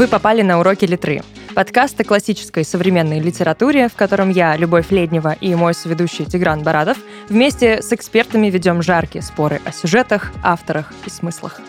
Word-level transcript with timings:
Вы 0.00 0.08
попали 0.08 0.40
на 0.40 0.58
уроки 0.58 0.86
литры. 0.86 1.20
Подкаст 1.54 2.00
о 2.00 2.04
классической 2.04 2.64
современной 2.64 3.20
литературе, 3.20 3.90
в 3.90 3.96
котором 3.96 4.30
я, 4.30 4.56
Любовь 4.56 4.90
Леднева 4.90 5.36
и 5.38 5.54
мой 5.54 5.74
соведущий 5.74 6.24
Тигран 6.24 6.62
Барадов 6.62 6.96
вместе 7.28 7.82
с 7.82 7.92
экспертами 7.92 8.46
ведем 8.46 8.80
жаркие 8.80 9.20
споры 9.20 9.60
о 9.66 9.72
сюжетах, 9.72 10.32
авторах 10.42 10.90
и 11.04 11.10
смыслах. 11.10 11.60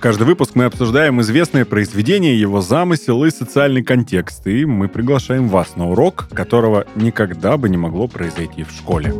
Каждый 0.00 0.24
выпуск 0.24 0.56
мы 0.56 0.64
обсуждаем 0.64 1.20
известное 1.20 1.64
произведение, 1.64 2.40
его 2.40 2.60
замысел 2.60 3.22
и 3.22 3.30
социальный 3.30 3.84
контекст, 3.84 4.44
и 4.48 4.64
мы 4.64 4.88
приглашаем 4.88 5.46
вас 5.46 5.76
на 5.76 5.88
урок, 5.88 6.26
которого 6.34 6.84
никогда 6.96 7.56
бы 7.56 7.68
не 7.68 7.76
могло 7.76 8.08
произойти 8.08 8.64
в 8.64 8.72
школе. 8.72 9.14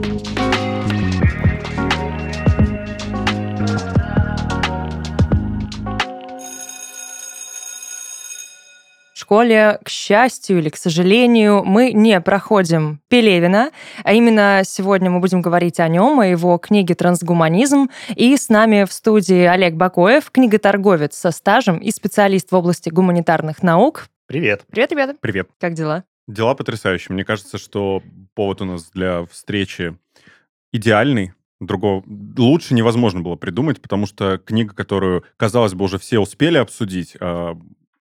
Школе, 9.28 9.78
к 9.84 9.91
счастью 9.91 10.59
или 10.59 10.70
к 10.70 10.77
сожалению, 10.78 11.62
мы 11.62 11.92
не 11.92 12.18
проходим 12.23 13.02
Пелевина, 13.09 13.73
а 14.02 14.14
именно 14.14 14.62
сегодня 14.64 15.10
мы 15.10 15.20
будем 15.20 15.42
говорить 15.42 15.80
о 15.80 15.88
нем, 15.88 16.20
о 16.20 16.27
его 16.27 16.56
книге 16.56 16.95
«Трансгуманизм». 16.95 17.91
И 18.16 18.34
с 18.34 18.48
нами 18.48 18.84
в 18.84 18.92
студии 18.92 19.42
Олег 19.42 19.74
Бакоев, 19.74 20.30
книготорговец 20.30 21.14
со 21.14 21.30
стажем 21.30 21.77
и 21.77 21.91
специалист 21.91 22.51
в 22.51 22.56
области 22.56 22.88
гуманитарных 22.88 23.62
наук. 23.62 24.06
Привет. 24.27 24.64
Привет, 24.70 24.92
ребята. 24.92 25.16
Привет. 25.20 25.51
Как 25.60 25.74
дела? 25.74 26.04
Дела 26.26 26.54
потрясающие. 26.54 27.12
Мне 27.12 27.26
кажется, 27.26 27.59
что 27.59 28.02
повод 28.34 28.62
у 28.62 28.65
нас 28.65 28.90
для 28.95 29.26
встречи 29.26 29.95
идеальный. 30.73 31.34
Другого 31.60 32.02
лучше 32.38 32.73
невозможно 32.73 33.21
было 33.21 33.37
придумать, 33.37 33.82
потому 33.82 34.06
что 34.06 34.38
книга, 34.38 34.74
которую, 34.74 35.24
казалось 35.37 35.74
бы, 35.74 35.84
уже 35.84 35.99
все 35.99 36.18
успели 36.18 36.56
обсудить, 36.56 37.15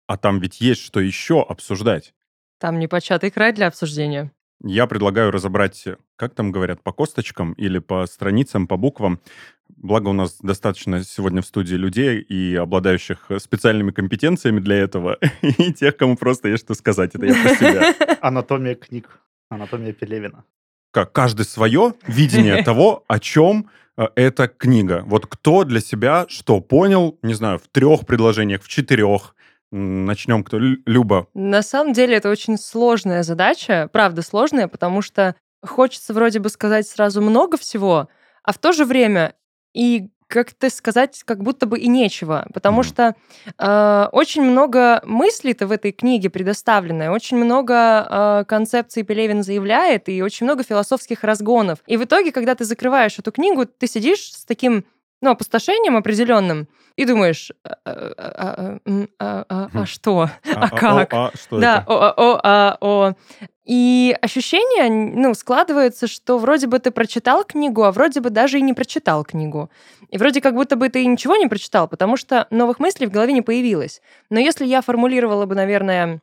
а, 0.07 0.17
там 0.17 0.39
ведь 0.39 0.61
есть 0.61 0.81
что 0.81 0.99
еще 0.99 1.41
обсуждать. 1.41 2.13
Там 2.59 2.79
непочатый 2.79 3.31
край 3.31 3.53
для 3.53 3.67
обсуждения. 3.67 4.31
Я 4.63 4.87
предлагаю 4.87 5.31
разобрать, 5.31 5.85
как 6.15 6.33
там 6.33 6.51
говорят, 6.51 6.81
по 6.81 6.91
косточкам 6.93 7.53
или 7.53 7.79
по 7.79 8.05
страницам, 8.07 8.67
по 8.67 8.77
буквам. 8.77 9.19
Благо 9.67 10.07
у 10.09 10.13
нас 10.13 10.37
достаточно 10.41 11.03
сегодня 11.03 11.41
в 11.41 11.45
студии 11.45 11.75
людей 11.75 12.19
и 12.19 12.55
обладающих 12.55 13.29
специальными 13.39 13.91
компетенциями 13.91 14.59
для 14.59 14.77
этого, 14.77 15.17
и 15.41 15.73
тех, 15.73 15.97
кому 15.97 16.15
просто 16.15 16.47
есть 16.49 16.63
что 16.63 16.73
сказать. 16.73 17.13
Это 17.15 17.25
я 17.25 17.33
про 17.33 17.55
себя. 17.55 17.95
Анатомия 18.21 18.75
книг. 18.75 19.19
Анатомия 19.49 19.93
Пелевина. 19.93 20.45
Как 20.91 21.11
каждый 21.11 21.45
свое 21.45 21.93
видение 22.07 22.63
того, 22.63 23.03
о 23.07 23.19
чем 23.19 23.69
э, 23.97 24.07
эта 24.15 24.47
книга. 24.47 25.03
Вот 25.05 25.27
кто 25.27 25.63
для 25.65 25.81
себя 25.81 26.25
что 26.29 26.61
понял, 26.61 27.19
не 27.21 27.33
знаю, 27.33 27.59
в 27.59 27.67
трех 27.67 28.05
предложениях, 28.05 28.63
в 28.63 28.67
четырех, 28.69 29.34
Начнем, 29.77 30.45
кто? 30.45 30.57
Люба. 30.57 31.27
На 31.33 31.61
самом 31.61 31.91
деле 31.91 32.15
это 32.15 32.29
очень 32.29 32.57
сложная 32.57 33.23
задача, 33.23 33.89
правда 33.91 34.21
сложная, 34.21 34.69
потому 34.69 35.01
что 35.01 35.35
хочется 35.61 36.13
вроде 36.13 36.39
бы 36.39 36.47
сказать 36.47 36.87
сразу 36.87 37.21
много 37.21 37.57
всего, 37.57 38.07
а 38.41 38.53
в 38.53 38.57
то 38.57 38.71
же 38.71 38.85
время 38.85 39.33
и 39.73 40.07
как-то 40.27 40.69
сказать 40.69 41.23
как 41.25 41.43
будто 41.43 41.65
бы 41.65 41.77
и 41.77 41.87
нечего, 41.87 42.47
потому 42.53 42.83
что 42.83 43.15
э, 43.57 44.07
очень 44.13 44.43
много 44.43 45.01
мыслей-то 45.05 45.67
в 45.67 45.71
этой 45.71 45.91
книге 45.91 46.29
предоставлено, 46.29 47.11
очень 47.11 47.35
много 47.35 48.07
э, 48.09 48.45
концепций 48.47 49.03
Пелевин 49.03 49.43
заявляет, 49.43 50.07
и 50.07 50.23
очень 50.23 50.45
много 50.45 50.63
философских 50.63 51.23
разгонов. 51.25 51.79
И 51.85 51.97
в 51.97 52.03
итоге, 52.05 52.31
когда 52.31 52.55
ты 52.55 52.63
закрываешь 52.63 53.19
эту 53.19 53.33
книгу, 53.33 53.65
ты 53.65 53.87
сидишь 53.87 54.31
с 54.33 54.45
таким 54.45 54.85
ну, 55.25 55.31
опустошением 55.31 55.97
определенным, 55.97 56.67
и 56.95 57.05
думаешь, 57.05 57.51
а, 57.63 57.77
а, 57.85 58.77
а, 59.19 59.69
а 59.73 59.85
что? 59.85 60.29
А 60.55 60.69
как? 60.69 61.35
Что 61.35 61.59
да, 61.59 61.83
о, 61.87 62.13
о, 62.15 62.39
а, 62.43 62.77
о. 62.79 63.13
И 63.65 64.15
ощущение, 64.21 64.89
ну, 64.89 65.33
складывается, 65.33 66.07
что 66.07 66.37
вроде 66.37 66.67
бы 66.67 66.77
ты 66.77 66.91
прочитал 66.91 67.43
книгу, 67.43 67.83
а 67.83 67.91
вроде 67.91 68.21
бы 68.21 68.29
даже 68.29 68.59
и 68.59 68.61
не 68.61 68.73
прочитал 68.73 69.25
книгу. 69.25 69.71
И 70.09 70.17
вроде 70.17 70.39
как 70.39 70.53
будто 70.53 70.75
бы 70.75 70.87
ты 70.89 71.03
ничего 71.05 71.35
не 71.35 71.47
прочитал, 71.47 71.87
потому 71.87 72.15
что 72.15 72.47
новых 72.51 72.79
мыслей 72.79 73.07
в 73.07 73.11
голове 73.11 73.33
не 73.33 73.41
появилось. 73.41 74.01
Но 74.29 74.39
если 74.39 74.65
я 74.65 74.81
формулировала 74.81 75.47
бы, 75.47 75.55
наверное, 75.55 76.21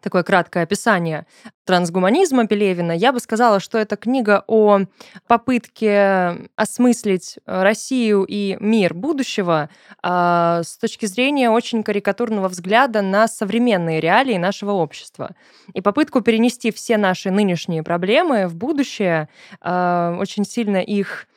такое 0.00 0.22
краткое 0.22 0.62
описание 0.62 1.26
трансгуманизма 1.64 2.48
Пелевина, 2.48 2.92
я 2.92 3.12
бы 3.12 3.20
сказала, 3.20 3.60
что 3.60 3.78
это 3.78 3.96
книга 3.96 4.42
о 4.48 4.80
попытке 5.28 6.48
осмыслить 6.56 7.38
Россию 7.46 8.24
и 8.28 8.56
мир 8.58 8.92
будущего 8.92 9.70
э, 10.02 10.62
с 10.64 10.78
точки 10.78 11.06
зрения 11.06 11.48
очень 11.48 11.84
карикатурного 11.84 12.48
взгляда 12.48 13.02
на 13.02 13.28
современные 13.28 14.00
реалии 14.00 14.36
нашего 14.36 14.72
общества. 14.72 15.36
И 15.72 15.80
попытку 15.80 16.22
перенести 16.22 16.72
все 16.72 16.96
наши 16.96 17.30
нынешние 17.30 17.84
проблемы 17.84 18.48
в 18.48 18.56
будущее, 18.56 19.28
э, 19.62 20.16
очень 20.18 20.44
сильно 20.44 20.78
их 20.78 21.28
Э, 21.28 21.29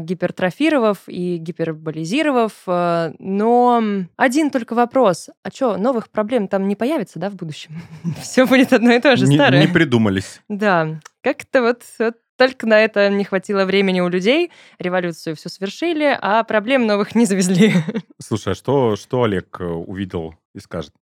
гипертрофировав 0.00 0.98
и 1.06 1.36
гиперболизировав. 1.36 2.52
Э, 2.66 3.12
но 3.18 3.82
один 4.16 4.50
только 4.50 4.74
вопрос. 4.74 5.30
А 5.42 5.50
что, 5.50 5.76
новых 5.76 6.10
проблем 6.10 6.48
там 6.48 6.68
не 6.68 6.76
появится, 6.76 7.18
да, 7.18 7.30
в 7.30 7.36
будущем? 7.36 7.72
Все 8.22 8.46
будет 8.46 8.72
одно 8.72 8.92
и 8.92 9.00
то 9.00 9.16
же, 9.16 9.26
старое. 9.26 9.60
Не 9.60 9.72
придумались. 9.72 10.40
Да. 10.48 11.00
Как-то 11.22 11.62
вот, 11.62 11.82
вот 11.98 12.16
только 12.36 12.66
на 12.66 12.78
это 12.80 13.10
не 13.10 13.24
хватило 13.24 13.66
времени 13.66 14.00
у 14.00 14.08
людей, 14.08 14.50
революцию 14.78 15.36
все 15.36 15.50
свершили, 15.50 16.16
а 16.20 16.42
проблем 16.44 16.86
новых 16.86 17.14
не 17.14 17.26
завезли. 17.26 17.74
Слушай, 18.18 18.54
а 18.54 18.56
что, 18.56 18.96
что 18.96 19.24
Олег 19.24 19.60
э, 19.60 19.64
увидел 19.64 20.34
и 20.54 20.58
скажет? 20.58 20.92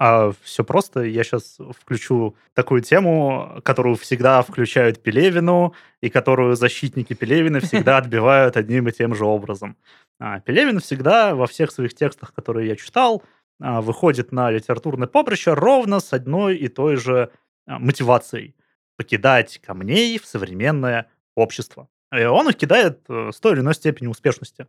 А 0.00 0.32
все 0.42 0.64
просто. 0.64 1.02
Я 1.02 1.22
сейчас 1.24 1.58
включу 1.78 2.34
такую 2.54 2.80
тему, 2.80 3.60
которую 3.62 3.96
всегда 3.96 4.40
включают 4.40 5.02
Пелевину, 5.02 5.74
и 6.00 6.08
которую 6.08 6.56
защитники 6.56 7.12
Пелевина 7.12 7.60
всегда 7.60 7.98
отбивают 7.98 8.56
одним 8.56 8.88
и 8.88 8.92
тем 8.92 9.14
же 9.14 9.26
образом. 9.26 9.76
А, 10.18 10.40
Пелевин 10.40 10.80
всегда 10.80 11.34
во 11.34 11.46
всех 11.46 11.70
своих 11.70 11.94
текстах, 11.94 12.32
которые 12.32 12.68
я 12.68 12.76
читал, 12.76 13.22
а, 13.60 13.82
выходит 13.82 14.32
на 14.32 14.50
литературное 14.50 15.06
поприще 15.06 15.52
ровно 15.52 16.00
с 16.00 16.14
одной 16.14 16.56
и 16.56 16.68
той 16.68 16.96
же 16.96 17.30
а, 17.66 17.78
мотивацией– 17.78 18.56
покидать 18.96 19.58
камней 19.58 20.18
в 20.18 20.24
современное 20.24 21.10
общество. 21.34 21.88
И 22.14 22.24
он 22.24 22.48
их 22.48 22.56
кидает 22.56 23.00
э, 23.08 23.30
с 23.32 23.38
той 23.38 23.52
или 23.52 23.60
иной 23.60 23.74
степенью 23.74 24.10
успешности. 24.10 24.66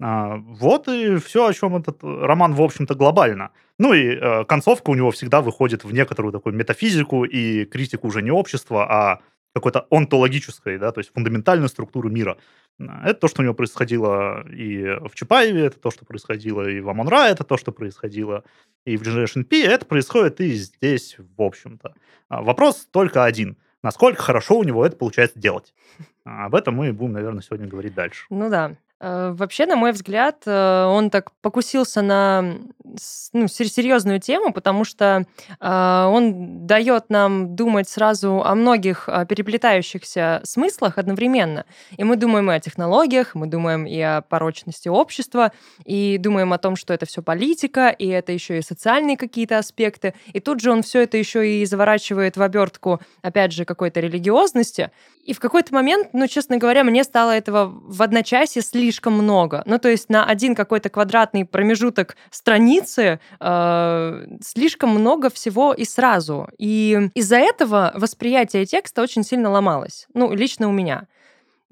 А, 0.00 0.36
вот 0.36 0.88
и 0.88 1.16
все, 1.16 1.46
о 1.46 1.52
чем 1.52 1.76
этот 1.76 2.02
роман, 2.02 2.54
в 2.54 2.62
общем-то, 2.62 2.94
глобально. 2.94 3.50
Ну 3.78 3.94
и 3.94 4.14
э, 4.14 4.44
концовка 4.44 4.90
у 4.90 4.94
него 4.94 5.10
всегда 5.10 5.40
выходит 5.40 5.84
в 5.84 5.92
некоторую 5.92 6.32
такую 6.32 6.54
метафизику 6.54 7.24
и 7.24 7.64
критику 7.64 8.08
уже 8.08 8.22
не 8.22 8.30
общества, 8.30 8.86
а 8.90 9.20
какой-то 9.54 9.86
онтологической, 9.90 10.76
да, 10.76 10.92
то 10.92 11.00
есть 11.00 11.10
фундаментальную 11.14 11.70
структуру 11.70 12.10
мира. 12.10 12.36
Это 12.78 13.14
то, 13.14 13.28
что 13.28 13.40
у 13.40 13.44
него 13.44 13.54
происходило 13.54 14.46
и 14.50 14.82
в 15.08 15.14
Чапаеве, 15.14 15.64
это 15.64 15.80
то, 15.80 15.90
что 15.90 16.04
происходило 16.04 16.68
и 16.68 16.80
в 16.80 16.90
Амон-Ра, 16.90 17.28
это 17.28 17.42
то, 17.42 17.56
что 17.56 17.72
происходило 17.72 18.44
и 18.84 18.98
в 18.98 19.02
Generation 19.02 19.44
P, 19.44 19.62
это 19.62 19.86
происходит 19.86 20.42
и 20.42 20.52
здесь, 20.52 21.16
в 21.18 21.40
общем-то. 21.40 21.94
А 22.28 22.42
вопрос 22.42 22.86
только 22.90 23.24
один. 23.24 23.56
Насколько 23.82 24.22
хорошо 24.22 24.58
у 24.58 24.62
него 24.62 24.84
это 24.84 24.96
получается 24.96 25.38
делать? 25.38 25.72
Об 26.24 26.54
этом 26.54 26.74
мы 26.74 26.92
будем, 26.92 27.12
наверное, 27.12 27.40
сегодня 27.40 27.66
говорить 27.66 27.94
дальше. 27.94 28.26
Ну 28.28 28.50
да. 28.50 28.76
Э, 28.98 29.32
вообще, 29.36 29.66
на 29.66 29.76
мой 29.76 29.92
взгляд, 29.92 30.42
э, 30.46 30.84
он 30.84 31.10
так 31.10 31.32
покусился 31.42 32.00
на 32.00 32.56
ну, 33.32 33.48
серьезную 33.48 34.20
тему, 34.20 34.54
потому 34.54 34.84
что 34.84 35.26
э, 35.60 36.04
он 36.04 36.66
дает 36.66 37.10
нам 37.10 37.56
думать 37.56 37.88
сразу 37.90 38.42
о 38.42 38.54
многих 38.54 39.08
переплетающихся 39.28 40.40
смыслах 40.44 40.96
одновременно. 40.96 41.66
И 41.98 42.04
мы 42.04 42.16
думаем 42.16 42.50
и 42.50 42.54
о 42.54 42.60
технологиях, 42.60 43.34
мы 43.34 43.48
думаем 43.48 43.86
и 43.86 44.00
о 44.00 44.22
порочности 44.22 44.88
общества, 44.88 45.52
и 45.84 46.16
думаем 46.16 46.54
о 46.54 46.58
том, 46.58 46.76
что 46.76 46.94
это 46.94 47.04
все 47.04 47.22
политика, 47.22 47.88
и 47.88 48.06
это 48.06 48.32
еще 48.32 48.58
и 48.58 48.62
социальные 48.62 49.18
какие-то 49.18 49.58
аспекты. 49.58 50.14
И 50.32 50.40
тут 50.40 50.60
же 50.60 50.70
он 50.70 50.82
все 50.82 51.02
это 51.02 51.18
еще 51.18 51.46
и 51.46 51.66
заворачивает 51.66 52.38
в 52.38 52.42
обертку, 52.42 53.00
опять 53.20 53.52
же, 53.52 53.66
какой-то 53.66 54.00
религиозности. 54.00 54.90
И 55.22 55.34
в 55.34 55.40
какой-то 55.40 55.74
момент, 55.74 56.10
ну, 56.12 56.26
честно 56.28 56.56
говоря, 56.56 56.84
мне 56.84 57.02
стало 57.04 57.32
этого 57.32 57.66
в 57.66 58.00
одночасье 58.00 58.62
слишком 58.62 58.85
много. 59.14 59.62
Ну, 59.66 59.78
то 59.78 59.88
есть 59.88 60.08
на 60.08 60.24
один 60.24 60.54
какой-то 60.54 60.88
квадратный 60.88 61.44
промежуток 61.44 62.16
страницы 62.30 63.20
э, 63.40 64.26
слишком 64.42 64.90
много 64.90 65.30
всего 65.30 65.72
и 65.72 65.84
сразу. 65.84 66.48
И 66.58 67.10
из-за 67.14 67.36
этого 67.36 67.92
восприятие 67.94 68.66
текста 68.66 69.02
очень 69.02 69.24
сильно 69.24 69.50
ломалось. 69.50 70.06
Ну, 70.14 70.32
лично 70.32 70.68
у 70.68 70.72
меня. 70.72 71.06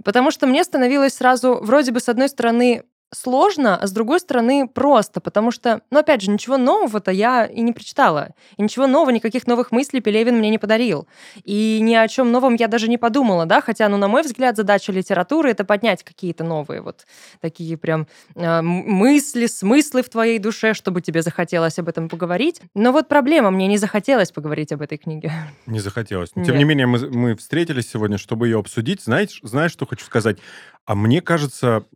Потому 0.03 0.31
что 0.31 0.47
мне 0.47 0.65
становилось 0.65 1.15
сразу, 1.15 1.59
вроде 1.63 1.93
бы, 1.93 2.01
с 2.01 2.09
одной 2.09 2.29
стороны, 2.29 2.83
сложно, 3.15 3.77
а 3.77 3.87
с 3.87 3.93
другой 3.93 4.21
стороны 4.21 4.69
просто, 4.69 5.21
потому 5.21 5.51
что, 5.51 5.83
ну, 5.91 6.01
опять 6.01 6.23
же, 6.23 6.31
ничего 6.31 6.57
нового-то 6.57 7.11
я 7.11 7.47
и 7.47 7.61
не 7.61 7.73
прочитала. 7.73 8.31
И 8.57 8.63
ничего 8.63 8.87
нового, 8.87 9.11
никаких 9.11 9.47
новых 9.47 9.73
мыслей 9.73 10.01
Пелевин 10.01 10.39
мне 10.39 10.51
не 10.51 10.59
подарил. 10.59 11.07
И 11.45 11.79
ни 11.81 11.95
о 11.95 12.09
чем 12.09 12.33
новом 12.33 12.55
я 12.55 12.69
даже 12.69 12.89
не 12.89 12.99
подумала, 12.99 13.47
да, 13.47 13.61
хотя, 13.61 13.89
ну, 13.89 13.97
на 13.97 14.09
мой 14.09 14.23
взгляд, 14.23 14.57
задача 14.57 14.93
литературы— 14.93 15.51
это 15.51 15.65
поднять 15.65 16.03
какие-то 16.03 16.45
новые 16.45 16.81
вот 16.81 17.07
такие 17.41 17.77
прям 17.77 18.07
э, 18.35 18.63
мысли, 18.63 19.47
смыслы 19.47 20.03
в 20.03 20.09
твоей 20.09 20.39
душе, 20.39 20.75
чтобы 20.75 21.01
тебе 21.01 21.23
захотелось 21.23 21.79
об 21.79 21.89
этом 21.89 22.09
поговорить. 22.09 22.61
Но 22.75 22.93
вот 22.93 23.09
проблема, 23.09 23.51
мне 23.51 23.67
не 23.67 23.79
захотелось 23.79 24.31
поговорить 24.31 24.73
об 24.73 24.83
этой 24.83 24.99
книге. 24.99 25.33
Не 25.67 25.81
захотелось. 25.81 26.31
Но, 26.35 26.45
тем 26.45 26.55
Нет. 26.55 26.59
не 26.59 26.65
менее, 26.65 26.87
мы, 26.87 26.99
мы 27.11 27.37
встретились 27.37 27.91
сегодня, 27.91 28.19
чтобы 28.19 28.49
ее 28.49 28.59
обсудить. 28.59 29.03
Знаешь, 29.03 29.41
знаешь, 29.43 29.73
что 29.73 29.87
хочу 29.87 30.05
сказать? 30.05 30.39
А 30.87 30.95
мне 30.95 31.21
кажется, 31.21 31.87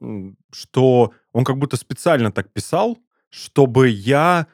что 0.53 1.13
он 1.33 1.45
как 1.45 1.59
будто 1.59 1.77
специально 1.77 2.33
так 2.33 2.53
писал, 2.53 2.99
чтобы 3.31 3.89
я 3.89 4.47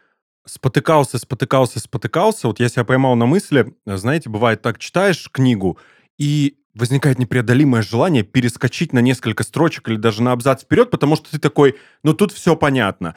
спотыкался, 0.45 1.19
спотыкался, 1.19 1.79
спотыкался. 1.81 2.49
Вот 2.49 2.61
я 2.61 2.69
себя 2.69 2.85
поймал 2.85 3.15
на 3.15 3.27
мысли, 3.27 3.75
знаете, 3.87 4.29
бывает 4.29 4.63
так, 4.63 4.79
читаешь 4.79 5.31
книгу, 5.31 5.79
и 6.19 6.59
возникает 6.75 7.19
непреодолимое 7.19 7.83
желание 7.83 8.25
перескочить 8.25 8.93
на 8.93 8.99
несколько 8.99 9.45
строчек 9.45 9.89
или 9.89 9.97
даже 9.97 10.23
на 10.23 10.33
абзац 10.33 10.63
вперед, 10.63 10.91
потому 10.91 11.17
что 11.17 11.31
ты 11.31 11.39
такой, 11.39 11.77
ну 12.03 12.15
тут 12.15 12.33
все 12.33 12.57
понятно. 12.57 13.15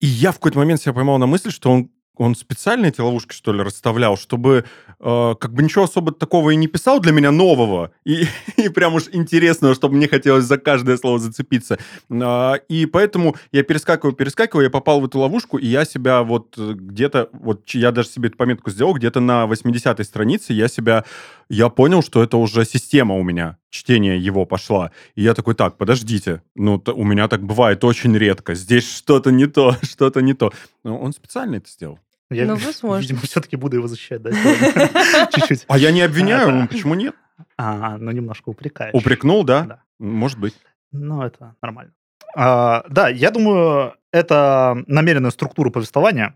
И 0.00 0.06
я 0.06 0.32
в 0.32 0.34
какой-то 0.34 0.58
момент 0.58 0.82
себя 0.82 0.92
поймал 0.92 1.18
на 1.18 1.26
мысли, 1.26 1.50
что 1.50 1.70
он 1.70 1.90
он 2.16 2.34
специально 2.34 2.86
эти 2.86 3.00
ловушки, 3.00 3.34
что 3.34 3.52
ли, 3.52 3.62
расставлял, 3.62 4.16
чтобы 4.16 4.64
э, 5.00 5.34
как 5.40 5.52
бы 5.52 5.62
ничего 5.62 5.84
особо 5.84 6.12
такого 6.12 6.50
и 6.50 6.56
не 6.56 6.66
писал 6.66 7.00
для 7.00 7.12
меня 7.12 7.30
нового, 7.30 7.92
и, 8.04 8.26
и 8.56 8.68
прям 8.68 8.94
уж 8.94 9.04
интересного, 9.12 9.74
чтобы 9.74 9.96
мне 9.96 10.08
хотелось 10.08 10.44
за 10.44 10.58
каждое 10.58 10.96
слово 10.96 11.18
зацепиться. 11.18 11.78
Э, 12.10 12.54
и 12.68 12.86
поэтому 12.86 13.36
я 13.52 13.62
перескакиваю, 13.62 14.14
перескакиваю, 14.14 14.64
я 14.64 14.70
попал 14.70 15.00
в 15.00 15.06
эту 15.06 15.18
ловушку, 15.18 15.58
и 15.58 15.66
я 15.66 15.84
себя 15.84 16.22
вот 16.22 16.56
где-то, 16.56 17.28
вот 17.32 17.68
я 17.70 17.92
даже 17.92 18.08
себе 18.08 18.28
эту 18.28 18.36
пометку 18.36 18.70
сделал, 18.70 18.94
где-то 18.94 19.20
на 19.20 19.44
80-й 19.44 20.04
странице 20.04 20.52
я 20.52 20.68
себя, 20.68 21.04
я 21.48 21.68
понял, 21.68 22.02
что 22.02 22.22
это 22.22 22.36
уже 22.36 22.64
система 22.64 23.14
у 23.14 23.22
меня, 23.22 23.58
чтение 23.70 24.18
его 24.18 24.46
пошла. 24.46 24.90
И 25.14 25.22
я 25.22 25.34
такой, 25.34 25.54
так, 25.54 25.76
подождите, 25.76 26.42
ну, 26.54 26.82
у 26.86 27.04
меня 27.04 27.28
так 27.28 27.42
бывает 27.42 27.84
очень 27.84 28.16
редко, 28.16 28.54
здесь 28.54 28.90
что-то 28.90 29.30
не 29.30 29.46
то, 29.46 29.76
что-то 29.82 30.20
не 30.20 30.34
то. 30.34 30.52
Но 30.84 30.98
он 30.98 31.12
специально 31.12 31.56
это 31.56 31.68
сделал. 31.68 31.98
Я, 32.30 32.46
ну, 32.46 32.56
возможно. 32.56 33.00
видимо, 33.00 33.20
все-таки 33.20 33.56
буду 33.56 33.76
его 33.76 33.88
защищать, 33.88 34.22
да? 34.22 34.30
Чуть-чуть. 35.32 35.64
А 35.68 35.78
я 35.78 35.92
не 35.92 36.02
обвиняю, 36.02 36.68
почему 36.68 36.94
нет? 36.94 37.14
А, 37.56 37.98
ну, 37.98 38.10
немножко 38.10 38.48
упрекаешь. 38.48 38.94
Упрекнул, 38.94 39.44
да? 39.44 39.62
Да. 39.64 39.82
Может 39.98 40.38
быть. 40.38 40.54
Ну, 40.92 41.22
это 41.22 41.54
нормально. 41.62 41.92
А, 42.34 42.84
да, 42.88 43.08
я 43.08 43.30
думаю, 43.30 43.94
это 44.12 44.82
намеренная 44.86 45.30
структура 45.30 45.70
повествования, 45.70 46.34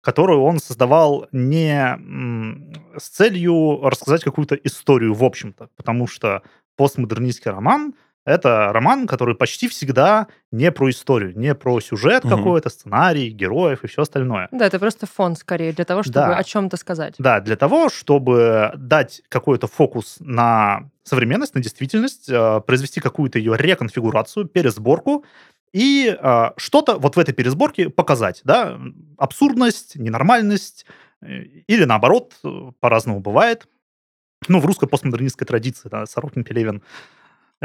которую 0.00 0.42
он 0.42 0.58
создавал 0.58 1.28
не 1.32 1.98
с 2.98 3.08
целью 3.08 3.80
рассказать 3.82 4.24
какую-то 4.24 4.54
историю, 4.56 5.14
в 5.14 5.24
общем-то, 5.24 5.68
потому 5.76 6.06
что 6.06 6.42
постмодернистский 6.76 7.50
роман— 7.50 7.94
это 8.26 8.72
роман, 8.72 9.06
который 9.06 9.36
почти 9.36 9.68
всегда 9.68 10.26
не 10.50 10.72
про 10.72 10.90
историю, 10.90 11.38
не 11.38 11.54
про 11.54 11.80
сюжет 11.80 12.24
угу. 12.24 12.36
какой-то, 12.36 12.68
сценарий, 12.68 13.30
героев 13.30 13.84
и 13.84 13.86
все 13.86 14.02
остальное. 14.02 14.48
Да, 14.50 14.66
это 14.66 14.78
просто 14.78 15.06
фон 15.06 15.36
скорее 15.36 15.72
для 15.72 15.84
того, 15.84 16.02
чтобы 16.02 16.14
да. 16.14 16.36
о 16.36 16.44
чем-то 16.44 16.76
сказать. 16.76 17.14
Да, 17.18 17.40
для 17.40 17.56
того, 17.56 17.88
чтобы 17.88 18.72
дать 18.76 19.22
какой-то 19.28 19.68
фокус 19.68 20.16
на 20.18 20.90
современность, 21.04 21.54
на 21.54 21.62
действительность, 21.62 22.28
э, 22.28 22.60
произвести 22.66 23.00
какую-то 23.00 23.38
ее 23.38 23.56
реконфигурацию, 23.56 24.46
пересборку, 24.46 25.24
и 25.72 26.16
э, 26.20 26.50
что-то 26.56 26.98
вот 26.98 27.14
в 27.14 27.18
этой 27.20 27.32
пересборке 27.32 27.90
показать, 27.90 28.40
да, 28.42 28.78
абсурдность, 29.18 29.94
ненормальность, 29.94 30.84
э, 31.22 31.42
или 31.68 31.84
наоборот, 31.84 32.34
по-разному 32.80 33.20
бывает. 33.20 33.68
Ну, 34.48 34.60
в 34.60 34.66
русской 34.66 34.88
постмодернистской 34.88 35.46
традиции, 35.46 35.88
да, 35.88 36.06
Сорокин, 36.06 36.42
Пелевин 36.44 36.82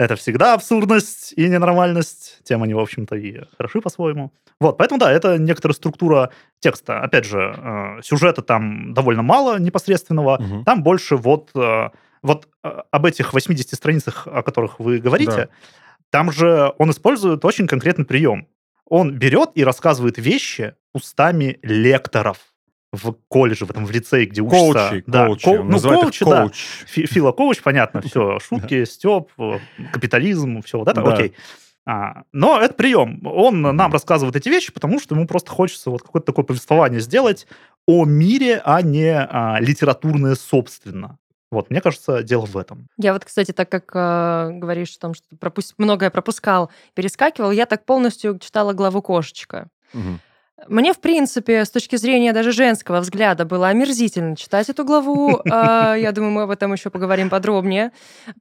это 0.02 0.16
всегда 0.16 0.56
абсурдность 0.56 1.34
и 1.36 1.48
ненормальность. 1.48 2.40
Тем 2.44 2.64
они, 2.64 2.74
в 2.74 2.80
общем-то, 2.80 3.16
и 3.16 3.42
хороши 3.58 3.82
по-своему. 3.82 4.32
Вот, 4.60 4.78
поэтому, 4.78 5.00
да, 5.00 5.12
это 5.12 5.38
некоторая 5.38 5.76
структура 5.76 6.32
текста. 6.60 7.02
Опять 7.02 7.26
же, 7.26 7.54
э, 7.56 8.02
сюжета 8.02 8.42
там 8.42 8.96
довольно 8.96 9.22
мало 9.22 9.60
непосредственного. 9.60 10.42
Угу. 10.42 10.64
Там 10.64 10.82
больше 10.82 11.18
вот, 11.18 11.52
э, 11.56 11.90
вот 12.24 12.48
э, 12.64 12.82
об 12.90 13.06
этих 13.06 13.34
80 13.34 13.76
страницах, 13.76 14.28
о 14.28 14.42
которых 14.42 14.80
вы 14.80 14.98
говорите, 14.98 15.32
да. 15.36 15.50
там 16.10 16.32
же 16.32 16.74
он 16.80 16.90
использует 16.90 17.46
очень 17.46 17.68
конкретный 17.68 18.06
прием. 18.06 18.48
Он 18.86 19.12
берет 19.12 19.52
и 19.54 19.64
рассказывает 19.64 20.18
вещи 20.18 20.74
устами 20.94 21.60
лекторов 21.62 22.51
в 22.92 23.14
колледже, 23.28 23.66
в 23.66 23.70
этом 23.70 23.86
в 23.86 23.92
лицее, 23.92 24.26
где 24.26 24.42
учатся... 24.42 24.90
Коучи, 24.90 25.04
да, 25.08 25.26
коучи. 25.28 25.46
Ко... 25.46 25.64
Ну, 25.64 25.80
коучи, 25.80 26.26
да. 26.26 26.50
Фила 26.86 27.32
коуч, 27.32 27.62
понятно, 27.62 28.02
все, 28.06 28.40
шутки, 28.40 28.84
степ, 28.86 29.32
капитализм, 29.92 30.62
все 30.62 30.78
вот 30.78 30.88
это, 30.88 31.02
окей. 31.02 31.34
А, 31.84 32.24
но 32.32 32.60
это 32.62 32.76
прием. 32.76 33.22
Он 33.26 33.62
нам 33.62 33.92
рассказывает 33.92 34.36
эти 34.36 34.50
вещи, 34.50 34.72
потому 34.72 35.00
что 35.00 35.16
ему 35.16 35.26
просто 35.26 35.52
хочется 35.52 35.90
вот 35.90 36.04
какое-то 36.04 36.28
такое 36.28 36.46
повествование 36.46 37.00
сделать 37.00 37.48
о 37.88 38.06
мире, 38.06 38.62
а 38.64 38.82
не 38.84 39.18
а, 39.18 39.58
литературное 39.60 40.36
собственно. 40.36 41.18
Вот, 41.50 41.70
мне 41.70 41.82
кажется, 41.82 42.24
дело 42.24 42.46
в 42.46 42.56
этом. 42.56 42.88
Я 42.98 43.12
вот, 43.12 43.26
кстати, 43.26 43.52
так 43.52 43.70
как 43.70 43.92
э, 43.94 44.52
говоришь 44.54 44.96
о 44.96 45.00
том, 45.00 45.14
что 45.14 45.26
пропу- 45.36 45.74
многое 45.78 46.10
пропускал, 46.10 46.72
перескакивал, 46.94 47.52
я 47.52 47.66
так 47.66 47.84
полностью 47.84 48.40
читала 48.40 48.72
главу 48.72 49.02
«Кошечка». 49.02 49.68
Угу. 49.94 50.20
Мне, 50.68 50.94
в 50.94 51.00
принципе, 51.00 51.66
с 51.66 51.72
точки 51.72 51.96
зрения 51.96 52.34
даже 52.34 52.52
женского 52.52 53.00
взгляда, 53.00 53.46
было 53.46 53.70
омерзительно 53.70 54.36
читать 54.36 54.70
эту 54.70 54.86
главу. 54.86 55.42
А, 55.52 55.96
я 55.96 56.12
думаю, 56.12 56.32
мы 56.32 56.42
об 56.44 56.50
этом 56.50 56.72
еще 56.74 56.90
поговорим 56.90 57.30
подробнее, 57.30 57.92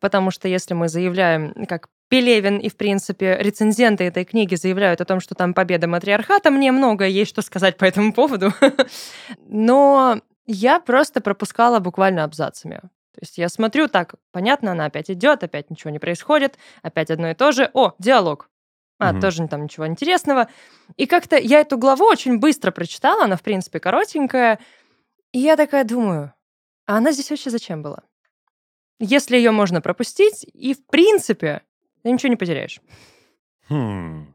потому 0.01 0.31
что 0.31 0.49
если 0.49 0.75
мы 0.75 0.89
заявляем, 0.89 1.67
как 1.67 1.89
Пелевин 2.09 2.59
и, 2.59 2.69
в 2.69 2.77
принципе, 2.77 3.37
рецензенты 3.41 4.05
этой 4.05 4.25
книги 4.25 4.55
заявляют 4.55 5.01
о 5.01 5.05
том, 5.05 5.21
что 5.21 5.35
там 5.35 5.55
победа 5.55 5.87
матриархата, 5.87 6.51
мне 6.51 6.73
много 6.73 7.07
есть 7.07 7.31
что 7.31 7.43
сказать 7.43 7.77
по 7.77 7.85
этому 7.85 8.13
поводу. 8.13 8.53
Но 9.47 10.21
я 10.47 10.81
просто 10.81 11.21
пропускала 11.21 11.79
буквально 11.79 12.25
абзацами. 12.25 12.81
То 13.15 13.21
есть 13.23 13.39
я 13.39 13.49
смотрю, 13.49 13.89
так, 13.89 14.15
понятно, 14.33 14.73
она 14.73 14.87
опять 14.87 15.11
идет, 15.11 15.43
опять 15.43 15.71
ничего 15.71 15.91
не 15.91 15.99
происходит, 15.99 16.59
опять 16.83 17.11
одно 17.11 17.31
и 17.31 17.35
то 17.35 17.53
же. 17.53 17.71
О, 17.75 17.93
диалог. 17.99 18.50
А, 19.01 19.13
угу. 19.13 19.21
тоже 19.21 19.49
там 19.49 19.65
ничего 19.65 19.87
интересного. 19.87 20.49
И 20.97 21.07
как-то 21.07 21.37
я 21.37 21.61
эту 21.61 21.79
главу 21.79 22.05
очень 22.05 22.39
быстро 22.39 22.71
прочитала, 22.71 23.25
она, 23.25 23.37
в 23.37 23.43
принципе, 23.43 23.81
коротенькая. 23.81 24.59
И 25.33 25.39
я 25.39 25.57
такая 25.57 25.85
думаю, 25.85 26.35
а 26.87 26.99
она 26.99 27.11
здесь 27.13 27.31
вообще 27.31 27.49
зачем 27.49 27.83
была? 27.83 28.03
Если 28.99 29.39
ее 29.39 29.53
можно 29.53 29.81
пропустить, 29.81 30.45
и, 30.53 30.75
в 30.75 30.87
принципе, 30.87 31.63
ты 32.03 32.11
ничего 32.11 32.29
не 32.29 32.37
потеряешь. 32.37 32.81
Хм. 33.71 34.35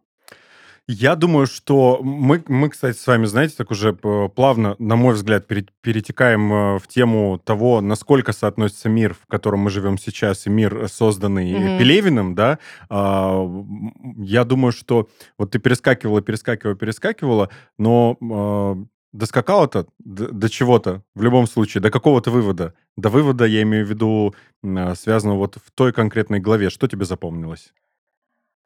Я 0.87 1.15
думаю, 1.15 1.47
что 1.47 1.99
мы, 2.03 2.43
мы, 2.47 2.69
кстати, 2.69 2.95
с 2.95 3.07
вами, 3.07 3.25
знаете, 3.25 3.55
так 3.57 3.71
уже 3.71 3.93
плавно, 3.93 4.75
на 4.77 4.95
мой 4.95 5.15
взгляд, 5.15 5.47
перетекаем 5.47 6.53
э, 6.53 6.79
в 6.79 6.87
тему 6.87 7.41
того, 7.43 7.81
насколько 7.81 8.33
соотносится 8.33 8.87
мир, 8.87 9.15
в 9.15 9.25
котором 9.25 9.61
мы 9.61 9.71
живем 9.71 9.97
сейчас, 9.97 10.45
и 10.45 10.51
мир, 10.51 10.87
созданный 10.87 11.51
mm-hmm. 11.51 11.79
Пелевиным, 11.79 12.35
да. 12.35 12.59
А, 12.87 13.43
я 14.17 14.43
думаю, 14.43 14.71
что 14.71 15.09
вот 15.39 15.51
ты 15.51 15.59
перескакивала, 15.59 16.21
перескакивала, 16.21 16.75
перескакивала, 16.75 17.49
но 17.79 18.85
доскакала-то 19.11 19.87
до, 19.99 20.31
до 20.31 20.49
чего-то, 20.49 21.01
в 21.15 21.23
любом 21.23 21.47
случае, 21.47 21.81
до 21.81 21.89
какого-то 21.89 22.29
вывода. 22.29 22.73
До 22.97 23.09
вывода, 23.09 23.45
я 23.45 23.63
имею 23.63 23.85
в 23.85 23.89
виду, 23.89 24.35
а, 24.63 24.93
связанного 24.93 25.37
вот 25.39 25.55
в 25.55 25.71
той 25.71 25.93
конкретной 25.93 26.39
главе. 26.39 26.69
Что 26.69 26.87
тебе 26.87 27.05
запомнилось? 27.05 27.73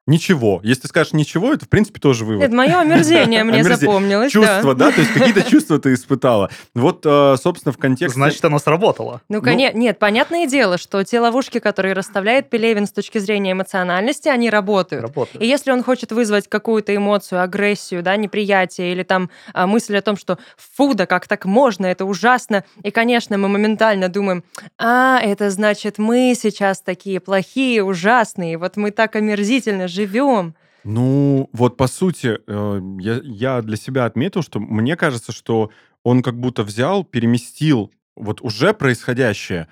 Ничего. 0.09 0.59
Если 0.63 0.81
ты 0.81 0.87
скажешь 0.87 1.13
ничего, 1.13 1.53
это, 1.53 1.65
в 1.65 1.69
принципе, 1.69 1.99
тоже 1.99 2.25
вывод. 2.25 2.43
Это 2.43 2.55
мое 2.55 2.79
омерзение 2.79 3.43
мне 3.43 3.63
запомнилось. 3.63 4.31
Чувство, 4.31 4.73
да? 4.73 4.91
То 4.91 5.01
есть 5.01 5.13
какие-то 5.13 5.43
чувства 5.49 5.77
ты 5.77 5.93
испытала. 5.93 6.49
Вот, 6.73 7.05
э, 7.05 7.35
собственно, 7.39 7.71
в 7.71 7.77
контексте... 7.77 8.15
Значит, 8.15 8.43
оно 8.43 8.57
сработало. 8.57 9.21
Ну, 9.29 9.39
конечно. 9.39 9.77
Ну, 9.77 9.83
нет, 9.83 9.99
понятное 9.99 10.47
дело, 10.47 10.79
что 10.79 11.03
те 11.03 11.19
ловушки, 11.19 11.59
которые 11.59 11.93
расставляет 11.93 12.49
Пелевин 12.49 12.87
с 12.87 12.91
точки 12.91 13.19
зрения 13.19 13.51
эмоциональности, 13.51 14.29
они 14.29 14.49
работают. 14.49 15.03
Работают. 15.03 15.43
И 15.43 15.45
если 15.45 15.69
он 15.69 15.83
хочет 15.83 16.11
вызвать 16.11 16.47
какую-то 16.47 16.95
эмоцию, 16.95 17.43
агрессию, 17.43 18.01
да, 18.01 18.15
неприятие 18.15 18.91
или 18.93 19.03
там 19.03 19.29
а, 19.53 19.67
мысль 19.67 19.95
о 19.95 20.01
том, 20.01 20.17
что 20.17 20.39
фу, 20.57 20.95
да 20.95 21.05
как 21.05 21.27
так 21.27 21.45
можно, 21.45 21.85
это 21.85 22.05
ужасно, 22.05 22.63
и, 22.81 22.89
конечно, 22.89 23.37
мы 23.37 23.47
моментально 23.47 24.09
думаем, 24.09 24.43
а, 24.79 25.19
это 25.21 25.51
значит, 25.51 25.99
мы 25.99 26.33
сейчас 26.35 26.81
такие 26.81 27.19
плохие, 27.19 27.83
ужасные, 27.83 28.57
вот 28.57 28.75
мы 28.75 28.89
так 28.89 29.15
омерзительно 29.15 29.87
живем, 29.87 29.98
живем. 30.07 30.55
Ну, 30.83 31.49
вот 31.53 31.77
по 31.77 31.87
сути, 31.87 32.39
э, 32.45 32.81
я, 32.99 33.19
я 33.23 33.61
для 33.61 33.77
себя 33.77 34.05
отметил, 34.05 34.41
что 34.41 34.59
мне 34.59 34.95
кажется, 34.95 35.31
что 35.31 35.71
он 36.03 36.21
как 36.21 36.39
будто 36.39 36.63
взял, 36.63 37.03
переместил 37.03 37.91
вот 38.15 38.41
уже 38.41 38.73
происходящее, 38.73 39.67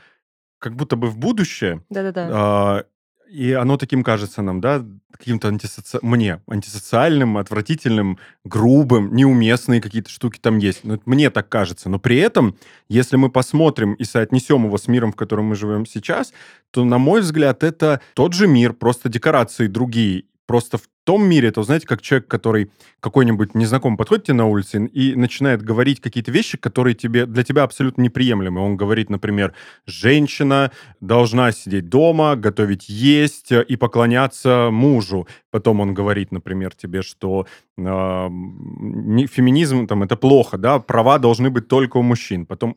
как 0.60 0.76
будто 0.76 0.96
бы 0.96 1.08
в 1.08 1.18
будущее. 1.18 1.84
Да-да-да. 1.90 2.86
И 3.30 3.52
оно 3.54 3.78
таким 3.78 4.04
кажется 4.04 4.42
нам, 4.42 4.62
да, 4.62 4.86
каким-то 5.12 5.48
антисоци... 5.48 6.00
мне 6.02 6.42
антисоциальным, 6.48 7.38
отвратительным, 7.38 8.20
грубым, 8.44 9.14
неуместные 9.16 9.82
какие-то 9.82 10.10
штуки 10.10 10.40
там 10.40 10.58
есть. 10.58 10.84
Но 10.84 11.00
мне 11.06 11.30
так 11.30 11.50
кажется. 11.50 11.90
Но 11.90 12.00
при 12.00 12.18
этом, 12.18 12.58
если 12.90 13.18
мы 13.18 13.30
посмотрим 13.30 13.94
и 13.94 14.04
соотнесем 14.04 14.66
его 14.66 14.78
с 14.78 14.88
миром, 14.88 15.12
в 15.12 15.16
котором 15.16 15.46
мы 15.46 15.56
живем 15.56 15.86
сейчас, 15.86 16.34
то, 16.72 16.86
на 16.86 16.98
мой 16.98 17.22
взгляд, 17.22 17.64
это 17.64 18.02
тот 18.14 18.34
же 18.34 18.48
мир, 18.48 18.74
просто 18.74 19.10
декорации 19.10 19.68
другие. 19.68 20.26
Просто 20.46 20.78
в 20.78 20.84
том 21.08 21.24
мире, 21.24 21.52
то, 21.52 21.64
знаете, 21.64 21.88
как 21.88 22.02
человек, 22.02 22.28
который 22.28 22.70
какой-нибудь 23.00 23.56
незнакомый 23.56 23.98
подходит 23.98 24.26
тебе 24.26 24.34
на 24.34 24.46
улице 24.46 24.88
и 24.88 25.16
начинает 25.16 25.62
говорить 25.62 26.02
какие-то 26.02 26.32
вещи, 26.32 26.58
которые 26.58 26.96
тебе, 26.96 27.26
для 27.26 27.46
тебя 27.46 27.64
абсолютно 27.64 28.02
неприемлемы. 28.02 28.60
Он 28.60 28.76
говорит, 28.76 29.10
например, 29.10 29.54
женщина 29.86 30.70
должна 31.00 31.54
сидеть 31.54 31.88
дома, 31.88 32.36
готовить 32.36 32.90
есть 32.90 33.54
и 33.54 33.78
поклоняться 33.78 34.68
мужу. 34.70 35.30
Потом 35.50 35.80
он 35.80 35.94
говорит, 35.94 36.34
например, 36.34 36.76
тебе, 36.76 37.02
что 37.02 37.48
э, 37.78 37.82
феминизм 37.82 39.88
там 39.88 40.04
это 40.04 40.18
плохо, 40.18 40.58
да, 40.58 40.80
права 40.80 41.20
должны 41.20 41.50
быть 41.50 41.70
только 41.70 41.98
у 41.98 42.04
мужчин. 42.04 42.46
Потом 42.46 42.76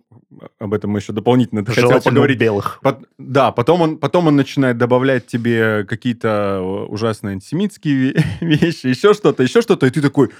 об 0.60 0.72
этом 0.72 0.90
мы 0.90 1.00
еще 1.00 1.12
дополнительно 1.12 1.64
хотел 1.64 2.00
поговорить. 2.00 2.38
белых. 2.38 2.78
По, 2.82 3.00
да, 3.18 3.50
потом 3.50 3.82
он, 3.82 3.98
потом 3.98 4.28
он 4.28 4.36
начинает 4.36 4.78
добавлять 4.78 5.26
тебе 5.26 5.84
какие-то 5.84 6.60
ужасные 6.88 7.32
антисемитские 7.32 8.19
вещи, 8.40 8.86
еще 8.86 9.14
что-то, 9.14 9.42
еще 9.42 9.62
что-то, 9.62 9.86
и 9.86 9.90
ты 9.90 10.00
такой, 10.00 10.30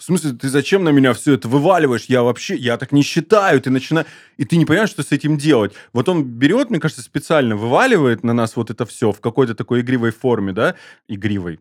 в 0.00 0.02
смысле, 0.02 0.32
ты 0.32 0.48
зачем 0.48 0.82
на 0.82 0.88
меня 0.88 1.12
все 1.12 1.34
это 1.34 1.46
вываливаешь? 1.46 2.06
Я 2.08 2.22
вообще, 2.22 2.54
я 2.56 2.78
так 2.78 2.90
не 2.90 3.02
считаю. 3.02 3.60
Ты 3.60 3.68
начинаешь... 3.68 4.06
И 4.38 4.46
ты 4.46 4.56
не 4.56 4.64
понимаешь, 4.64 4.88
что 4.88 5.02
с 5.02 5.12
этим 5.12 5.36
делать. 5.36 5.74
Вот 5.92 6.08
он 6.08 6.24
берет, 6.24 6.70
мне 6.70 6.80
кажется, 6.80 7.02
специально 7.02 7.54
вываливает 7.54 8.24
на 8.24 8.32
нас 8.32 8.56
вот 8.56 8.70
это 8.70 8.86
все 8.86 9.12
в 9.12 9.20
какой-то 9.20 9.54
такой 9.54 9.82
игривой 9.82 10.10
форме, 10.12 10.54
да? 10.54 10.74
Игривой. 11.06 11.60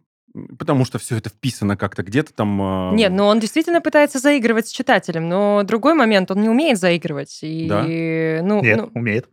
Потому 0.58 0.86
что 0.86 1.00
все 1.00 1.18
это 1.18 1.30
вписано 1.30 1.76
как-то 1.76 2.02
где-то 2.02 2.34
там... 2.34 2.92
Э... 2.94 2.96
Нет, 2.96 3.12
ну 3.12 3.26
он 3.26 3.42
действительно 3.42 3.82
пытается 3.82 4.20
заигрывать 4.20 4.70
с 4.70 4.72
читателем, 4.72 5.28
но 5.28 5.64
другой 5.64 5.94
момент, 5.94 6.32
он 6.32 6.42
не 6.42 6.48
умеет 6.48 6.80
заигрывать. 6.80 7.40
И, 7.42 7.68
да? 7.68 7.82
ну, 7.84 8.62
Нет, 8.62 8.78
ну... 8.78 8.90
умеет. 8.94 9.28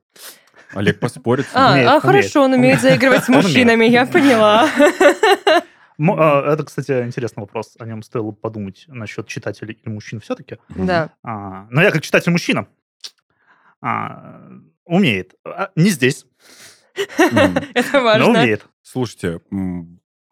Олег 0.75 0.99
поспорит. 0.99 1.47
А, 1.55 1.73
умеет, 1.73 1.87
а 1.87 1.91
умеет. 1.91 2.03
хорошо, 2.03 2.43
он 2.43 2.55
умеет 2.55 2.81
заигрывать 2.81 3.25
с 3.25 3.29
мужчинами, 3.29 3.85
я 3.85 4.05
поняла. 4.05 4.69
А, 5.99 6.53
это, 6.53 6.65
кстати, 6.65 6.93
интересный 7.05 7.41
вопрос. 7.41 7.77
О 7.79 7.87
нем 7.87 8.03
стоило 8.03 8.33
подумать 8.33 8.85
насчет 8.89 9.27
читателей 9.27 9.79
или 9.83 9.93
мужчин 9.93 10.21
все-таки. 10.21 10.59
Да. 10.69 11.13
А, 11.23 11.67
но 11.71 11.83
я 11.83 11.91
как 11.91 12.03
читатель-мужчина 12.03 12.67
умеет. 14.85 15.35
Не 15.75 15.91
здесь. 15.91 16.27
Это 17.19 18.01
важно. 18.01 18.33
Но 18.33 18.41
умеет. 18.41 18.67
Слушайте, 18.83 19.41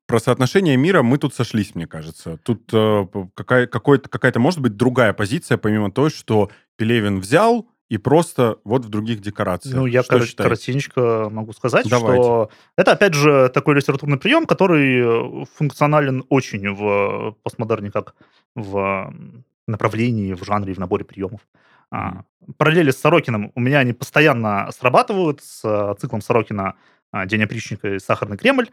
про 0.07 0.21
соотношение 0.21 0.77
мира 0.77 1.03
мы 1.03 1.19
тут 1.19 1.35
сошлись, 1.35 1.75
мне 1.75 1.87
кажется. 1.87 2.39
Тут 2.39 2.71
э, 2.73 3.07
какая, 3.35 3.67
какая-то, 3.67 4.39
может 4.39 4.61
быть, 4.61 4.77
другая 4.77 5.13
позиция, 5.13 5.59
помимо 5.59 5.91
той, 5.91 6.11
что 6.11 6.51
Пелевин 6.77 7.21
взял 7.21 7.69
и 7.95 7.99
просто 7.99 8.59
вот 8.65 8.85
в 8.85 8.89
других 8.89 9.21
декорациях. 9.21 9.77
Ну, 9.77 9.87
я 9.87 10.03
что 10.03 10.19
кор- 10.19 10.27
считаете? 10.27 10.43
коротенько 10.43 11.29
могу 11.31 11.53
сказать, 11.53 11.89
Давайте. 11.89 12.23
что 12.23 12.51
это, 12.77 12.91
опять 12.93 13.15
же, 13.15 13.49
такой 13.51 13.77
литературный 13.77 14.19
прием, 14.19 14.47
который 14.47 15.47
функционален 15.55 16.25
очень 16.29 16.69
в 16.75 17.37
постмодерне, 17.45 17.93
как 17.93 18.17
в 18.57 19.15
направлении, 19.69 20.35
в 20.35 20.45
жанре, 20.45 20.75
в 20.75 20.79
наборе 20.79 21.05
приемов. 21.05 21.41
А, 21.93 22.25
параллели 22.57 22.91
с 22.91 22.99
Сорокиным 22.99 23.53
у 23.55 23.61
меня 23.61 23.79
они 23.79 23.93
постоянно 23.93 24.69
срабатывают 24.73 25.41
с 25.43 25.61
а, 25.65 25.95
циклом 25.95 26.21
Сорокина 26.21 26.75
а, 27.13 27.27
«День 27.27 27.45
опричника» 27.45 27.95
и 27.95 27.99
«Сахарный 28.01 28.37
Кремль», 28.37 28.67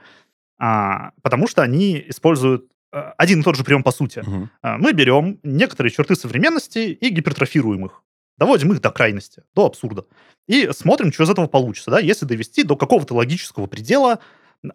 а, 0.59 1.11
потому 1.21 1.47
что 1.47 1.61
они 1.61 2.03
используют 2.07 2.65
один 2.91 3.39
и 3.39 3.43
тот 3.43 3.55
же 3.55 3.63
прием 3.63 3.83
по 3.83 3.91
сути. 3.91 4.23
А, 4.63 4.77
Мы 4.79 4.91
берем 4.93 5.39
некоторые 5.43 5.91
черты 5.93 6.15
современности 6.15 6.79
и 6.79 7.09
гипертрофируем 7.09 7.85
их. 7.85 8.01
Доводим 8.41 8.71
их 8.73 8.81
до 8.81 8.89
крайности, 8.89 9.43
до 9.53 9.67
абсурда. 9.67 10.05
И 10.47 10.71
смотрим, 10.75 11.13
что 11.13 11.25
из 11.25 11.29
этого 11.29 11.45
получится. 11.45 11.91
Да? 11.91 11.99
Если 11.99 12.25
довести 12.25 12.63
до 12.63 12.75
какого-то 12.75 13.13
логического 13.13 13.67
предела, 13.67 14.17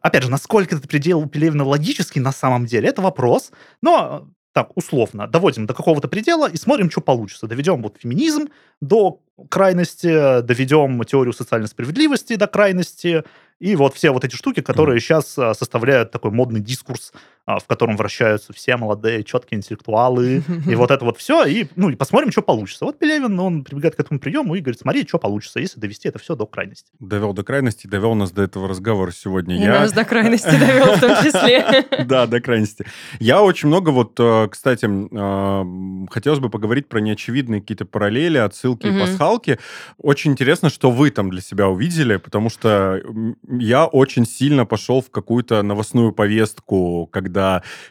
опять 0.01 0.23
же, 0.23 0.31
насколько 0.31 0.77
этот 0.77 0.89
предел 0.89 1.19
у 1.19 1.27
Пелевина 1.27 1.65
логический 1.65 2.21
на 2.21 2.31
самом 2.31 2.67
деле, 2.67 2.89
это 2.89 3.03
вопрос. 3.03 3.51
Но 3.83 4.29
так, 4.53 4.71
условно, 4.77 5.27
доводим 5.27 5.67
до 5.67 5.75
какого-то 5.75 6.07
предела 6.07 6.49
и 6.49 6.57
смотрим, 6.57 6.93
что 6.93 7.01
получится. 7.01 7.49
Доведем 7.49 7.83
вот 7.83 7.97
феминизм 8.01 8.51
до 8.81 9.21
крайности, 9.51 10.43
доведем 10.43 11.03
теорию 11.03 11.33
социальной 11.33 11.67
справедливости 11.67 12.37
до 12.37 12.47
крайности, 12.47 13.25
и 13.59 13.75
вот 13.75 13.97
все 13.97 14.13
вот 14.13 14.25
эти 14.25 14.37
штуки, 14.37 14.61
которые 14.61 15.01
сейчас 15.01 15.37
а, 15.37 15.55
составляют 15.55 16.13
такой 16.13 16.31
модный 16.31 16.61
дискурс, 16.61 17.13
в 17.47 17.65
котором 17.67 17.97
вращаются 17.97 18.53
все 18.53 18.77
молодые, 18.77 19.23
четкие 19.23 19.59
интеллектуалы, 19.59 20.43
и 20.69 20.75
вот 20.75 20.91
это 20.91 21.05
вот 21.05 21.19
все, 21.19 21.45
и, 21.45 21.67
ну, 21.77 21.91
и 21.91 21.97
посмотрим, 21.97 22.33
что 22.33 22.43
получится. 22.43 22.85
Вот 22.85 22.99
Пелевин, 22.99 23.39
он 23.39 23.65
прибегает 23.65 23.95
к 23.95 24.01
этому 24.01 24.19
приему 24.19 24.55
и 24.57 24.61
говорит, 24.61 24.81
смотри, 24.81 25.07
что 25.07 25.19
получится, 25.19 25.61
если 25.61 25.79
довести 25.79 26.09
это 26.09 26.19
все 26.19 26.35
до 26.35 26.47
крайности. 26.47 26.91
Довел 26.99 27.33
до 27.33 27.45
крайности, 27.45 27.87
довел 27.87 28.15
нас 28.15 28.33
до 28.33 28.43
этого 28.43 28.69
разговора 28.69 29.13
сегодня. 29.13 29.57
И 29.57 29.61
Я... 29.61 29.81
нас 29.81 29.93
до 29.93 30.05
крайности 30.05 30.51
довел 30.59 30.95
в 30.95 31.01
том 31.01 31.25
числе. 31.25 31.85
Да, 32.07 32.27
до 32.27 32.41
крайности. 32.41 32.87
Я 33.19 33.43
очень 33.43 33.69
много 33.69 33.91
вот, 33.91 34.19
э, 34.19 34.49
кстати, 34.51 34.87
э, 34.87 36.07
хотелось 36.11 36.39
бы 36.39 36.51
поговорить 36.51 36.89
про 36.89 37.01
неочевидные 37.01 37.61
какие-то 37.61 37.85
параллели, 37.85 38.39
отсылки 38.39 38.87
и 38.87 38.99
пасхалки. 38.99 39.59
Очень 39.99 40.33
интересно, 40.33 40.71
что 40.71 40.91
вы 40.91 41.11
там 41.11 41.31
для 41.31 41.41
себя 41.41 41.69
увидели, 41.69 42.17
потому 42.17 42.51
что 42.51 43.03
я 43.49 43.87
очень 43.87 44.27
сильно 44.27 44.67
пошел 44.67 45.01
в 45.01 45.11
какую-то 45.11 45.63
новостную 45.63 46.13
повестку, 46.13 47.09
когда, 47.13 47.36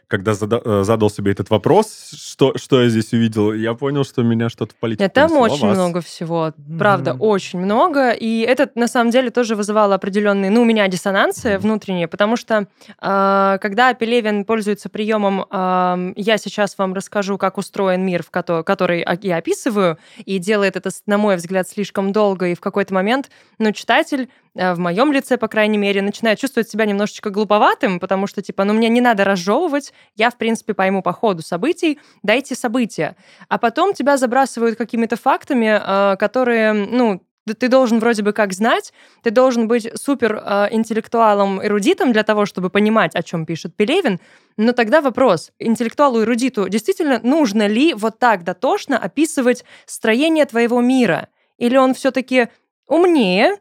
когда 0.07 0.33
зада- 0.33 0.61
э, 0.63 0.83
задал 0.83 1.09
себе 1.09 1.31
этот 1.31 1.49
вопрос, 1.49 2.11
что, 2.15 2.53
что 2.57 2.81
я 2.81 2.89
здесь 2.89 3.13
увидел, 3.13 3.53
я 3.53 3.73
понял, 3.73 4.03
что 4.03 4.23
меня 4.23 4.49
что-то 4.49 4.73
в 4.73 4.77
политике 4.77 5.03
Нет, 5.05 5.13
там 5.13 5.31
очень 5.37 5.67
Вас? 5.67 5.77
много 5.77 6.01
всего. 6.01 6.53
Правда, 6.79 7.13
Мгм. 7.13 7.21
очень 7.21 7.59
много. 7.59 8.11
И 8.11 8.39
это, 8.41 8.69
на 8.75 8.87
самом 8.87 9.11
деле, 9.11 9.29
тоже 9.29 9.55
вызывало 9.55 9.95
определенные, 9.95 10.49
ну, 10.51 10.61
у 10.61 10.65
меня 10.65 10.87
диссонансы 10.87 11.53
Мгм. 11.53 11.59
внутренние, 11.61 12.07
потому 12.07 12.37
что 12.37 12.67
а, 12.99 13.57
когда 13.59 13.93
Пелевин 13.93 14.45
пользуется 14.45 14.89
приемом 14.89 15.45
а, 15.49 15.97
«я 16.15 16.37
сейчас 16.37 16.77
вам 16.77 16.93
расскажу, 16.93 17.37
как 17.37 17.57
устроен 17.57 18.05
мир, 18.05 18.23
в 18.23 18.29
кото- 18.31 18.63
который 18.63 19.01
а- 19.01 19.17
я 19.21 19.37
описываю», 19.37 19.97
и 20.25 20.37
делает 20.39 20.75
это, 20.75 20.89
на 21.05 21.17
мой 21.17 21.35
взгляд, 21.35 21.67
слишком 21.67 22.11
долго, 22.11 22.47
и 22.47 22.55
в 22.55 22.59
какой-то 22.61 22.93
момент, 22.93 23.29
ну, 23.59 23.71
читатель 23.71 24.23
э, 24.23 24.27
в 24.55 24.77
моем 24.77 25.12
лице, 25.12 25.38
по 25.38 25.47
крайней 25.47 25.77
мере, 25.77 26.01
начинает 26.01 26.39
чувствовать 26.39 26.69
себя 26.69 26.85
немножечко 26.85 27.29
глуповатым, 27.29 28.00
потому 28.00 28.25
что, 28.25 28.41
типа, 28.41 28.63
ну, 28.63 28.74
мне 28.74 28.89
не 28.89 29.01
надо 29.01 29.25
разжевывать, 29.25 29.93
я, 30.15 30.29
в 30.29 30.38
принципе, 30.38 30.74
пойму 30.74 31.01
по 31.01 31.12
ходу 31.12 31.43
событий, 31.43 32.00
дайте 32.24 32.55
события. 32.55 33.15
А 33.50 33.57
потом 33.57 33.93
тебя 33.93 34.17
забрасывают 34.17 34.77
какими-то 34.77 35.17
фактами, 35.17 35.79
э, 35.79 36.15
которые, 36.17 36.74
ну, 36.74 37.21
ты 37.53 37.67
должен 37.67 38.00
вроде 38.00 38.24
бы 38.24 38.33
как 38.33 38.53
знать, 38.53 38.91
ты 39.21 39.29
должен 39.29 39.67
быть 39.67 39.88
супер 39.95 40.41
э, 40.43 40.67
интеллектуалом, 40.71 41.63
эрудитом 41.63 42.12
для 42.12 42.24
того, 42.24 42.45
чтобы 42.45 42.69
понимать, 42.69 43.13
о 43.15 43.21
чем 43.21 43.45
пишет 43.45 43.75
Пелевин. 43.75 44.19
Но 44.57 44.71
тогда 44.71 45.01
вопрос, 45.01 45.51
интеллектуалу, 45.59 46.24
эрудиту, 46.24 46.67
действительно 46.69 47.19
нужно 47.21 47.67
ли 47.67 47.93
вот 47.93 48.17
так 48.17 48.43
дотошно 48.43 48.97
описывать 48.97 49.63
строение 49.85 50.45
твоего 50.45 50.81
мира? 50.81 51.27
Или 51.57 51.77
он 51.77 51.93
все-таки 51.93 52.47
умнее, 52.88 53.57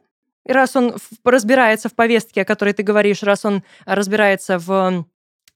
раз 0.51 0.75
он 0.75 0.95
разбирается 1.23 1.89
в 1.89 1.95
повестке, 1.95 2.41
о 2.41 2.45
которой 2.45 2.73
ты 2.73 2.83
говоришь, 2.83 3.23
раз 3.23 3.45
он 3.45 3.63
разбирается 3.85 4.59
в 4.59 5.05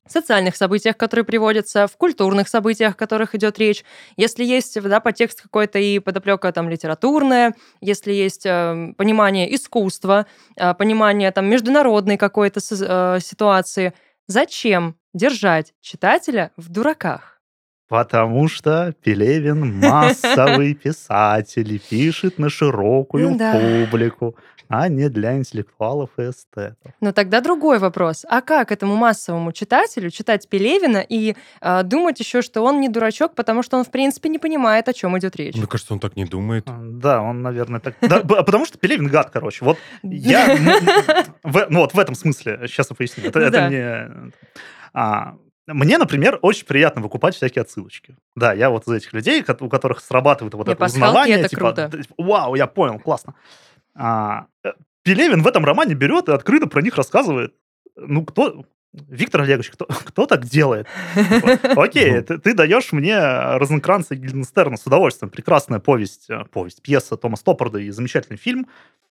социальных 0.07 0.55
событиях, 0.55 0.97
которые 0.97 1.23
приводятся, 1.23 1.87
в 1.87 1.95
культурных 1.95 2.47
событиях, 2.47 2.93
о 2.93 2.97
которых 2.97 3.35
идет 3.35 3.59
речь, 3.59 3.83
если 4.17 4.43
есть 4.43 4.81
да, 4.81 4.99
подтекст 4.99 5.41
какой-то 5.41 5.79
и 5.79 5.99
подоплека 5.99 6.51
там 6.51 6.69
литературная, 6.69 7.53
если 7.81 8.11
есть 8.11 8.45
э, 8.45 8.93
понимание 8.97 9.53
искусства, 9.53 10.25
э, 10.55 10.73
понимание 10.73 11.31
там 11.31 11.45
международной 11.47 12.17
какой-то 12.17 12.59
э, 12.59 13.19
ситуации, 13.21 13.93
зачем 14.27 14.95
держать 15.13 15.73
читателя 15.81 16.51
в 16.57 16.69
дураках? 16.69 17.39
Потому 17.87 18.47
что 18.47 18.93
Пелевин 19.03 19.79
массовый 19.79 20.73
писатель 20.83 21.73
и 21.73 21.79
пишет 21.79 22.37
на 22.37 22.49
широкую 22.49 23.31
Ну 23.31 23.87
публику, 23.87 24.35
а 24.69 24.87
не 24.87 25.09
для 25.09 25.35
интеллектуалов 25.35 26.11
и 26.17 26.29
эстетов. 26.29 26.93
Но 27.01 27.11
тогда 27.11 27.41
другой 27.41 27.79
вопрос. 27.79 28.23
А 28.29 28.41
как 28.41 28.71
этому 28.71 28.95
массовому 28.95 29.51
читателю 29.51 30.11
читать 30.11 30.47
Пелевина 30.47 30.99
и 30.99 31.35
э, 31.59 31.83
думать 31.83 32.19
еще, 32.19 32.43
что 32.43 32.61
он 32.61 32.79
не 32.79 32.87
дурачок, 32.87 33.33
потому 33.33 33.63
что 33.63 33.77
он, 33.77 33.83
в 33.83 33.89
принципе, 33.89 34.29
не 34.29 34.37
понимает, 34.37 34.87
о 34.87 34.93
чем 34.93 35.17
идет 35.17 35.35
речь? 35.35 35.55
Мне 35.55 35.65
кажется, 35.65 35.93
он 35.93 35.99
так 35.99 36.15
не 36.15 36.25
думает. 36.25 36.65
Да, 36.67 37.21
он, 37.21 37.41
наверное, 37.41 37.79
так... 37.79 37.95
Да, 38.01 38.21
б- 38.21 38.43
потому 38.43 38.65
что 38.65 38.77
Пелевин 38.77 39.07
гад, 39.07 39.31
короче. 39.31 39.65
Вот 39.65 39.77
я... 40.03 40.55
Ну 41.43 41.79
вот 41.79 41.93
в 41.93 41.99
этом 41.99 42.13
смысле, 42.13 42.59
сейчас 42.67 42.91
я 42.91 42.95
поясню. 42.95 43.23
Это 43.25 43.49
да. 43.49 43.67
мне... 43.67 44.31
а, 44.93 45.35
например, 45.65 46.37
очень 46.41 46.65
приятно 46.65 47.01
выкупать 47.01 47.35
всякие 47.35 47.63
отсылочки. 47.63 48.15
Да, 48.35 48.53
я 48.53 48.69
вот 48.69 48.87
из 48.87 48.93
этих 48.93 49.13
людей, 49.13 49.43
у 49.59 49.69
которых 49.69 49.99
срабатывает 49.99 50.53
вот 50.53 50.67
Не, 50.67 50.73
это 50.73 50.79
пасхалки 50.79 51.03
узнавание. 51.03 51.39
это 51.39 51.49
типа, 51.49 51.73
круто. 51.73 51.91
Вау, 52.17 52.55
я 52.55 52.67
понял, 52.67 52.99
классно. 52.99 53.33
А, 53.99 54.47
э, 54.63 54.71
Пелевин 55.03 55.41
в 55.41 55.47
этом 55.47 55.65
романе 55.65 55.93
берет 55.93 56.29
и 56.29 56.31
открыто 56.31 56.67
про 56.67 56.81
них 56.81 56.95
рассказывает. 56.95 57.53
ну, 57.95 58.25
кто... 58.25 58.65
Виктор 58.91 59.41
Олегович, 59.41 59.69
кто, 59.71 59.85
кто 60.05 60.25
так 60.25 60.45
делает? 60.45 60.87
Окей, 61.75 62.21
ты, 62.21 62.39
ты 62.39 62.53
даешь 62.55 62.91
мне 62.91 63.19
Розенкранца 63.57 64.15
и 64.15 64.17
Гильденстерна 64.17 64.77
с 64.77 64.87
удовольствием. 64.87 65.29
Прекрасная 65.29 65.79
повесть, 65.79 66.29
э, 66.29 66.45
повесть, 66.51 66.81
пьеса 66.81 67.17
Тома 67.17 67.35
Стоппорда 67.35 67.79
и 67.79 67.91
замечательный 67.91 68.37
фильм. 68.37 68.67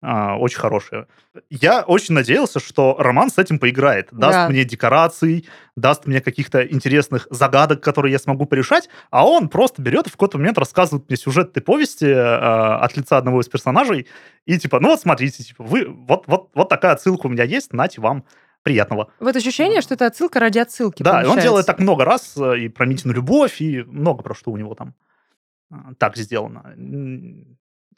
А, 0.02 0.38
очень 0.38 0.60
хорошая. 0.60 1.08
Я 1.50 1.82
очень 1.82 2.14
надеялся, 2.14 2.62
что 2.62 2.96
роман 2.98 3.30
с 3.30 3.38
этим 3.38 3.60
поиграет. 3.60 4.08
Даст 4.12 4.34
Да. 4.34 4.50
мне 4.50 4.64
декораций, 4.64 5.46
даст 5.76 6.08
мне 6.08 6.22
каких-то 6.22 6.66
интересных 6.66 7.28
загадок, 7.30 7.82
которые 7.82 8.14
я 8.14 8.20
смогу 8.20 8.46
порешать, 8.46 8.90
а 9.12 9.28
он 9.28 9.50
просто 9.50 9.82
берет 9.82 10.08
и 10.08 10.10
в 10.10 10.14
какой-то 10.14 10.38
момент 10.38 10.58
рассказывает 10.58 11.10
мне 11.10 11.18
сюжет 11.18 11.50
этой 11.50 11.62
повести 11.62 12.06
э, 12.06 12.16
от 12.18 12.96
лица 12.96 13.18
одного 13.18 13.42
из 13.42 13.50
персонажей, 13.50 14.08
и 14.46 14.58
типа, 14.58 14.80
ну 14.80 14.90
вот 14.90 15.02
смотрите, 15.02 15.44
типа, 15.44 15.66
вы, 15.66 15.86
вот, 15.90 16.24
вот, 16.28 16.50
вот 16.54 16.70
такая 16.70 16.94
отсылка 16.94 17.28
у 17.28 17.30
меня 17.30 17.44
есть, 17.44 17.74
нате 17.74 18.00
вам 18.00 18.24
приятного. 18.64 19.12
Вот 19.20 19.36
ощущение, 19.36 19.82
что 19.82 19.96
это 19.96 20.06
отсылка 20.06 20.40
ради 20.40 20.60
отсылки. 20.60 21.04
Да, 21.04 21.12
и 21.12 21.14
он 21.16 21.22
получается. 21.24 21.44
делает 21.44 21.66
так 21.66 21.80
много 21.80 22.06
раз, 22.06 22.38
э, 22.38 22.60
и 22.60 22.70
про 22.70 22.86
Митину 22.86 23.14
любовь, 23.14 23.60
и 23.60 23.84
много 23.84 24.24
про 24.24 24.34
что 24.34 24.52
у 24.52 24.58
него 24.58 24.76
там 24.76 24.94
э, 25.72 25.76
так 25.98 26.16
сделано. 26.16 26.74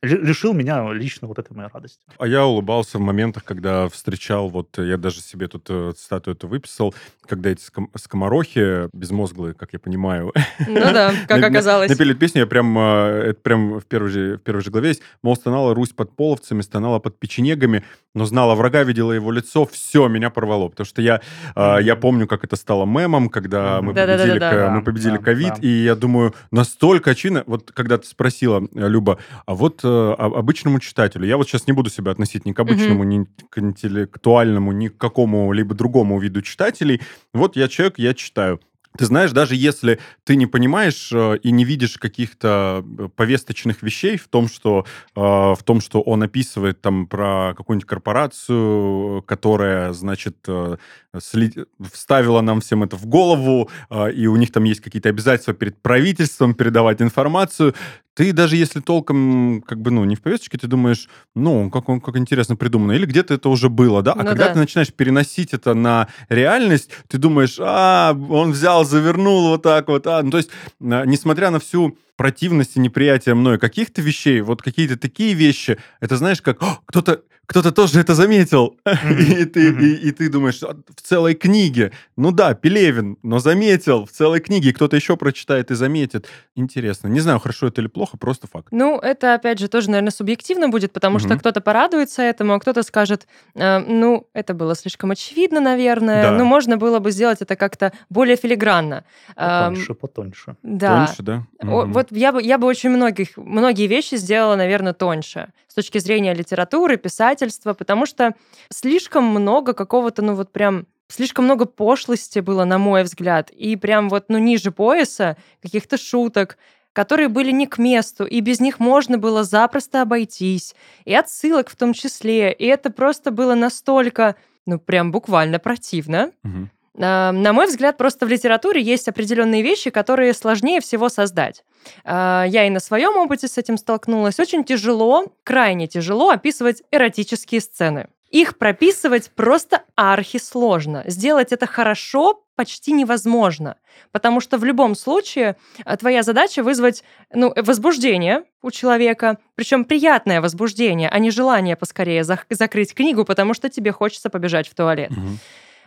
Лишил 0.02 0.54
меня 0.54 0.92
лично 0.94 1.28
вот 1.28 1.38
этой 1.38 1.54
моей 1.54 1.70
радости. 1.72 2.00
А 2.18 2.26
я 2.26 2.44
улыбался 2.44 2.98
в 2.98 3.02
моментах, 3.02 3.44
когда 3.44 3.88
встречал, 3.88 4.50
вот 4.50 4.80
э, 4.80 4.88
я 4.88 4.98
даже 4.98 5.22
себе 5.22 5.48
тут 5.48 5.68
э, 5.70 5.94
статую 5.96 6.36
эту 6.36 6.48
выписал, 6.48 6.96
когда 7.28 7.52
эти 7.52 7.62
ском- 7.62 7.92
скоморохи, 7.96 8.90
безмозглые, 8.94 9.54
как 9.54 9.74
я 9.74 9.80
понимаю, 9.80 10.34
Ну 10.68 10.80
да, 10.80 11.14
как 11.28 11.44
оказалось. 11.44 11.90
Напели 11.90 12.14
песню, 12.14 12.42
я 12.42 12.48
прям, 12.48 12.76
э, 12.80 13.26
это 13.30 13.42
прям 13.42 13.80
в 13.80 13.86
первой, 13.86 14.10
же, 14.10 14.38
в 14.38 14.42
первой 14.42 14.64
же 14.64 14.72
главе 14.72 14.90
есть, 14.90 15.02
мол, 15.22 15.36
стонала 15.36 15.76
Русь 15.76 15.92
под 15.92 16.16
половцами, 16.16 16.62
стонала 16.62 16.98
под 16.98 17.20
печенегами, 17.20 17.84
но 18.16 18.26
знала 18.26 18.56
врага, 18.56 18.82
видела 18.82 19.12
его 19.12 19.32
лицо, 19.32 19.68
все, 19.68 20.08
меня 20.08 20.32
порвало, 20.32 20.70
потому 20.70 20.86
что 20.86 21.04
я, 21.04 21.22
э, 21.56 21.78
я 21.84 21.96
помню, 21.96 22.26
как 22.26 22.44
это 22.44 22.56
стало 22.56 22.88
мемом, 22.88 23.30
когда 23.30 23.84
мы 23.84 23.94
победили, 23.94 24.70
мы 24.72 24.84
победили 24.84 25.18
ковид, 25.18 25.54
да. 25.58 25.62
и 25.62 25.68
я 25.68 25.96
думаю, 25.96 26.34
настолько 26.50 27.12
очевидно, 27.12 27.44
вот 27.46 27.72
когда 27.72 28.00
ты 28.00 28.08
спросила, 28.08 28.68
э, 28.74 28.88
Люба, 28.88 29.20
а 29.46 29.54
вот 29.54 29.82
э, 29.84 29.91
обычному 30.18 30.80
читателю, 30.80 31.26
я 31.26 31.38
вот 31.38 31.48
сейчас 31.48 31.68
не 31.68 31.74
буду 31.74 31.90
себя 31.90 32.12
относить 32.12 32.46
ни 32.46 32.54
к 32.54 32.60
обычному, 32.60 33.04
ни 33.04 33.26
к 33.50 33.58
интеллектуальному, 33.58 34.72
ни 34.72 34.88
к 34.88 34.98
какому-либо 34.98 35.76
другому 35.76 36.20
виду 36.20 36.42
читателей, 36.42 37.02
вот 37.34 37.56
я 37.56 37.68
человек, 37.68 38.00
я 38.00 38.14
читаю. 38.14 38.60
Ты 38.98 39.06
знаешь, 39.06 39.32
даже 39.32 39.56
если 39.56 40.00
ты 40.26 40.36
не 40.36 40.48
понимаешь 40.48 41.12
э, 41.14 41.38
и 41.38 41.52
не 41.52 41.64
видишь 41.64 41.98
каких-то 41.98 42.84
э, 43.00 43.08
повесточных 43.16 43.84
вещей 43.84 44.18
в 44.18 44.28
том, 44.28 44.50
что 44.50 44.86
э, 45.16 45.22
в 45.22 45.60
том, 45.64 45.80
что 45.80 46.02
он 46.02 46.24
описывает 46.24 46.82
там 46.82 47.08
про 47.08 47.54
какую-нибудь 47.56 47.88
корпорацию, 47.88 49.22
которая, 49.22 49.94
значит, 49.94 50.38
э, 50.48 50.76
вставила 51.18 52.42
нам 52.42 52.60
всем 52.60 52.84
это 52.84 52.98
в 52.98 53.06
голову, 53.06 53.70
э, 53.90 54.12
и 54.12 54.28
у 54.28 54.36
них 54.36 54.52
там 54.52 54.66
есть 54.66 54.82
какие-то 54.82 55.08
обязательства 55.08 55.54
перед 55.54 55.82
правительством 55.82 56.54
передавать 56.54 57.02
информацию, 57.02 57.74
ты 58.14 58.34
даже 58.34 58.56
если 58.56 58.80
толком 58.80 59.64
как 59.66 59.82
бы 59.82 59.92
ну 59.92 60.04
не 60.06 60.16
в 60.16 60.22
повесточке, 60.22 60.58
ты 60.58 60.68
думаешь, 60.68 61.08
ну 61.36 61.70
как 61.70 61.90
он 61.90 62.02
как 62.02 62.18
интересно 62.18 62.56
придумано, 62.56 62.92
или 62.94 63.06
где-то 63.06 63.34
это 63.34 63.50
уже 63.50 63.70
было, 63.70 64.02
да? 64.02 64.14
А 64.14 64.18
Ну 64.18 64.26
когда 64.26 64.48
да. 64.48 64.54
ты 64.54 64.60
начинаешь 64.60 64.94
переносить 64.94 65.54
это 65.54 65.74
на 65.74 66.08
реальность, 66.30 66.90
ты 67.08 67.18
думаешь, 67.18 67.58
а 67.60 68.14
он 68.30 68.52
взял, 68.52 68.84
завернул 68.86 69.50
вот 69.50 69.64
так 69.64 69.88
вот, 69.88 70.08
а, 70.08 70.22
ну 70.24 70.32
то 70.32 70.38
есть 70.38 70.50
на- 70.80 71.06
несмотря 71.06 71.50
на 71.52 71.60
всю 71.60 71.98
противность 72.18 72.76
и 72.76 72.80
неприятие 72.80 73.34
мной 73.36 73.58
каких-то 73.58 74.02
вещей, 74.02 74.42
вот 74.42 74.62
какие-то 74.62 74.98
такие 74.98 75.34
вещи, 75.34 75.78
это 76.02 76.18
знаешь 76.18 76.42
как 76.42 76.62
«О, 76.62 76.80
кто-то 76.86 77.22
кто-то 77.52 77.72
тоже 77.74 78.00
это 78.00 78.16
заметил, 78.16 78.78
и 79.20 79.44
ты 79.46 79.72
Мгм. 79.72 79.84
и, 79.84 79.88
и 80.08 80.12
ты 80.12 80.30
думаешь 80.30 80.64
«А, 80.64 80.74
в 80.96 81.02
целой 81.02 81.34
книге, 81.36 81.92
ну 82.16 82.32
да, 82.32 82.54
Пелевин, 82.54 83.18
но 83.24 83.40
заметил 83.40 84.06
в 84.06 84.12
целой 84.12 84.40
книге, 84.40 84.72
кто-то 84.72 84.96
еще 84.96 85.18
прочитает 85.18 85.70
и 85.70 85.76
заметит. 85.76 86.28
Интересно, 86.56 87.10
не 87.10 87.20
знаю, 87.20 87.40
хорошо 87.40 87.68
это 87.68 87.82
или 87.82 87.90
плохо, 87.90 88.18
просто 88.18 88.48
факт. 88.48 88.68
Ну, 88.72 88.98
это, 89.00 89.34
опять 89.34 89.60
же, 89.60 89.68
тоже, 89.68 89.90
наверное, 89.90 90.12
субъективно 90.12 90.70
будет, 90.70 90.94
потому 90.94 91.20
что 91.20 91.28
Мгм. 91.30 91.40
кто-то 91.40 91.60
порадуется 91.60 92.22
этому, 92.22 92.54
а 92.54 92.60
кто-то 92.60 92.84
скажет, 92.84 93.28
э, 93.56 93.80
ну, 93.80 94.28
это 94.34 94.54
было 94.54 94.74
слишком 94.74 95.12
очевидно, 95.12 95.60
наверное, 95.60 96.24
Да. 96.24 96.32
ну, 96.32 96.46
можно 96.46 96.78
было 96.78 97.00
бы 97.00 97.12
сделать 97.12 97.42
это 97.42 97.58
как-то 97.58 97.92
более 98.10 98.38
филигранно. 98.38 99.04
Потоньше, 99.36 99.94
потоньше. 99.94 100.56
Да. 100.64 101.06
Тоньше, 101.06 101.22
да? 101.24 101.44
О. 101.62 101.86
Вот 101.86 102.08
я 102.12 102.32
бы, 102.32 102.42
я 102.42 102.58
бы 102.58 102.68
очень 102.68 102.92
многих, 102.92 103.36
многие 103.36 103.88
вещи 103.88 104.16
сделала, 104.16 104.56
наверное, 104.56 104.94
тоньше 104.94 105.50
с 105.68 105.74
точки 105.74 106.00
зрения 106.00 106.34
литературы, 106.34 106.98
писательства, 107.42 107.74
потому 107.74 108.06
что 108.06 108.36
слишком 108.70 109.26
много 109.26 109.74
какого-то, 109.74 110.22
ну 110.22 110.36
вот 110.36 110.52
прям 110.52 110.86
слишком 111.08 111.46
много 111.46 111.66
пошлости 111.66 112.40
было, 112.40 112.64
на 112.64 112.78
мой 112.78 113.04
взгляд, 113.04 113.50
и 113.52 113.76
прям 113.76 114.10
вот, 114.10 114.26
ну, 114.30 114.38
ниже 114.38 114.72
пояса 114.72 115.36
каких-то 115.62 115.98
шуток, 115.98 116.58
которые 116.94 117.28
были 117.28 117.52
не 117.52 117.68
к 117.68 117.78
месту, 117.78 118.26
и 118.26 118.40
без 118.42 118.60
них 118.60 118.80
можно 118.80 119.18
было 119.18 119.44
запросто 119.44 120.02
обойтись, 120.02 120.76
и 121.06 121.14
отсылок 121.14 121.70
в 121.70 121.76
том 121.76 121.94
числе, 121.94 122.54
и 122.54 122.66
это 122.66 122.92
просто 122.92 123.32
было 123.32 123.56
настолько, 123.56 124.36
ну, 124.66 124.80
прям 124.80 125.12
буквально 125.12 125.60
противно, 125.60 126.32
Мгм. 126.44 126.70
А, 127.00 127.32
На 127.32 127.54
мой 127.54 127.68
взгляд, 127.68 127.98
просто 127.98 128.26
в 128.26 128.30
литературе 128.30 128.82
есть 128.82 129.08
определенные 129.08 129.62
вещи, 129.62 129.90
которые 129.90 130.34
сложнее 130.34 130.82
всего 130.82 131.10
создать. 131.10 131.64
А, 132.04 132.46
Я 132.48 132.66
и 132.68 132.70
на 132.70 132.80
своем 132.80 133.18
опыте 133.18 133.48
с 133.48 133.58
этим 133.58 133.78
столкнулась. 133.78 134.40
Очень 134.40 134.64
тяжело, 134.64 135.26
крайне 135.44 135.88
тяжело 135.88 136.30
описывать 136.30 136.84
эротические 136.92 137.62
сцены. 137.62 138.08
Их 138.30 138.58
прописывать 138.58 139.30
просто 139.36 139.84
архисложно. 139.98 141.04
Сделать 141.06 141.52
это 141.52 141.68
хорошо 141.68 142.46
почти 142.56 142.92
невозможно, 142.94 143.76
потому 144.12 144.40
что 144.40 144.58
в 144.58 144.64
любом 144.64 144.96
случае 144.96 145.56
а, 145.84 145.98
твоя 145.98 146.22
задача 146.24 146.64
вызвать 146.64 147.04
ну, 147.34 147.52
э, 147.56 147.62
возбуждение 147.64 148.44
у 148.62 148.70
человека, 148.72 149.40
причем 149.56 149.84
приятное 149.84 150.42
возбуждение, 150.42 151.10
а 151.10 151.18
не 151.20 151.32
желание 151.32 151.76
поскорее 151.76 152.22
зах- 152.22 152.46
закрыть 152.50 152.94
книгу, 152.94 153.26
потому 153.26 153.54
что 153.54 153.70
тебе 153.70 153.92
хочется 153.92 154.30
побежать 154.30 154.68
в 154.70 154.76
туалет. 154.76 155.10
Мгм. 155.12 155.40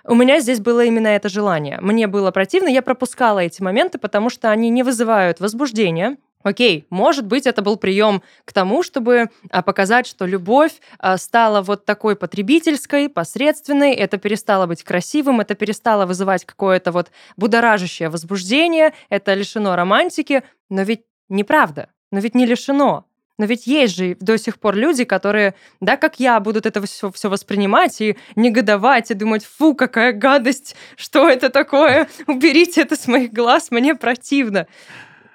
У 0.06 0.14
меня 0.14 0.40
здесь 0.40 0.60
было 0.60 0.84
именно 0.84 1.08
это 1.08 1.28
желание. 1.28 1.78
Мне 1.80 2.06
было 2.06 2.30
противно, 2.30 2.68
я 2.68 2.82
пропускала 2.82 3.38
эти 3.38 3.62
моменты, 3.62 3.98
потому 3.98 4.28
что 4.28 4.50
они 4.50 4.68
не 4.68 4.82
вызывают 4.82 5.40
возбуждения. 5.40 6.18
Окей, 6.42 6.86
может 6.90 7.26
быть, 7.26 7.46
это 7.46 7.62
был 7.62 7.78
прием 7.78 8.22
к 8.44 8.52
тому, 8.52 8.82
чтобы 8.82 9.30
а, 9.50 9.62
показать, 9.62 10.06
что 10.06 10.26
любовь 10.26 10.74
а, 10.98 11.16
стала 11.16 11.62
вот 11.62 11.86
такой 11.86 12.16
потребительской, 12.16 13.08
посредственной, 13.08 13.94
это 13.94 14.18
перестало 14.18 14.66
быть 14.66 14.84
красивым, 14.84 15.40
это 15.40 15.54
перестало 15.54 16.04
вызывать 16.04 16.44
какое-то 16.44 16.92
вот 16.92 17.10
будоражащее 17.38 18.10
возбуждение, 18.10 18.92
это 19.08 19.32
лишено 19.32 19.74
романтики, 19.74 20.42
но 20.68 20.82
ведь 20.82 21.04
неправда, 21.30 21.88
но 22.12 22.18
ведь 22.18 22.34
не 22.34 22.44
лишено. 22.44 23.06
Но 23.38 23.46
ведь 23.46 23.66
есть 23.66 23.96
же 23.96 24.16
до 24.20 24.38
сих 24.38 24.58
пор 24.60 24.76
люди, 24.76 25.04
которые, 25.04 25.54
да, 25.80 25.96
как 25.96 26.20
я, 26.20 26.38
будут 26.38 26.66
это 26.66 26.80
все, 26.86 27.10
все 27.10 27.28
воспринимать 27.28 28.00
и 28.00 28.16
негодовать, 28.36 29.10
и 29.10 29.14
думать, 29.14 29.44
фу, 29.44 29.74
какая 29.74 30.12
гадость, 30.12 30.76
что 30.96 31.28
это 31.28 31.50
такое, 31.50 32.08
уберите 32.28 32.82
это 32.82 32.94
с 32.96 33.08
моих 33.08 33.32
глаз, 33.32 33.70
мне 33.72 33.94
противно. 33.96 34.66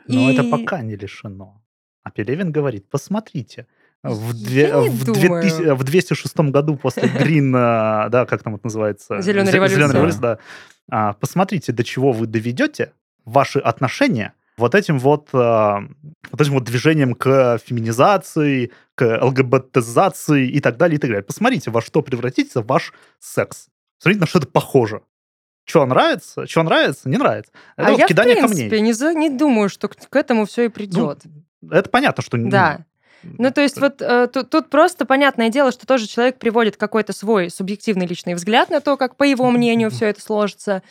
Но 0.08 0.30
И- 0.30 0.34
это 0.34 0.44
пока 0.46 0.82
не 0.82 0.96
лишено. 0.96 1.62
А 2.04 2.12
Пелевин 2.12 2.52
говорит, 2.54 2.90
посмотрите, 2.90 3.68
в, 4.02 4.34
две- 4.34 4.74
в, 4.78 5.04
думаю. 5.04 5.42
2000 5.44 5.74
в 5.76 5.84
206 5.84 6.38
году 6.52 6.78
после 6.78 7.10
Грин, 7.20 7.54
а, 7.56 8.08
да, 8.10 8.26
как 8.26 8.42
там 8.44 8.56
это 8.56 8.66
называется? 8.68 9.22
Зелёной 9.22 9.52
Зе- 9.52 9.56
революции. 9.56 9.76
Зелёной 9.76 9.94
революции, 9.96 10.20
да. 10.22 10.40
А, 10.90 11.14
Посмотрите, 11.14 11.74
до 11.74 11.84
чего 11.84 12.14
вы 12.14 12.26
доведете 12.28 12.94
ваши 13.26 13.60
отношения 13.60 14.34
вот 14.60 14.76
этим 14.76 15.00
вот, 15.00 15.30
а, 15.34 15.82
вот 16.32 16.42
этим 16.42 16.54
вот 16.54 16.64
движением 16.64 17.16
к 17.16 17.58
феминизации, 17.66 18.72
к 18.96 19.20
ЛГБТизации 19.22 20.48
и 20.48 20.60
так 20.60 20.78
далее, 20.78 20.98
и 20.98 21.00
так 21.00 21.10
далее. 21.10 21.24
Посмотрите, 21.24 21.72
во 21.72 21.82
что 21.82 22.02
превратится 22.02 22.62
ваш 22.62 22.94
секс. 23.20 23.68
Смотрите, 23.98 24.22
на 24.22 24.28
что 24.28 24.40
это 24.40 24.48
похоже. 24.48 25.02
Что 25.66 25.86
нравится, 25.86 26.48
что 26.48 26.64
нравится, 26.64 27.10
не 27.10 27.18
нравится. 27.18 27.52
Это 27.78 27.88
а 27.88 27.92
вот 27.92 28.00
я, 28.00 28.06
в 28.06 28.08
кидание 28.08 28.36
принципе, 28.36 28.70
камней. 28.70 28.82
не, 28.82 28.94
за- 28.94 29.14
не 29.14 29.30
думаю, 29.30 29.70
что 29.70 29.88
к, 29.88 29.96
к 29.96 30.16
этому 30.16 30.46
все 30.46 30.66
и 30.66 30.70
придет. 30.70 31.22
Это 31.70 31.90
понятно, 31.90 32.24
что... 32.24 32.38
ну, 32.38 32.50
да. 32.50 32.86
Ну, 33.24 33.52
то 33.52 33.62
есть 33.62 33.80
вот 33.80 34.02
э, 34.02 34.28
тут, 34.32 34.50
тут 34.50 34.70
просто 34.70 35.06
понятное 35.06 35.50
дело, 35.50 35.72
что 35.72 35.88
тоже 35.88 36.08
человек 36.08 36.38
приводит 36.38 36.78
какой-то 36.78 37.14
свой 37.14 37.50
субъективный 37.50 38.06
личный 38.06 38.36
взгляд 38.36 38.70
на 38.70 38.82
то, 38.82 38.98
как, 38.98 39.16
по 39.16 39.24
его 39.24 39.50
мнению, 39.50 39.90
все 39.90 40.08
это 40.08 40.22
сложится. 40.22 40.84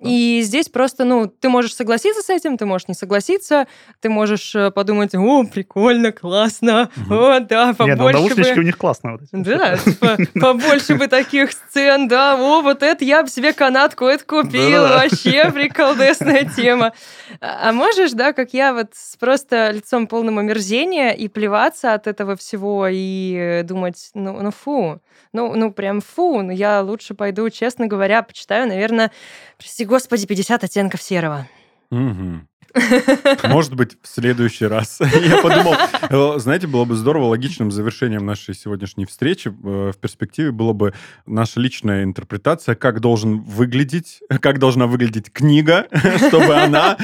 И 0.00 0.40
здесь 0.42 0.68
просто, 0.68 1.04
ну, 1.04 1.28
ты 1.28 1.48
можешь 1.48 1.74
согласиться 1.74 2.20
с 2.20 2.28
этим, 2.28 2.56
ты 2.58 2.66
можешь 2.66 2.88
не 2.88 2.94
согласиться, 2.94 3.68
ты 4.00 4.08
можешь 4.08 4.52
э, 4.54 4.72
подумать, 4.72 5.14
о, 5.14 5.44
прикольно, 5.44 6.10
классно, 6.10 6.90
Мгм. 6.96 7.12
о, 7.12 7.40
да, 7.40 7.66
Не, 7.78 7.94
ну 7.94 7.96
побольше 7.96 8.18
наушнички 8.18 8.52
у 8.54 8.56
бы... 8.56 8.64
них 8.64 8.78
классные. 8.78 9.12
Вот 9.12 9.22
эти. 9.22 9.44
Да, 9.44 9.76
типа, 9.76 10.16
побольше 10.40 10.96
бы 10.96 11.06
таких 11.06 11.52
сцен, 11.52 12.08
да, 12.08 12.34
о, 12.34 12.62
вот 12.62 12.82
это 12.82 13.04
я 13.04 13.22
бы 13.22 13.28
себе 13.28 13.52
канатку 13.52 14.06
это 14.06 14.24
купил, 14.24 14.82
вообще 14.82 15.52
приколдесная 15.52 16.50
тема. 16.56 16.92
А 17.40 17.66
а 17.66 17.72
можешь, 17.72 18.12
да, 18.12 18.32
как 18.32 18.54
я, 18.54 18.72
вот 18.72 18.90
с 18.94 19.16
просто 19.16 19.70
лицом 19.72 20.06
полным 20.06 20.38
омерзения 20.38 21.10
и 21.10 21.26
плеваться 21.26 21.75
отвлекаться 21.76 21.94
от 21.94 22.06
этого 22.06 22.36
всего 22.36 22.86
и 22.90 23.62
думать, 23.64 24.10
ну, 24.14 24.40
ну 24.42 24.50
фу, 24.50 25.00
ну, 25.32 25.54
ну 25.54 25.72
прям 25.72 26.00
фу, 26.00 26.42
ну 26.42 26.52
я 26.52 26.82
лучше 26.82 27.14
пойду, 27.14 27.50
честно 27.50 27.86
говоря, 27.86 28.22
почитаю, 28.22 28.66
наверное, 28.68 29.10
прости 29.58 29.84
господи, 29.84 30.26
50 30.26 30.64
оттенков 30.64 31.02
серого. 31.02 31.46
Угу. 31.90 32.40
Может 33.44 33.74
быть, 33.74 33.96
в 34.02 34.08
следующий 34.08 34.66
раз. 34.66 34.98
Я 35.00 35.42
подумал, 35.42 35.74
э, 36.08 36.38
знаете, 36.38 36.66
было 36.66 36.84
бы 36.84 36.94
здорово 36.94 37.26
логичным 37.26 37.70
завершением 37.70 38.26
нашей 38.26 38.54
сегодняшней 38.54 39.06
встречи 39.06 39.48
э, 39.48 39.92
в 39.94 39.98
перспективе 39.98 40.52
было 40.52 40.72
бы 40.72 40.92
наша 41.26 41.60
личная 41.60 42.04
интерпретация, 42.04 42.74
как 42.74 43.00
должен 43.00 43.40
выглядеть, 43.40 44.20
как 44.40 44.58
должна 44.58 44.86
выглядеть 44.86 45.32
книга, 45.32 45.86
чтобы 46.28 46.54
она 46.54 46.96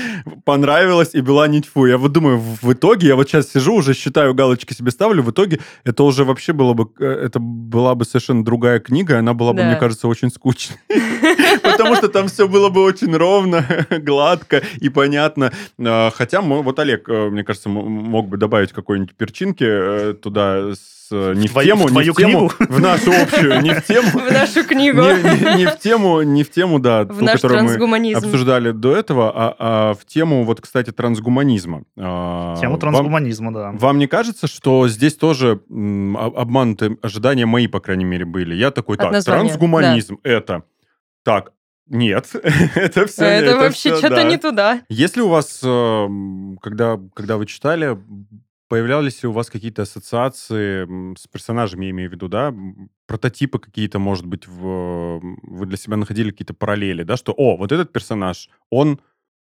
понравилась 0.44 1.14
и 1.14 1.20
была 1.20 1.48
не 1.48 1.62
тьфу. 1.62 1.86
Я 1.86 1.98
вот 1.98 2.12
думаю, 2.12 2.38
в 2.38 2.72
итоге, 2.72 3.08
я 3.08 3.16
вот 3.16 3.28
сейчас 3.28 3.50
сижу, 3.50 3.74
уже 3.74 3.94
считаю, 3.94 4.34
галочки 4.34 4.74
себе 4.74 4.90
ставлю, 4.90 5.22
в 5.22 5.30
итоге 5.30 5.60
это 5.84 6.02
уже 6.04 6.24
вообще 6.24 6.52
было 6.52 6.74
бы, 6.74 6.90
э, 6.98 7.04
это 7.04 7.38
была 7.38 7.94
бы 7.94 8.04
совершенно 8.04 8.44
другая 8.44 8.80
книга, 8.80 9.18
она 9.18 9.34
была 9.34 9.52
бы, 9.52 9.62
мне 9.62 9.76
кажется, 9.76 10.08
очень 10.08 10.30
скучной. 10.30 10.78
Потому 11.82 11.96
что 11.96 12.08
там 12.08 12.28
все 12.28 12.48
было 12.48 12.68
бы 12.68 12.82
очень 12.82 13.14
ровно, 13.14 13.64
гладко 13.90 14.62
и 14.80 14.88
понятно. 14.88 15.52
А, 15.78 16.10
хотя, 16.14 16.40
вот 16.40 16.78
Олег, 16.78 17.08
э, 17.08 17.28
мне 17.30 17.44
кажется, 17.44 17.68
мог 17.68 18.28
бы 18.28 18.36
добавить 18.36 18.72
какой-нибудь 18.72 19.14
перчинки 19.16 19.64
э, 19.66 20.14
туда 20.14 20.72
с 20.72 21.08
э, 21.10 21.34
не 21.34 21.48
в, 21.48 21.54
в 21.54 21.62
тему, 21.62 21.86
в 21.86 21.92
не 21.92 22.10
в 22.10 22.14
тему, 22.14 22.50
в 22.58 22.80
нашу 22.80 23.12
общую, 23.12 23.60
не 23.62 23.74
в 23.74 23.84
тему. 23.84 24.08
В 24.12 24.32
нашу 24.32 24.64
книгу. 24.64 25.00
Не, 25.00 25.66
в 25.66 25.78
тему, 25.78 26.22
не 26.22 26.44
в 26.44 26.50
тему, 26.50 26.78
да, 26.78 27.04
в 27.04 27.18
ту, 27.18 27.26
которую 27.26 27.64
мы 27.64 28.12
обсуждали 28.14 28.70
до 28.70 28.96
этого, 28.96 29.32
а, 29.34 29.56
а 29.58 29.94
в 29.94 30.04
тему, 30.06 30.44
вот, 30.44 30.60
кстати, 30.60 30.90
трансгуманизма. 30.90 31.84
А, 31.98 32.56
тему 32.60 32.78
трансгуманизма, 32.78 33.52
да. 33.52 33.72
Вам 33.72 33.98
не 33.98 34.06
кажется, 34.06 34.46
что 34.46 34.88
здесь 34.88 35.16
тоже 35.16 35.60
обманутые 35.68 36.96
ожидания 37.02 37.46
мои, 37.46 37.66
по 37.66 37.80
крайней 37.80 38.04
мере, 38.04 38.24
были? 38.24 38.54
Я 38.54 38.70
такой, 38.70 38.96
так, 38.96 39.24
трансгуманизм 39.24 40.18
это 40.22 40.62
так, 41.24 41.52
нет, 41.92 42.30
это 42.74 43.06
все. 43.06 43.24
Это, 43.24 43.46
это 43.46 43.56
вообще 43.58 43.96
что-то 43.96 44.16
да. 44.16 44.22
не 44.22 44.38
туда. 44.38 44.82
Если 44.88 45.20
у 45.20 45.28
вас, 45.28 45.60
эм, 45.62 46.58
когда, 46.62 46.98
когда 47.14 47.36
вы 47.36 47.44
читали, 47.44 47.98
появлялись 48.68 49.22
ли 49.22 49.28
у 49.28 49.32
вас 49.32 49.50
какие-то 49.50 49.82
ассоциации 49.82 51.14
с 51.14 51.26
персонажами, 51.26 51.84
я 51.84 51.90
имею 51.90 52.08
в 52.08 52.12
виду, 52.14 52.28
да, 52.28 52.54
прототипы 53.06 53.58
какие-то, 53.58 53.98
может 53.98 54.24
быть, 54.24 54.48
в, 54.48 55.20
вы 55.42 55.66
для 55.66 55.76
себя 55.76 55.98
находили 55.98 56.30
какие-то 56.30 56.54
параллели, 56.54 57.02
да, 57.02 57.18
что, 57.18 57.34
о, 57.36 57.58
вот 57.58 57.70
этот 57.70 57.92
персонаж, 57.92 58.48
он 58.70 59.02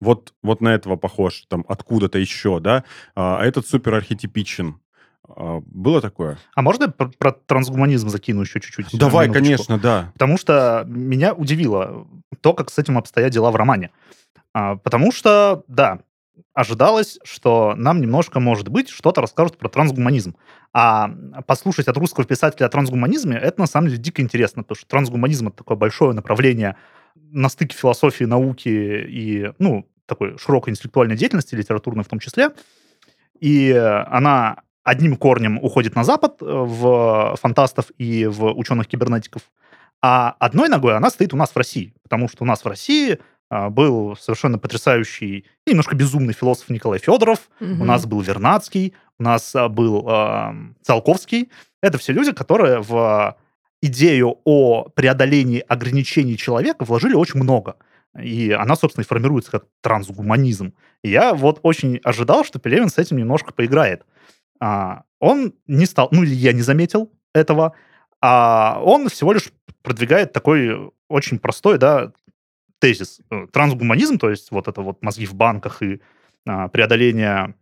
вот, 0.02 0.34
вот 0.42 0.62
на 0.62 0.70
этого 0.74 0.96
похож, 0.96 1.46
там, 1.48 1.64
откуда-то 1.68 2.18
еще, 2.18 2.60
да, 2.60 2.84
а, 3.14 3.38
а 3.40 3.46
этот 3.46 3.68
супер 3.68 3.94
архетипичен. 3.94 4.80
А, 5.28 5.62
было 5.66 6.02
такое? 6.02 6.38
А 6.56 6.62
можно 6.62 6.90
про, 6.90 7.08
про 7.08 7.32
трансгуманизм 7.32 8.10
закину 8.10 8.42
еще 8.42 8.60
чуть-чуть? 8.60 8.98
Давай, 8.98 9.32
конечно, 9.32 9.78
да. 9.78 10.12
Потому 10.14 10.38
что 10.38 10.84
меня 10.88 11.34
удивило 11.34 12.08
то, 12.42 12.54
как 12.54 12.70
с 12.70 12.78
этим 12.78 12.98
обстоят 12.98 13.32
дела 13.32 13.52
в 13.52 13.56
романе. 13.56 13.92
А, 14.54 14.76
потому 14.76 15.12
что, 15.12 15.64
да, 15.68 16.00
ожидалось, 16.54 17.20
что 17.24 17.74
нам 17.76 18.02
немножко, 18.02 18.40
может 18.40 18.70
быть, 18.70 18.90
что-то 18.90 19.22
расскажут 19.22 19.58
про 19.58 19.70
трансгуманизм. 19.70 20.36
А 20.74 21.10
послушать 21.46 21.88
от 21.88 21.98
русского 21.98 22.26
писателя 22.26 22.66
о 22.66 22.70
трансгуманизме, 22.70 23.38
это 23.38 23.62
на 23.62 23.68
самом 23.68 23.90
деле 23.90 24.02
дико 24.02 24.22
интересно, 24.22 24.64
потому 24.64 24.78
что 24.78 24.88
трансгуманизм— 24.88 25.48
это 25.50 25.58
такое 25.58 25.78
большое 25.78 26.14
направление 26.14 26.76
на 27.16 27.50
стыке 27.50 27.76
философии, 27.76 28.24
науки 28.24 28.70
и, 28.70 29.52
ну, 29.60 29.88
такой 30.06 30.38
широкой 30.38 30.72
интеллектуальной 30.72 31.16
деятельности, 31.16 31.56
литературной 31.56 32.04
в 32.04 32.08
том 32.08 32.20
числе. 32.20 32.50
И 33.40 33.72
она 33.72 34.62
одним 34.84 35.16
корнем 35.16 35.58
уходит 35.62 35.96
на 35.96 36.04
Запад 36.04 36.42
э, 36.42 36.46
в 36.46 37.36
фантастов 37.42 37.86
и 37.98 38.26
в 38.26 38.52
ученых-кибернетиков, 38.52 39.44
а 40.02 40.36
одной 40.40 40.68
ногой 40.68 40.96
она 40.98 41.10
стоит 41.10 41.34
у 41.34 41.38
нас 41.38 41.52
в 41.52 41.58
России, 41.58 41.94
потому 42.04 42.28
что 42.28 42.44
у 42.44 42.48
нас 42.48 42.66
в 42.66 42.68
России 42.68 43.20
а, 43.50 43.70
был 43.70 44.18
совершенно 44.20 44.60
потрясающий, 44.60 45.46
немножко 45.66 45.96
безумный 45.96 46.34
философ 46.34 46.70
Николай 46.70 47.00
Федоров, 47.00 47.50
угу. 47.62 47.72
у 47.82 47.86
нас 47.86 48.06
был 48.06 48.20
Вернадский, 48.20 48.94
у 49.18 49.24
нас 49.24 49.56
был 49.70 50.06
э, 50.10 50.54
Циолковский. 50.82 51.52
Это 51.82 51.98
все 51.98 52.12
люди, 52.12 52.34
которые 52.34 52.82
в 52.82 53.38
идею 53.82 54.40
о 54.44 54.90
преодолении 54.90 55.64
ограничений 55.68 56.38
человека 56.38 56.84
вложили 56.84 57.14
очень 57.14 57.40
много. 57.40 57.76
И 58.20 58.52
она, 58.52 58.76
собственно, 58.76 59.04
и 59.04 59.08
формируется 59.08 59.52
как 59.52 59.66
трансгуманизм. 59.82 60.74
И 61.04 61.10
я 61.10 61.34
вот 61.34 61.60
очень 61.64 62.00
ожидал, 62.04 62.44
что 62.44 62.60
Пелевин 62.60 62.90
с 62.90 62.98
этим 62.98 63.18
немножко 63.18 63.54
поиграет 63.54 64.04
а, 64.64 65.04
он 65.20 65.54
не 65.68 65.86
стал, 65.86 66.08
ну 66.12 66.24
или 66.24 66.34
я 66.34 66.54
не 66.54 66.62
заметил 66.62 67.12
этого, 67.34 67.74
а 68.22 68.80
он 68.82 69.10
всего 69.10 69.34
лишь 69.34 69.52
продвигает 69.82 70.32
такой 70.32 70.90
очень 71.10 71.38
простой, 71.38 71.78
да, 71.78 72.14
тезис. 72.80 73.20
Э, 73.30 73.48
трансгуманизм, 73.52 74.18
то 74.18 74.30
есть 74.30 74.52
вот 74.52 74.70
это 74.70 74.82
вот 74.82 75.04
мозги 75.04 75.26
в 75.26 75.34
банках 75.34 75.82
и 75.82 76.00
а, 76.48 76.70
преодоление 76.70 77.56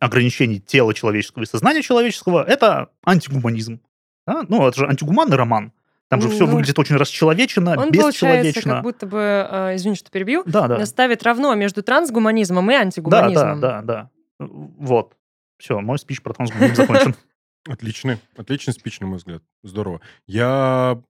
ограничений 0.00 0.58
тела 0.58 0.92
человеческого 0.92 1.44
и 1.44 1.46
сознания 1.46 1.82
человеческого, 1.82 2.42
это 2.42 2.88
антигуманизм. 3.06 3.80
Да? 4.26 4.44
Ну, 4.48 4.66
это 4.66 4.80
же 4.80 4.88
антигуманный 4.88 5.36
роман. 5.36 5.72
Там 6.08 6.20
же 6.20 6.30
все 6.30 6.46
ну, 6.46 6.52
выглядит 6.52 6.78
очень 6.80 6.96
расчеловечено, 6.96 7.78
он, 7.78 7.92
бесчеловечно. 7.92 8.72
как 8.74 8.82
будто 8.82 9.06
бы, 9.06 9.18
э, 9.18 9.76
извини, 9.76 9.94
что 9.94 10.10
перебью, 10.10 10.42
да, 10.46 10.66
да. 10.66 10.84
ставит 10.84 11.22
равно 11.22 11.54
между 11.54 11.84
трансгуманизмом 11.84 12.68
и 12.72 12.74
антигуманизмом. 12.74 13.60
Да, 13.60 13.80
да, 13.80 13.82
да, 13.82 14.10
да. 14.40 14.46
Вот. 14.78 15.14
Все, 15.62 15.80
мой 15.80 15.96
спич 15.96 16.20
про 16.22 16.32
трансгуманизм 16.32 16.74
закончен. 16.74 17.14
Отличный, 17.68 18.18
отличный 18.36 18.72
спич, 18.72 18.98
на 18.98 19.06
мой 19.06 19.18
взгляд. 19.18 19.44
Здорово. 19.62 20.00
Я, 20.26 21.00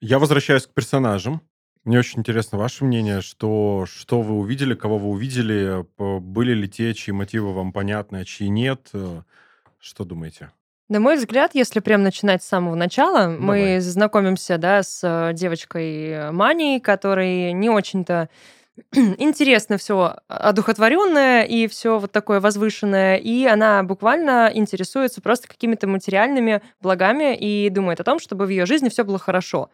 я 0.00 0.18
возвращаюсь 0.18 0.66
к 0.66 0.72
персонажам. 0.72 1.42
Мне 1.84 1.98
очень 1.98 2.20
интересно 2.20 2.56
ваше 2.56 2.86
мнение, 2.86 3.20
что, 3.20 3.84
что 3.86 4.22
вы 4.22 4.36
увидели, 4.36 4.74
кого 4.74 4.96
вы 4.96 5.08
увидели, 5.10 5.84
были 5.98 6.54
ли 6.54 6.70
те, 6.70 6.94
чьи 6.94 7.12
мотивы 7.12 7.52
вам 7.52 7.70
понятны, 7.70 8.16
а 8.16 8.24
чьи 8.24 8.48
нет. 8.48 8.90
Что 9.78 10.04
думаете? 10.06 10.50
На 10.88 10.98
мой 10.98 11.16
взгляд, 11.16 11.50
если 11.52 11.80
прям 11.80 12.02
начинать 12.02 12.42
с 12.42 12.48
самого 12.48 12.74
начала, 12.74 13.26
Давай. 13.26 13.38
мы 13.38 13.80
знакомимся 13.82 14.56
да, 14.56 14.82
с 14.82 15.00
э, 15.02 15.34
девочкой 15.34 16.32
Маней, 16.32 16.80
которой 16.80 17.52
не 17.52 17.68
очень-то 17.68 18.30
интересно 19.18 19.76
все 19.76 20.16
одухотворенное 20.28 21.42
и 21.42 21.66
все 21.66 21.98
вот 21.98 22.10
такое 22.12 22.40
возвышенное, 22.40 23.16
и 23.16 23.44
она 23.44 23.82
буквально 23.82 24.50
интересуется 24.54 25.20
просто 25.20 25.46
какими-то 25.48 25.86
материальными 25.86 26.62
благами 26.80 27.36
и 27.36 27.68
думает 27.68 28.00
о 28.00 28.04
том, 28.04 28.18
чтобы 28.18 28.46
в 28.46 28.48
ее 28.48 28.64
жизни 28.64 28.88
все 28.88 29.04
было 29.04 29.18
хорошо. 29.18 29.70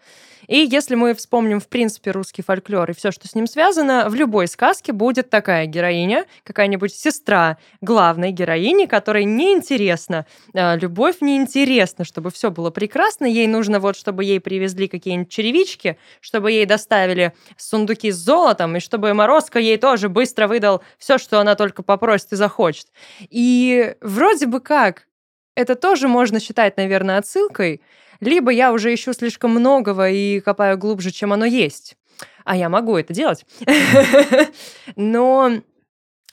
И 0.49 0.67
если 0.71 0.95
мы 0.95 1.15
вспомним, 1.15 1.61
в 1.61 1.69
принципе, 1.69 2.11
русский 2.11 2.43
фольклор 2.43 2.91
и 2.91 2.95
все, 2.95 3.13
что 3.13 3.29
с 3.29 3.35
ним 3.35 3.47
связано, 3.47 4.09
в 4.09 4.15
любой 4.15 4.49
сказке 4.49 4.93
будет 4.93 5.29
такая 5.29 5.67
героиня, 5.67 6.25
какая-нибудь 6.43 6.95
сестра 6.95 7.59
главной 7.83 8.33
героини, 8.33 8.87
которой 8.87 9.25
неинтересно, 9.25 10.25
а, 10.55 10.77
любовь 10.77 11.21
неинтересна, 11.21 12.05
чтобы 12.07 12.31
все 12.31 12.51
было 12.51 12.71
прекрасно, 12.71 13.27
ей 13.27 13.47
нужно 13.47 13.79
вот, 13.79 13.95
чтобы 13.95 14.25
ей 14.25 14.41
привезли 14.41 14.89
какие-нибудь 14.89 15.31
черевички, 15.31 15.99
чтобы 16.21 16.51
ей 16.51 16.65
доставили 16.65 17.35
сундуки 17.59 18.11
с 18.11 18.17
золотом, 18.17 18.77
и 18.77 18.81
чтобы 18.81 19.13
Морозко 19.13 19.59
ей 19.59 19.77
тоже 19.77 20.09
быстро 20.09 20.49
выдал 20.49 20.83
все, 20.99 21.19
что 21.19 21.41
она 21.41 21.57
только 21.57 21.83
попросит 21.83 22.33
и 22.33 22.37
захочет. 22.37 22.87
И 23.29 23.95
вроде 24.01 24.47
бы 24.47 24.61
как, 24.61 25.09
это 25.55 25.75
тоже 25.75 26.09
можно 26.09 26.41
считать, 26.41 26.79
наверное, 26.79 27.19
отсылкой, 27.19 27.83
либо 28.21 28.51
я 28.51 28.73
уже 28.73 28.93
ищу 28.93 29.13
слишком 29.13 29.53
многого 29.53 30.11
и 30.11 30.41
копаю 30.41 30.79
глубже, 30.79 31.11
чем 31.11 31.33
оно 31.33 31.45
есть. 31.45 31.97
А 32.45 32.57
я 32.57 32.69
могу 32.69 32.97
это 32.97 33.13
делать. 33.13 33.45
Но 34.97 35.53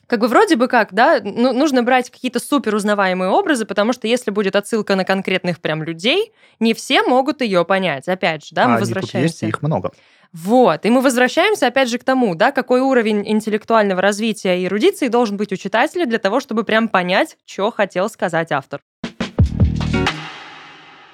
как 0.08 0.19
бы 0.19 0.28
вроде 0.28 0.56
бы 0.56 0.67
как, 0.67 0.93
да, 0.93 1.19
ну, 1.24 1.52
нужно 1.52 1.84
брать 1.84 2.10
какие-то 2.10 2.39
супер 2.39 2.76
узнаваемые 2.76 3.30
образы, 3.30 3.65
потому 3.65 3.91
что 3.91 4.08
если 4.08 4.32
будет 4.32 4.56
отсылка 4.56 4.95
на 4.95 5.04
конкретных 5.04 5.60
прям 5.60 5.84
людей, 5.84 6.32
не 6.60 6.74
все 6.74 7.04
могут 7.04 7.41
ее 7.41 7.65
понять. 7.65 8.08
Опять 8.08 8.45
же, 8.45 8.56
да, 8.56 8.67
мы 8.67 8.76
а 8.76 8.80
возвращаемся. 8.80 9.34
Тут 9.34 9.43
есть, 9.43 9.43
их 9.43 9.62
много. 9.62 9.91
Вот, 10.32 10.86
и 10.86 10.89
мы 10.89 11.02
возвращаемся 11.02 11.67
опять 11.67 11.89
же 11.89 11.98
к 11.98 12.04
тому, 12.04 12.36
да, 12.36 12.52
какой 12.52 12.82
уровень 12.82 13.24
интеллектуального 13.26 14.02
развития 14.02 14.60
и 14.60 14.65
эрудиции 14.65 15.08
должен 15.08 15.38
быть 15.38 15.54
у 15.54 15.56
читателя 15.56 16.06
для 16.06 16.17
того, 16.17 16.39
чтобы 16.39 16.63
прям 16.63 16.89
понять, 16.89 17.38
что 17.45 17.71
хотел 17.71 18.10
сказать 18.10 18.52
автор. 18.52 18.82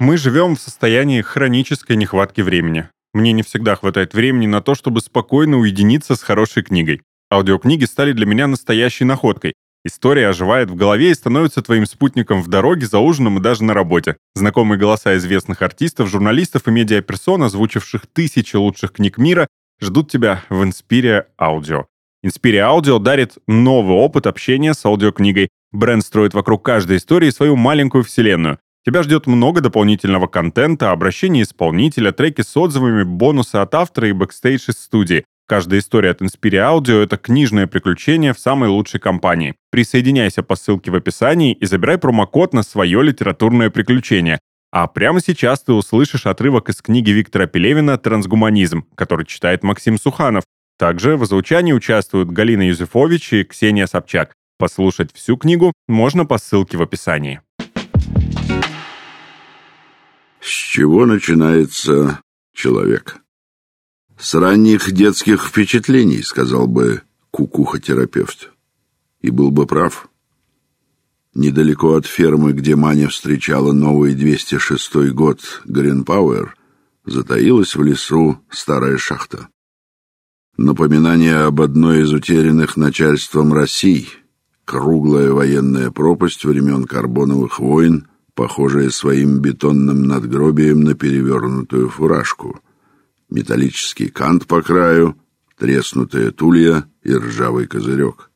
Мы 0.02 0.18
живем 0.18 0.56
в 0.56 0.60
состоянии 0.60 1.22
хронической 1.22 1.96
нехватки 1.96 2.42
времени. 2.42 2.90
Мне 3.14 3.34
не 3.34 3.44
всегда 3.44 3.76
хватает 3.76 4.16
времени 4.16 4.48
на 4.48 4.60
то, 4.60 4.74
чтобы 4.74 5.00
спокойно 5.00 5.60
уединиться 5.60 6.16
с 6.16 6.24
хорошей 6.24 6.64
книгой. 6.64 7.04
Аудиокниги 7.32 7.86
стали 7.86 8.12
для 8.12 8.26
меня 8.26 8.48
настоящей 8.48 9.06
находкой. 9.06 9.54
История 9.86 10.30
оживает 10.30 10.72
в 10.72 10.76
голове 10.76 11.12
и 11.12 11.14
становится 11.14 11.62
твоим 11.62 11.86
спутником 11.86 12.42
в 12.42 12.48
дороге, 12.48 12.88
за 12.88 12.98
ужином 12.98 13.38
и 13.38 13.42
даже 13.44 13.64
на 13.64 13.76
работе. 13.76 14.18
Знакомые 14.34 14.80
голоса 14.80 15.16
известных 15.18 15.62
артистов, 15.62 16.10
журналистов 16.10 16.68
и 16.68 16.72
медиаперсон, 16.72 17.44
озвучивших 17.44 18.08
тысячи 18.08 18.56
лучших 18.56 18.94
книг 18.94 19.20
мира, 19.20 19.48
ждут 19.80 20.10
тебя 20.10 20.44
в 20.50 20.64
Inspiria 20.64 21.26
Audio. 21.40 21.86
Inspiria 22.26 22.76
Audio 22.76 22.98
дарит 22.98 23.38
новый 23.46 23.98
опыт 23.98 24.26
общения 24.26 24.74
с 24.74 24.84
аудиокнигой. 24.84 25.50
Бренд 25.72 26.04
строит 26.04 26.34
вокруг 26.34 26.66
каждой 26.66 26.98
истории 26.98 27.30
свою 27.30 27.56
маленькую 27.56 28.04
вселенную. 28.04 28.58
Тебя 28.84 29.04
ждет 29.04 29.28
много 29.28 29.62
дополнительного 29.62 30.26
контента, 30.26 30.92
обращения 30.92 31.44
исполнителя, 31.44 32.12
треки 32.12 32.42
с 32.42 32.58
отзывами, 32.58 33.04
бонусы 33.04 33.58
от 33.58 33.76
автора 33.76 34.10
и 34.10 34.12
бэкстейдж 34.12 34.70
из 34.70 34.80
студии. 34.80 35.24
Каждая 35.48 35.82
история 35.82 36.12
от 36.12 36.22
Inspire 36.22 36.80
Audio— 36.80 37.04
это 37.04 37.18
книжное 37.18 37.68
приключение 37.68 38.34
в 38.34 38.40
самой 38.40 38.70
лучшей 38.70 39.00
компании. 39.00 39.56
Присоединяйся 39.70 40.42
по 40.42 40.56
ссылке 40.56 40.90
в 40.90 40.96
описании 40.96 41.54
и 41.54 41.66
забирай 41.66 41.98
промокод 41.98 42.54
на 42.54 42.64
свое 42.64 43.04
литературное 43.04 43.70
приключение. 43.70 44.40
А 44.72 44.88
прямо 44.88 45.20
сейчас 45.20 45.62
ты 45.62 45.74
услышишь 45.74 46.26
отрывок 46.26 46.70
из 46.70 46.82
книги 46.82 47.12
Виктора 47.12 47.46
Пелевина 47.46 47.98
«Трансгуманизм», 47.98 48.86
который 48.96 49.26
читает 49.26 49.62
Максим 49.62 50.00
Суханов. 50.00 50.46
Также 50.80 51.18
в 51.18 51.24
озвучании 51.24 51.74
участвуют 51.74 52.32
Галина 52.32 52.68
Юзефович 52.70 53.34
и 53.34 53.44
Ксения 53.44 53.86
Собчак. 53.86 54.34
Послушать 54.58 55.14
всю 55.14 55.38
книгу 55.38 55.74
можно 55.88 56.26
по 56.26 56.38
ссылке 56.38 56.78
в 56.78 56.82
описании. 56.82 57.42
С 60.42 60.48
чего 60.48 61.06
начинается 61.06 62.20
человек? 62.52 63.18
С 64.18 64.34
ранних 64.34 64.92
детских 64.92 65.46
впечатлений, 65.46 66.24
сказал 66.24 66.66
бы 66.66 67.04
кукуха-терапевт. 67.30 68.52
И 69.22 69.30
был 69.30 69.52
бы 69.52 69.68
прав. 69.68 70.10
Недалеко 71.36 71.94
от 71.94 72.08
фермы, 72.08 72.54
где 72.54 72.76
Маня 72.76 73.08
встречала 73.08 73.72
новый 73.72 74.16
206 74.16 75.12
год 75.14 75.62
Гринпауэр, 75.66 76.56
затаилась 77.06 77.76
в 77.76 77.84
лесу 77.84 78.40
старая 78.50 78.98
шахта. 78.98 79.48
Напоминание 80.58 81.38
об 81.42 81.62
одной 81.62 82.02
из 82.02 82.12
утерянных 82.12 82.78
начальством 82.78 83.54
России, 83.54 84.08
круглая 84.66 85.32
военная 85.32 85.92
пропасть 85.92 86.46
времен 86.46 86.86
карбоновых 86.86 87.60
войн, 87.60 88.08
похожая 88.34 88.90
своим 88.90 89.40
бетонным 89.40 90.04
надгробием 90.04 90.82
на 90.82 90.96
перевернутую 90.96 91.90
фуражку— 91.90 92.60
металлический 93.32 94.10
кант 94.10 94.46
по 94.46 94.62
краю, 94.62 95.16
треснутая 95.58 96.32
тулья 96.32 96.86
и 97.02 97.16
ржавый 97.16 97.66
козырек. 97.66 98.30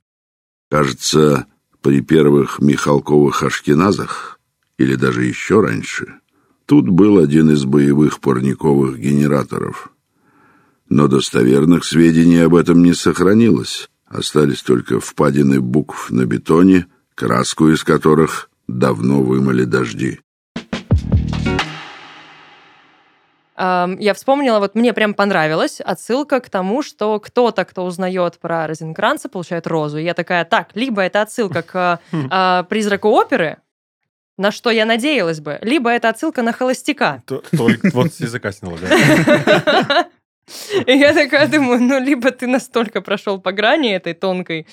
Кажется, 0.71 1.45
при 1.81 2.01
первых 2.01 2.59
Михалковых 2.59 3.43
ашкеназах, 3.43 4.39
или 4.77 4.95
даже 4.95 5.25
еще 5.25 5.61
раньше, 5.61 6.19
тут 6.65 6.89
был 6.89 7.19
один 7.19 7.51
из 7.51 7.65
боевых 7.65 8.19
парниковых 8.19 8.97
генераторов. 8.97 9.91
Но 10.89 11.07
достоверных 11.07 11.83
сведений 11.83 12.39
об 12.39 12.55
этом 12.55 12.81
не 12.83 12.93
сохранилось. 12.93 13.89
Остались 14.05 14.61
только 14.61 14.99
впадины 14.99 15.59
букв 15.59 16.11
на 16.11 16.25
бетоне, 16.25 16.87
краску 17.15 17.69
из 17.69 17.83
которых 17.83 18.49
давно 18.67 19.21
вымыли 19.21 19.63
дожди. 19.65 20.19
я 23.57 24.13
вспомнила, 24.13 24.59
вот 24.59 24.75
мне 24.75 24.93
прям 24.93 25.13
понравилась 25.13 25.79
отсылка 25.79 26.41
к 26.41 26.49
тому, 26.49 26.83
что 26.83 27.19
кто-то, 27.19 27.63
кто 27.63 27.85
узнает 27.85 28.37
про 28.39 28.67
Розенкранца, 28.67 29.29
получает 29.29 29.65
розу. 29.65 29.97
И 29.97 30.03
я 30.03 30.13
такая, 30.13 30.43
так, 30.43 30.69
либо 30.75 31.01
это 31.01 31.21
отсылка 31.21 31.61
к 31.61 31.99
э, 32.11 32.63
призраку 32.67 33.09
оперы, 33.09 33.57
на 34.37 34.51
что 34.51 34.69
я 34.69 34.85
надеялась 34.85 35.39
бы, 35.39 35.57
либо 35.61 35.89
это 35.89 36.09
отсылка 36.09 36.41
на 36.41 36.51
холостяка. 36.51 37.23
Только 37.25 37.47
вот 37.93 38.13
с 38.13 38.19
языка 38.19 38.51
сняла, 38.51 38.77
да. 38.77 40.09
И 40.85 40.91
я 40.91 41.13
такая 41.13 41.47
думаю, 41.47 41.81
ну, 41.81 41.99
либо 41.99 42.31
ты 42.31 42.45
настолько 42.47 43.01
прошел 43.01 43.39
по 43.39 43.51
грани 43.51 43.91
этой 43.91 44.13
тонкой, 44.13 44.67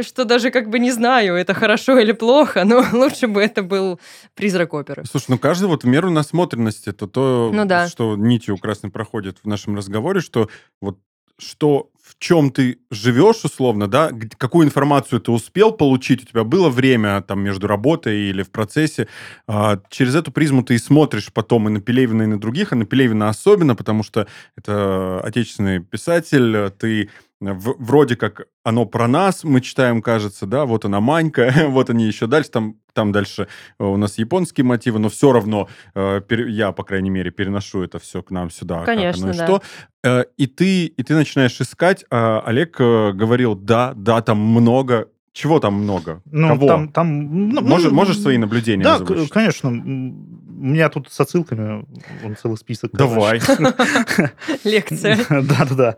что 0.00 0.24
даже 0.24 0.50
как 0.50 0.68
бы 0.68 0.78
не 0.78 0.90
знаю, 0.90 1.34
это 1.34 1.54
хорошо 1.54 1.98
или 1.98 2.12
плохо, 2.12 2.64
но 2.64 2.84
лучше 2.92 3.26
бы 3.26 3.42
это 3.42 3.62
был 3.62 3.98
призрак 4.34 4.74
оперы. 4.74 5.04
Слушай, 5.06 5.26
ну 5.28 5.38
каждый 5.38 5.68
вот 5.68 5.84
в 5.84 5.86
меру 5.86 6.10
насмотренности, 6.10 6.90
это 6.90 7.06
то, 7.06 7.50
ну, 7.52 7.64
да. 7.64 7.88
что 7.88 8.16
нитью 8.16 8.58
красной 8.58 8.90
проходит 8.90 9.38
в 9.42 9.48
нашем 9.48 9.76
разговоре, 9.76 10.20
что 10.20 10.48
вот 10.80 10.98
что 11.38 11.90
в 12.04 12.18
чем 12.18 12.50
ты 12.50 12.78
живешь 12.90 13.44
условно, 13.44 13.88
да, 13.88 14.10
какую 14.36 14.66
информацию 14.66 15.20
ты 15.20 15.32
успел 15.32 15.72
получить, 15.72 16.22
у 16.22 16.26
тебя 16.26 16.44
было 16.44 16.68
время 16.68 17.22
там 17.22 17.40
между 17.40 17.66
работой 17.66 18.28
или 18.28 18.42
в 18.42 18.50
процессе, 18.50 19.08
а, 19.46 19.80
через 19.88 20.14
эту 20.14 20.30
призму 20.30 20.62
ты 20.62 20.74
и 20.74 20.78
смотришь 20.78 21.32
потом 21.32 21.68
и 21.68 21.72
на 21.72 21.80
Пелевина, 21.80 22.22
и 22.22 22.26
на 22.26 22.38
других, 22.38 22.72
а 22.72 22.76
на 22.76 22.84
Пелевина 22.84 23.30
особенно, 23.30 23.74
потому 23.74 24.02
что 24.02 24.26
это 24.56 25.20
отечественный 25.20 25.80
писатель, 25.80 26.70
ты 26.78 27.08
в, 27.52 27.76
вроде 27.78 28.16
как 28.16 28.46
оно 28.62 28.86
про 28.86 29.06
нас, 29.06 29.44
мы 29.44 29.60
читаем, 29.60 30.02
кажется, 30.02 30.46
да, 30.46 30.64
вот 30.64 30.84
она 30.84 31.00
Манька, 31.00 31.52
вот 31.68 31.90
они 31.90 32.06
еще 32.06 32.26
дальше, 32.26 32.50
там, 32.50 32.76
там 32.92 33.12
дальше 33.12 33.48
э, 33.78 33.84
у 33.84 33.96
нас 33.96 34.18
японские 34.18 34.64
мотивы, 34.64 34.98
но 34.98 35.08
все 35.08 35.32
равно 35.32 35.68
э, 35.94 36.20
я, 36.48 36.72
по 36.72 36.84
крайней 36.84 37.10
мере, 37.10 37.30
переношу 37.30 37.82
это 37.82 37.98
все 37.98 38.22
к 38.22 38.30
нам 38.30 38.50
сюда, 38.50 38.84
Конечно, 38.84 39.28
как 39.28 39.36
оно 39.36 39.38
да. 39.38 39.44
и 39.44 39.46
что. 39.46 39.62
Э, 40.02 40.24
и, 40.36 40.46
ты, 40.46 40.86
и 40.86 41.02
ты 41.02 41.14
начинаешь 41.14 41.60
искать, 41.60 42.04
а 42.10 42.42
Олег 42.46 42.76
говорил, 42.78 43.54
да, 43.54 43.92
да, 43.94 44.22
там 44.22 44.38
много, 44.38 45.08
чего 45.34 45.58
там 45.58 45.74
много? 45.74 46.22
Ну, 46.30 46.48
Кого? 46.48 46.68
Там, 46.68 46.88
там, 46.88 47.48
ну, 47.48 47.60
можешь, 47.60 47.90
можешь 47.90 48.20
свои 48.20 48.38
наблюдения 48.38 48.84
Да, 48.84 48.94
озвучить? 48.94 49.30
конечно. 49.30 49.68
У 49.68 49.72
меня 49.72 50.88
тут 50.88 51.10
с 51.10 51.20
отсылками 51.20 51.84
он 52.24 52.36
целый 52.36 52.56
список. 52.56 52.92
Давай. 52.92 53.40
Лекция. 54.64 55.18
Да-да-да. 55.28 55.96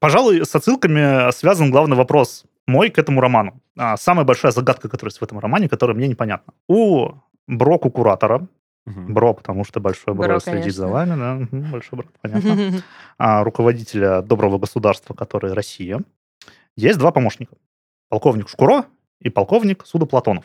Пожалуй, 0.00 0.44
с 0.44 0.54
отсылками 0.54 1.30
связан 1.32 1.70
главный 1.70 1.96
вопрос 1.96 2.44
мой 2.66 2.90
к 2.90 2.98
этому 2.98 3.20
роману. 3.20 3.60
А, 3.76 3.96
самая 3.96 4.24
большая 4.24 4.52
загадка, 4.52 4.88
которая 4.88 5.10
есть 5.10 5.20
в 5.20 5.24
этом 5.24 5.38
романе, 5.38 5.68
которая 5.68 5.96
мне 5.96 6.08
непонятна. 6.08 6.52
У 6.68 7.12
Броку 7.46 7.90
куратора, 7.90 8.46
Бро, 8.86 9.34
потому 9.34 9.64
что 9.64 9.80
большой 9.80 10.14
Бро, 10.14 10.28
Бро 10.28 10.40
следит 10.40 10.60
конечно. 10.62 10.80
за 10.80 10.88
вами, 10.88 11.18
да, 11.18 11.48
большой 11.70 11.98
Бро, 11.98 12.08
понятно. 12.22 12.82
А, 13.18 13.42
руководителя 13.42 14.22
доброго 14.22 14.58
государства, 14.58 15.14
который 15.14 15.52
Россия, 15.52 16.00
есть 16.76 16.98
два 16.98 17.10
помощника. 17.10 17.56
Полковник 18.08 18.48
Шкуро 18.48 18.84
и 19.20 19.28
полковник 19.28 19.84
Суда 19.84 20.06
Платонов. 20.06 20.44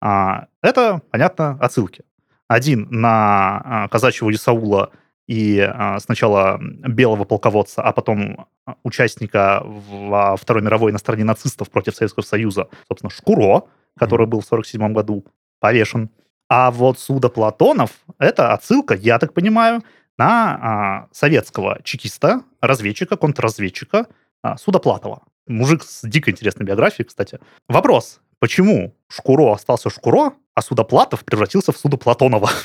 А, 0.00 0.46
это, 0.62 1.02
понятно, 1.10 1.58
отсылки. 1.60 2.04
Один 2.48 2.88
на 2.90 3.88
казачьего 3.90 4.30
Исаула 4.30 4.90
и 5.26 5.60
а, 5.60 5.98
сначала 6.00 6.58
белого 6.60 7.24
полководца, 7.24 7.82
а 7.82 7.92
потом 7.92 8.46
участника 8.82 9.62
во 9.64 10.36
Второй 10.36 10.62
мировой 10.62 10.92
на 10.92 10.98
стороне 10.98 11.24
нацистов 11.24 11.70
против 11.70 11.94
Советского 11.94 12.24
Союза, 12.24 12.68
собственно, 12.88 13.10
Шкуро, 13.10 13.62
который 13.96 14.26
был 14.26 14.40
в 14.40 14.46
1947 14.46 14.92
году 14.92 15.24
повешен. 15.60 16.10
А 16.48 16.70
вот 16.70 16.98
Суда 16.98 17.28
Платонов– 17.28 17.92
это 18.18 18.52
отсылка, 18.52 18.94
я 18.94 19.18
так 19.18 19.32
понимаю, 19.32 19.82
на 20.18 20.58
а, 20.60 21.08
советского 21.12 21.80
чекиста, 21.82 22.42
разведчика, 22.60 23.16
контрразведчика 23.16 24.06
а, 24.42 24.56
Судоплатова. 24.56 25.22
Мужик 25.46 25.82
с 25.82 26.06
дико 26.06 26.30
интересной 26.30 26.66
биографией, 26.66 27.06
кстати. 27.06 27.40
Вопрос, 27.68 28.20
почему 28.38 28.94
Шкуро 29.08 29.52
остался 29.52 29.90
Шкуро, 29.90 30.34
а 30.54 30.62
Судоплатов 30.62 31.24
превратился 31.24 31.72
в 31.72 31.78
Судоплатонова? 31.78 32.50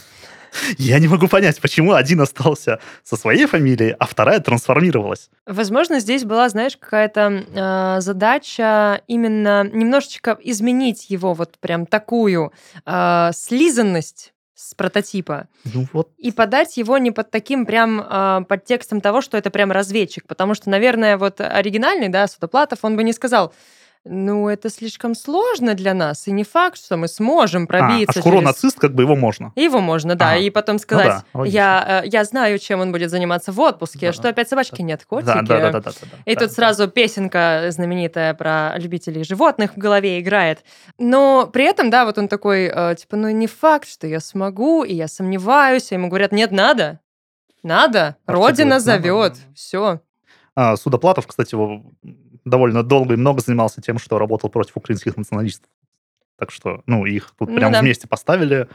Я 0.77 0.99
не 0.99 1.07
могу 1.07 1.27
понять, 1.27 1.59
почему 1.61 1.93
один 1.93 2.21
остался 2.21 2.79
со 3.03 3.15
своей 3.15 3.45
фамилией, 3.45 3.95
а 3.99 4.05
вторая 4.05 4.39
трансформировалась. 4.39 5.29
Возможно, 5.45 5.99
здесь 5.99 6.23
была, 6.23 6.49
знаешь, 6.49 6.77
какая-то 6.77 7.43
э, 7.53 8.01
задача 8.01 9.01
именно 9.07 9.63
немножечко 9.63 10.37
изменить 10.41 11.09
его 11.09 11.33
вот 11.33 11.57
прям 11.59 11.85
такую 11.85 12.51
э, 12.85 13.29
слизанность 13.33 14.33
с 14.55 14.73
прототипа 14.73 15.47
Ну 15.65 15.85
вот. 15.93 16.09
и 16.17 16.31
подать 16.31 16.77
его 16.77 16.97
не 16.97 17.11
под 17.11 17.29
таким 17.29 17.65
прям 17.65 18.01
э, 18.01 18.43
подтекстом 18.49 19.01
того, 19.01 19.21
что 19.21 19.37
это 19.37 19.51
прям 19.51 19.71
разведчик, 19.71 20.25
потому 20.25 20.55
что, 20.55 20.69
наверное, 20.71 21.17
вот 21.17 21.39
оригинальный, 21.41 22.09
да, 22.09 22.27
Судоплатов, 22.27 22.79
он 22.81 22.95
бы 22.95 23.03
не 23.03 23.13
сказал, 23.13 23.53
ну, 24.09 24.47
это 24.49 24.69
слишком 24.69 25.15
сложно 25.15 25.73
для 25.73 25.93
нас, 25.93 26.27
и 26.27 26.31
не 26.31 26.43
факт, 26.43 26.77
что 26.77 26.97
мы 26.97 27.07
сможем 27.07 27.63
А, 27.63 27.67
пробиться 27.67 28.19
а 28.19 28.21
Шкуро 28.21 28.35
через- 28.37 28.45
нацист, 28.47 28.79
как 28.79 28.93
бы 28.93 29.03
его 29.03 29.15
можно. 29.15 29.51
Его 29.55 29.79
можно, 29.79 30.15
да, 30.15 30.31
Ага. 30.31 30.37
и 30.39 30.49
потом 30.49 30.79
сказать, 30.79 31.07
да, 31.07 31.23
логично. 31.33 31.55
я, 31.57 32.01
э, 32.03 32.07
я 32.07 32.23
знаю, 32.23 32.59
чем 32.59 32.79
он 32.81 32.91
будет 32.91 33.09
заниматься 33.09 33.51
в 33.51 33.59
отпуске, 33.59 34.07
Да. 34.07 34.13
что 34.13 34.29
опять 34.29 34.49
собачки 34.49 34.81
нет, 34.81 35.05
котики. 35.05 35.27
Да, 35.27 35.41
да, 35.41 35.59
да, 35.59 35.71
да, 35.71 35.79
да, 35.79 35.91
да, 35.91 36.07
И 36.25 36.33
да, 36.35 36.39
тут 36.41 36.49
да. 36.49 36.55
сразу 36.55 36.87
песенка 36.87 37.65
знаменитая 37.69 38.33
про 38.33 38.73
любителей 38.77 39.23
животных 39.23 39.73
в 39.75 39.77
голове 39.77 40.19
играет. 40.19 40.63
Но 40.97 41.47
при 41.47 41.65
этом, 41.65 41.89
да, 41.89 42.05
вот 42.05 42.17
он 42.17 42.27
такой, 42.27 42.71
э, 42.73 42.95
типа, 42.95 43.15
ну 43.17 43.29
не 43.29 43.47
факт, 43.47 43.87
что 43.87 44.07
я 44.07 44.19
смогу, 44.19 44.83
и 44.83 44.93
я 44.93 45.07
сомневаюсь. 45.07 45.91
А 45.91 45.95
ему 45.95 46.07
говорят, 46.09 46.31
нет, 46.31 46.51
надо. 46.51 46.99
Надо. 47.63 48.15
А 48.25 48.31
Родина 48.31 48.79
зовет. 48.79 49.33
Все. 49.55 49.99
А, 50.55 50.75
Судоплатов, 50.77 51.27
кстати, 51.27 51.53
его 51.55 51.81
довольно 52.49 52.83
долго 52.83 53.13
и 53.13 53.17
много 53.17 53.41
занимался 53.41 53.81
тем, 53.81 53.97
что 53.99 54.17
работал 54.17 54.49
против 54.49 54.77
украинских 54.77 55.17
националистов. 55.17 55.69
Так 56.37 56.51
что, 56.51 56.81
ну, 56.85 57.05
их 57.05 57.33
тут 57.37 57.49
Ну 57.49 57.55
прям 57.55 57.71
да. 57.71 57.81
вместе 57.81 58.07
поставили. 58.07 58.67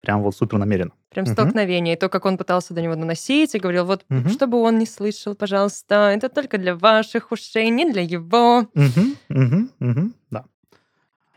Прям 0.00 0.22
вот 0.22 0.36
супер 0.36 0.58
намеренно. 0.58 0.92
Прям 1.10 1.26
столкновение. 1.26 1.94
И 1.94 1.98
то, 1.98 2.08
как 2.08 2.24
он 2.26 2.38
пытался 2.38 2.74
до 2.74 2.80
него 2.82 2.94
наносить, 2.94 3.54
и 3.54 3.58
говорил, 3.58 3.84
вот, 3.86 4.04
Мгм. 4.08 4.30
чтобы 4.30 4.58
он 4.60 4.78
не 4.78 4.86
слышал, 4.86 5.34
пожалуйста, 5.34 6.12
это 6.14 6.28
только 6.28 6.58
для 6.58 6.76
ваших 6.76 7.32
ушей, 7.32 7.70
не 7.70 7.90
для 7.90 8.02
его. 8.02 8.66
Мгм, 8.74 9.16
мгм, 9.28 9.70
мгм, 9.80 10.14
да. 10.30 10.44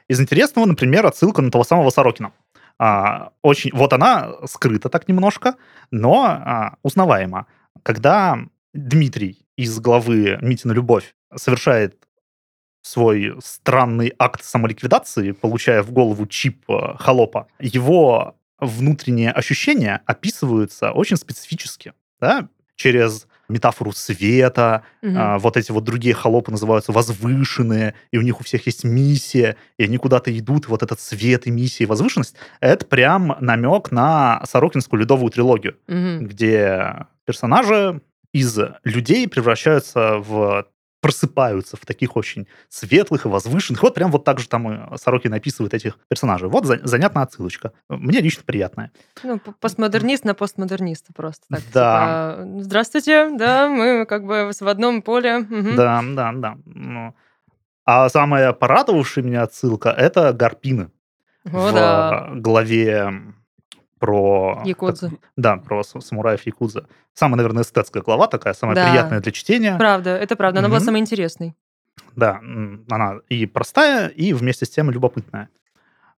Из 0.07 0.19
интересного, 0.21 0.65
например, 0.67 1.05
отсылка 1.05 1.41
на 1.41 1.49
того 1.51 1.63
самого 1.63 1.89
Сорокина. 1.89 2.31
А, 2.77 3.31
очень, 3.41 3.71
вот 3.73 3.91
она 3.93 4.33
скрыта 4.45 4.89
так 4.89 5.07
немножко, 5.07 5.55
но 5.91 6.25
а, 6.25 6.75
узнаваема. 6.83 7.45
Когда 7.83 8.37
Дмитрий 8.73 9.45
из 9.57 9.79
главы 9.79 10.37
«Митина 10.41 10.71
любовь» 10.73 11.15
совершает 11.35 11.95
свой 12.81 13.35
странный 13.43 14.13
акт 14.17 14.43
самоликвидации, 14.43 15.31
получая 15.31 15.83
в 15.83 15.91
голову 15.91 16.25
чип 16.27 16.63
э, 16.69 16.95
холопа, 16.97 17.47
его 17.59 18.35
внутренние 18.59 19.31
ощущения 19.31 20.01
описываются 20.05 20.91
очень 20.91 21.17
специфически. 21.17 21.93
Да? 22.19 22.47
Через 22.75 23.27
метафору 23.49 23.91
света, 23.91 24.83
Мгм. 25.01 25.17
а, 25.17 25.39
вот 25.39 25.57
эти 25.57 25.71
вот 25.71 25.83
другие 25.83 26.13
холопы 26.13 26.51
называются 26.51 26.91
возвышенные, 26.91 27.95
и 28.11 28.17
у 28.17 28.21
них 28.21 28.39
у 28.39 28.43
всех 28.43 28.65
есть 28.67 28.83
миссия, 28.83 29.55
и 29.77 29.83
они 29.83 29.97
куда-то 29.97 30.37
идут, 30.37 30.67
вот 30.67 30.83
этот 30.83 30.99
свет 30.99 31.47
и 31.47 31.51
миссия, 31.51 31.85
и 31.85 31.87
возвышенность, 31.87 32.35
это 32.59 32.85
прям 32.85 33.35
намек 33.39 33.91
на 33.91 34.41
Сорокинскую 34.45 34.99
ледовую 35.01 35.31
трилогию, 35.31 35.77
Мгм. 35.87 36.27
где 36.27 37.07
персонажи 37.25 38.01
из 38.33 38.57
людей 38.83 39.27
превращаются 39.27 40.17
в 40.19 40.65
просыпаются 41.01 41.77
в 41.77 41.85
таких 41.85 42.15
очень 42.17 42.47
светлых 42.67 43.25
и 43.25 43.29
возвышенных. 43.29 43.81
Вот 43.83 43.93
прям 43.95 44.11
вот 44.11 44.23
так 44.25 44.39
же 44.39 44.47
там 44.49 44.69
и 44.93 44.97
Сорокин 44.97 45.33
описывает 45.33 45.73
этих 45.73 45.97
персонажей. 46.07 46.49
Вот 46.49 46.65
за- 46.65 46.79
занятная 46.85 47.23
отсылочка. 47.23 47.71
Мне 47.87 48.19
лично 48.19 48.43
приятная. 48.45 48.91
Ну, 49.23 49.39
постмодернист 49.59 50.25
на 50.25 50.33
постмодерниста 50.35 51.13
просто. 51.13 51.45
Так, 51.49 51.61
Да. 51.73 52.35
типа, 52.41 52.61
Здравствуйте, 52.63 53.29
да, 53.37 53.69
мы 53.69 54.05
как 54.05 54.25
бы 54.25 54.51
в 54.59 54.67
одном 54.67 55.01
поле. 55.01 55.39
мгм». 55.39 55.75
Да, 55.75 56.03
да, 56.15 56.31
да. 56.33 56.57
Ну, 56.65 57.15
А 57.85 58.07
самая 58.09 58.53
порадовавшая 58.53 59.23
меня 59.23 59.41
отсылка— 59.43 59.89
это 59.97 60.31
Гарпины. 60.33 60.91
О, 61.45 61.69
в 61.69 61.73
да. 61.73 62.29
главе 62.35 63.13
про... 63.99 64.61
Якудзы. 64.65 65.11
Да, 65.35 65.57
про 65.57 65.83
самураев 65.83 66.41
Якудза. 66.45 66.87
Самая, 67.13 67.37
наверное, 67.37 67.63
эстетская 67.63 68.01
глава 68.01 68.27
такая, 68.27 68.53
самая 68.53 68.75
Да. 68.75 68.89
приятная 68.89 69.19
для 69.19 69.31
чтения. 69.31 69.77
Правда, 69.77 70.11
это 70.17 70.35
правда. 70.35 70.59
Она 70.59 70.69
была 70.69 70.77
Мгм. 70.79 70.85
самой 70.85 71.01
интересной. 71.01 71.55
Да, 72.15 72.39
она 72.89 73.19
и 73.29 73.45
простая, 73.45 74.07
и 74.07 74.33
вместе 74.33 74.65
с 74.65 74.69
тем 74.69 74.89
любопытная. 74.89 75.49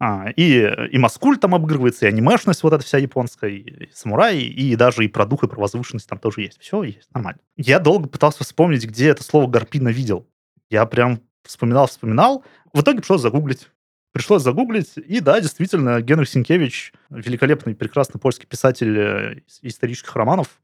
А, 0.02 0.30
и, 0.34 0.66
и 0.92 0.98
маскуль 0.98 1.36
там 1.36 1.54
обыгрывается, 1.54 2.06
и 2.06 2.08
анимешность 2.08 2.62
вот 2.62 2.72
эта 2.72 2.82
вся 2.84 2.96
японская, 2.98 3.50
и, 3.50 3.56
и 3.84 3.90
самурай, 3.92 4.38
и 4.38 4.74
даже 4.76 5.04
и 5.04 5.08
про 5.08 5.26
дух, 5.26 5.44
и 5.44 5.46
про 5.48 5.60
возвышенность 5.60 6.08
там 6.08 6.18
тоже 6.18 6.40
есть. 6.42 6.58
Все 6.60 6.82
есть, 6.84 7.08
нормально. 7.12 7.40
Я 7.56 7.78
долго 7.80 8.08
пытался 8.08 8.42
вспомнить, 8.44 8.86
где 8.86 9.08
это 9.10 9.22
слово 9.22 9.46
«гарпина» 9.46 9.90
видел. 9.90 10.26
Я 10.70 10.86
прям 10.86 11.20
вспоминал, 11.44 11.86
вспоминал. 11.86 12.44
В 12.72 12.80
итоге 12.80 12.98
пришлось 13.00 13.20
загуглить. 13.20 13.68
Пришлось 14.12 14.42
загуглить, 14.42 14.94
и 14.96 15.20
да, 15.20 15.40
действительно, 15.40 16.00
Генрих 16.00 16.28
Синкевич, 16.28 16.92
великолепный, 17.10 17.74
прекрасный 17.76 18.20
польский 18.20 18.46
писатель 18.46 18.98
э, 18.98 19.34
ис- 19.34 19.60
исторических 19.62 20.14
романов, 20.16 20.60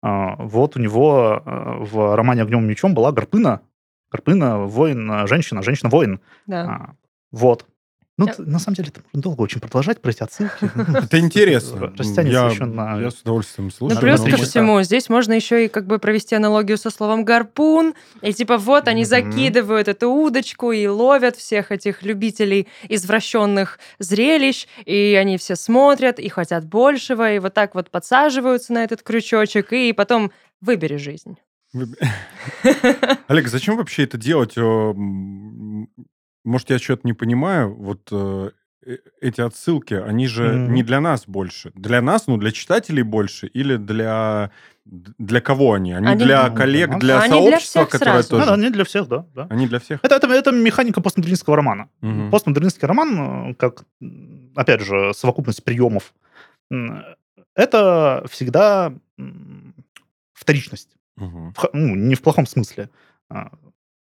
а, 0.00 0.36
вот 0.36 0.76
у 0.76 0.80
него 0.80 1.42
э, 1.44 1.84
в 1.84 2.14
романе 2.14 2.42
«Огнем 2.42 2.64
и 2.64 2.68
мечом» 2.68 2.94
была 2.94 3.10
гарпына, 3.10 3.62
Карпына, 4.10 4.58
воин, 4.58 5.26
женщина, 5.26 5.60
женщина-воин. 5.60 6.20
Да. 6.46 6.62
А, 6.62 6.94
вот. 7.32 7.66
Ну, 8.16 8.26
Я- 8.26 8.34
на 8.38 8.60
самом 8.60 8.76
деле, 8.76 8.90
это 8.90 9.00
можно 9.12 9.22
долго 9.22 9.42
очень 9.42 9.60
продолжать 9.60 10.00
про 10.00 10.10
эти 10.10 10.22
отсылки. 10.22 10.70
Это 11.04 11.18
интересно. 11.18 11.92
Растянется 11.98 12.22
я, 12.22 12.48
еще 12.48 12.64
на... 12.64 13.00
я 13.00 13.10
с 13.10 13.20
удовольствием 13.22 13.66
Ну, 13.66 13.70
слушаю. 13.72 14.00
плюс 14.00 14.20
на 14.20 14.30
ко 14.30 14.36
всему, 14.36 14.82
здесь 14.82 15.08
можно 15.08 15.32
еще 15.32 15.64
и 15.64 15.68
как 15.68 15.88
бы 15.88 15.98
провести 15.98 16.36
аналогию 16.36 16.78
со 16.78 16.90
словом 16.90 17.24
гарпун. 17.24 17.94
И 18.22 18.32
типа 18.32 18.56
вот 18.56 18.86
они 18.86 19.04
закидывают 19.04 19.88
эту 19.88 20.10
удочку 20.10 20.70
и 20.70 20.86
ловят 20.86 21.34
всех 21.34 21.72
этих 21.72 22.04
любителей 22.04 22.68
извращенных 22.88 23.80
зрелищ, 23.98 24.68
и 24.84 25.18
они 25.20 25.36
все 25.36 25.56
смотрят 25.56 26.20
и 26.20 26.28
хотят 26.28 26.64
большего, 26.66 27.32
и 27.32 27.40
вот 27.40 27.52
так 27.54 27.74
вот 27.74 27.90
подсаживаются 27.90 28.72
на 28.72 28.84
этот 28.84 29.02
крючочек, 29.02 29.72
и 29.72 29.92
потом 29.92 30.30
выбери 30.60 30.96
жизнь. 30.98 31.36
Олег, 33.26 33.48
зачем 33.48 33.76
вообще 33.76 34.04
это 34.04 34.16
делать? 34.16 34.54
Может, 36.44 36.70
я 36.70 36.78
что-то 36.78 37.06
не 37.06 37.12
понимаю? 37.14 37.74
Вот 37.74 38.08
э, 38.12 38.50
э, 38.86 38.96
эти 39.20 39.40
отсылки, 39.40 39.94
они 39.94 40.26
же 40.26 40.44
Мгм. 40.52 40.74
не 40.74 40.82
для 40.82 41.00
нас 41.00 41.24
больше. 41.26 41.72
Для 41.74 42.02
нас, 42.02 42.26
ну, 42.26 42.36
для 42.36 42.52
читателей 42.52 43.02
больше 43.02 43.46
или 43.46 43.76
для... 43.76 44.50
Для 44.84 45.40
кого 45.40 45.72
они? 45.72 45.92
Они, 45.94 46.06
Они- 46.08 46.24
для 46.24 46.48
Ну, 46.50 46.54
коллег, 46.56 46.88
для 46.88 46.92
нас. 46.96 47.00
для 47.00 47.20
Они 47.20 47.28
для 47.28 47.40
сообщества, 47.58 47.80
всех 47.86 47.90
которое 47.92 48.12
сразу. 48.22 48.30
Да, 48.30 48.36
тоже... 48.44 48.50
да, 48.50 48.56
не 48.62 48.70
для 48.70 48.84
всех, 48.84 49.08
да. 49.08 49.26
да. 49.34 49.46
Они 49.48 49.66
для 49.66 49.78
всех? 49.78 50.00
Это, 50.02 50.16
это, 50.16 50.26
это 50.28 50.52
механика 50.52 51.00
постмодернистского 51.00 51.56
романа. 51.56 51.88
Мгм. 52.02 52.30
Постмодернистский 52.30 52.86
роман, 52.86 53.50
э, 53.50 53.54
как, 53.54 53.84
м, 54.02 54.52
опять 54.54 54.82
же, 54.82 55.14
совокупность 55.14 55.64
приемов, 55.64 56.12
м, 56.70 57.02
это 57.54 58.26
всегда 58.28 58.92
м, 59.18 59.74
вторичность. 60.34 60.90
Мгм. 61.16 61.54
В 61.54 61.70
ну, 61.72 61.94
не 61.94 62.14
в 62.14 62.20
плохом 62.20 62.44
смысле. 62.46 62.90
А, 63.30 63.52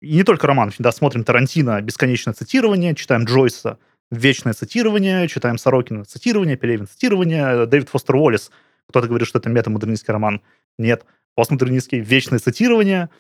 И 0.03 0.17
не 0.17 0.25
только 0.25 0.49
роман. 0.49 0.73
Да, 0.79 0.91
смотрим 0.91 1.23
Тарантино, 1.23 1.81
бесконечное 1.81 2.35
цитирование, 2.35 2.95
читаем 2.97 3.23
Джойса, 3.25 3.79
вечное 4.11 4.53
цитирование, 4.53 5.29
читаем 5.29 5.59
Сорокина, 5.59 6.05
цитирование, 6.05 6.57
Пелевин, 6.57 6.89
цитирование, 6.89 7.67
Дэвид 7.67 7.89
Фостер 7.89 8.17
Уоллес. 8.17 8.51
Кто-то 8.89 9.07
говорит, 9.07 9.29
что 9.29 9.39
это 9.39 9.49
метамодернистский 9.49 10.13
роман. 10.13 10.43
Нет. 10.77 11.07
Постмодернистский, 11.37 12.01
вечное 12.01 12.41
цитирование. 12.41 13.11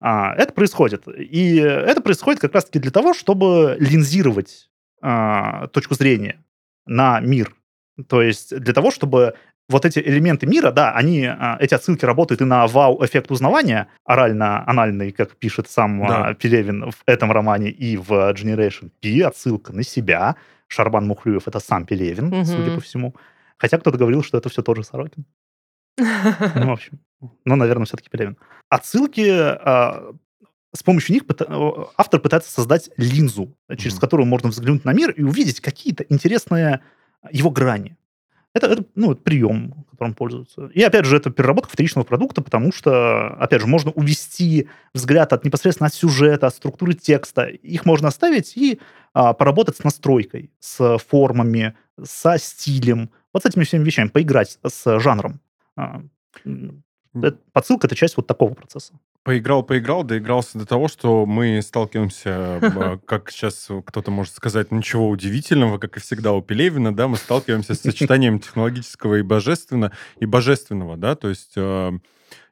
А, 0.00 0.34
это 0.34 0.52
происходит. 0.52 1.04
И 1.06 1.54
это 1.56 2.00
происходит 2.02 2.40
как 2.40 2.52
раз-таки 2.52 2.80
для 2.80 2.90
того, 2.90 3.14
чтобы 3.14 3.76
линзировать 3.78 4.70
а, 5.00 5.68
точку 5.68 5.94
зрения 5.94 6.44
на 6.84 7.20
мир. 7.20 7.54
То 8.08 8.22
есть 8.22 8.58
для 8.58 8.74
того, 8.74 8.90
чтобы 8.90 9.34
вот 9.68 9.84
эти 9.86 9.98
элементы 9.98 10.46
мира, 10.46 10.70
да, 10.70 10.92
они, 10.92 11.24
а, 11.24 11.56
эти 11.58 11.74
отсылки 11.74 12.04
работают 12.04 12.40
и 12.42 12.44
на 12.44 12.66
вау-эффект 12.66 13.30
узнавания, 13.30 13.88
орально-анальный, 14.04 15.10
как 15.12 15.36
пишет 15.36 15.68
сам 15.70 16.02
а, 16.04 16.08
Да. 16.08 16.34
Пелевин 16.34 16.90
в 16.90 17.02
этом 17.06 17.32
романе 17.32 17.70
и 17.70 17.96
в 17.96 18.10
Generation 18.32 18.90
P, 19.00 19.24
отсылка 19.24 19.72
на 19.72 19.82
себя. 19.82 20.36
Шарбан 20.68 21.06
Мухлюев— 21.06 21.42
это 21.48 21.60
сам 21.60 21.86
Пелевин, 21.86 22.26
Мгм. 22.26 22.44
судя 22.44 22.74
по 22.74 22.80
всему. 22.80 23.14
Хотя 23.56 23.78
кто-то 23.78 23.96
говорил, 23.96 24.22
что 24.22 24.38
это 24.38 24.48
все 24.48 24.62
тоже 24.62 24.84
Сорокин. 24.84 25.24
Ну, 26.56 26.66
в 26.66 26.72
общем, 26.72 26.98
ну, 27.44 27.56
наверное, 27.56 27.86
все-таки 27.86 28.10
Пелевин. 28.10 28.36
Отсылки, 28.68 29.26
а, 29.30 30.12
с 30.74 30.82
помощью 30.82 31.14
них 31.14 31.22
автор 31.96 32.20
пытается 32.20 32.50
создать 32.50 32.90
линзу, 32.96 33.56
через 33.78 33.98
которую 33.98 34.26
можно 34.26 34.50
взглянуть 34.50 34.84
на 34.84 34.92
мир 34.92 35.10
и 35.10 35.22
увидеть 35.22 35.60
какие-то 35.60 36.04
интересные 36.08 36.80
его 37.30 37.50
грани. 37.50 37.96
Это, 38.54 38.68
это, 38.68 38.84
ну, 38.94 39.16
прием, 39.16 39.84
которым 39.90 40.14
пользуются. 40.14 40.66
И, 40.66 40.80
опять 40.80 41.06
же, 41.06 41.16
это 41.16 41.30
переработка 41.30 41.72
вторичного 41.72 42.04
продукта, 42.04 42.40
потому 42.40 42.72
что, 42.72 43.34
опять 43.34 43.60
же, 43.60 43.66
можно 43.66 43.90
увести 43.90 44.68
взгляд 44.94 45.32
от 45.32 45.44
непосредственно 45.44 45.88
от 45.88 45.94
сюжета, 45.94 46.46
от 46.46 46.54
структуры 46.54 46.94
текста. 46.94 47.46
Их 47.46 47.84
можно 47.84 48.08
оставить 48.08 48.56
и 48.56 48.80
а, 49.12 49.32
поработать 49.32 49.76
с 49.76 49.82
настройкой, 49.82 50.52
с 50.60 50.98
формами, 50.98 51.74
со 52.00 52.38
стилем, 52.38 53.10
вот 53.32 53.42
с 53.42 53.46
этими 53.46 53.64
всеми 53.64 53.82
вещами, 53.82 54.08
поиграть 54.08 54.58
с 54.64 55.00
жанром. 55.00 55.40
А, 55.76 56.02
Подсылка— 57.52 57.86
это 57.88 57.96
часть 57.96 58.16
вот 58.16 58.26
такого 58.26 58.54
процесса. 58.54 58.94
Поиграл, 59.24 59.62
поиграл, 59.62 60.04
доигрался 60.04 60.58
до 60.58 60.66
того, 60.66 60.86
что 60.86 61.24
мы 61.24 61.62
сталкиваемся, 61.62 62.58
э, 62.60 62.98
как 63.06 63.30
сейчас 63.30 63.68
кто-то 63.86 64.10
может 64.10 64.34
сказать, 64.34 64.70
ничего 64.70 65.08
удивительного, 65.08 65.78
как 65.78 65.96
и 65.96 66.00
всегда 66.00 66.34
у 66.34 66.42
Пелевина, 66.42 66.94
да, 66.94 67.08
мы 67.08 67.16
сталкиваемся 67.16 67.74
с 67.74 67.80
сочетанием 67.82 68.38
технологического 68.38 69.14
и 69.14 69.22
божественно, 69.22 69.92
и 70.18 70.26
божественного, 70.26 70.98
да, 70.98 71.14
то 71.14 71.30
есть 71.30 71.52
э, 71.56 71.92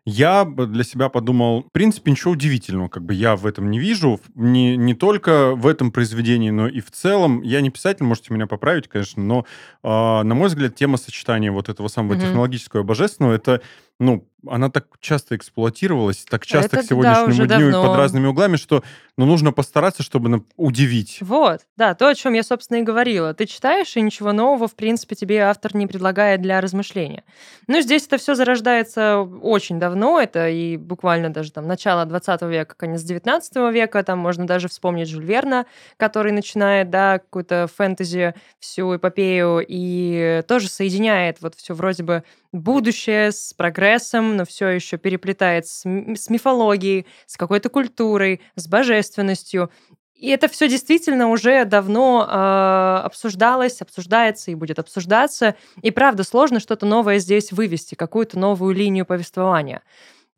я 0.05 0.45
для 0.45 0.83
себя 0.83 1.09
подумал, 1.09 1.63
в 1.63 1.73
принципе, 1.73 2.11
ничего 2.11 2.33
удивительного, 2.33 2.89
как 2.89 3.05
бы 3.05 3.15
я 3.15 3.37
в 3.37 3.47
этом 3.47 3.71
не 3.71 3.79
вижу, 3.79 4.21
не, 4.35 4.77
не 4.77 4.95
только 4.95 5.55
в 5.55 5.67
этом 5.67 5.93
произведении, 5.93 6.51
но 6.51 6.67
и 6.67 6.81
в 6.81 6.91
целом. 6.91 7.41
Я 7.43 7.61
не 7.61 7.71
писатель, 7.71 8.05
можете 8.05 8.35
меня 8.35 8.49
поправить, 8.49 8.89
конечно, 8.89 9.23
но, 9.23 9.47
э, 9.85 9.89
на 9.89 10.35
мой 10.35 10.49
взгляд, 10.49 10.75
тема 10.75 10.97
сочетания 10.97 11.53
вот 11.53 11.69
этого 11.69 11.87
самого 11.89 12.19
технологического 12.19 12.81
и 12.81 12.85
божественного, 12.85 13.35
это, 13.35 13.61
ну, 14.01 14.27
она 14.47 14.71
так 14.71 14.87
часто 15.01 15.37
эксплуатировалась, 15.37 16.25
так 16.29 16.47
часто 16.47 16.77
Это 16.77 16.77
к 16.79 16.81
да, 16.81 16.87
сегодняшнему 16.87 17.29
уже 17.29 17.47
дню 17.47 17.69
и 17.69 17.73
давно. 17.73 17.89
под 17.89 17.97
разными 17.97 18.27
углами, 18.27 18.57
что 18.57 18.83
ну, 19.17 19.27
нужно 19.27 19.53
постараться, 19.53 20.03
чтобы 20.03 20.45
удивить. 20.57 21.19
Вот, 21.21 21.61
да, 21.77 21.95
то, 21.95 22.09
о 22.09 22.15
чем 22.15 22.33
я, 22.33 22.43
собственно, 22.43 22.79
и 22.79 22.83
говорила. 22.83 23.35
Ты 23.35 23.47
читаешь, 23.47 23.97
и 23.97 24.01
ничего 24.01 24.33
нового, 24.33 24.69
в 24.69 24.75
принципе, 24.75 25.15
тебе 25.15 25.41
автор 25.43 25.77
не 25.77 25.87
предлагает 25.87 26.43
для 26.43 26.61
размышления. 26.61 27.25
Ну, 27.69 27.81
здесь 27.81 28.07
это 28.07 28.17
все 28.17 28.35
зарождается 28.35 29.21
очень 29.21 29.79
давно, 29.79 30.21
это 30.21 30.49
и 30.49 30.77
буквально 30.77 31.31
даже 31.31 31.53
там 31.53 31.67
начало 31.67 32.05
20 32.05 32.43
века, 32.43 32.75
конец 32.77 33.03
19 33.03 33.73
века, 33.73 34.03
там 34.03 34.19
можно 34.19 34.47
даже 34.47 34.69
вспомнить 34.69 35.09
Жюль 35.09 35.25
Верна, 35.25 35.67
который 35.97 36.33
начинает, 36.33 36.91
да, 36.91 37.19
какую-то 37.19 37.69
фэнтези, 37.75 38.35
всю 38.59 38.97
эпопею, 38.97 39.65
и 39.67 40.43
тоже 40.49 40.69
соединяет 40.69 41.41
вот 41.41 41.55
все 41.55 41.75
вроде 41.75 42.03
бы 42.03 42.25
будущее 42.53 43.33
с 43.33 43.55
прогрессом, 43.55 44.32
но 44.37 44.45
все 44.45 44.69
еще 44.69 44.97
переплетает 44.97 45.67
с, 45.67 45.85
с 45.85 46.31
мифологией, 46.31 47.07
с 47.27 47.37
какой-то 47.37 47.69
культурой, 47.69 48.41
с 48.57 48.67
божественностью. 48.69 49.71
И 50.15 50.29
это 50.29 50.49
все 50.49 50.69
действительно 50.69 51.31
уже 51.31 51.65
давно 51.65 52.25
э, 52.29 53.07
обсуждалось, 53.07 53.81
обсуждается 53.83 54.53
и 54.53 54.55
будет 54.55 54.79
обсуждаться. 54.79 55.57
И 55.83 55.91
правда, 55.91 56.23
сложно 56.23 56.61
что-то 56.61 56.87
новое 56.87 57.19
здесь 57.19 57.51
вывести, 57.51 57.97
какую-то 57.97 58.39
новую 58.39 58.75
линию 58.75 59.05
повествования. 59.05 59.83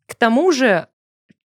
К 0.07 0.15
тому 0.15 0.51
же, 0.51 0.87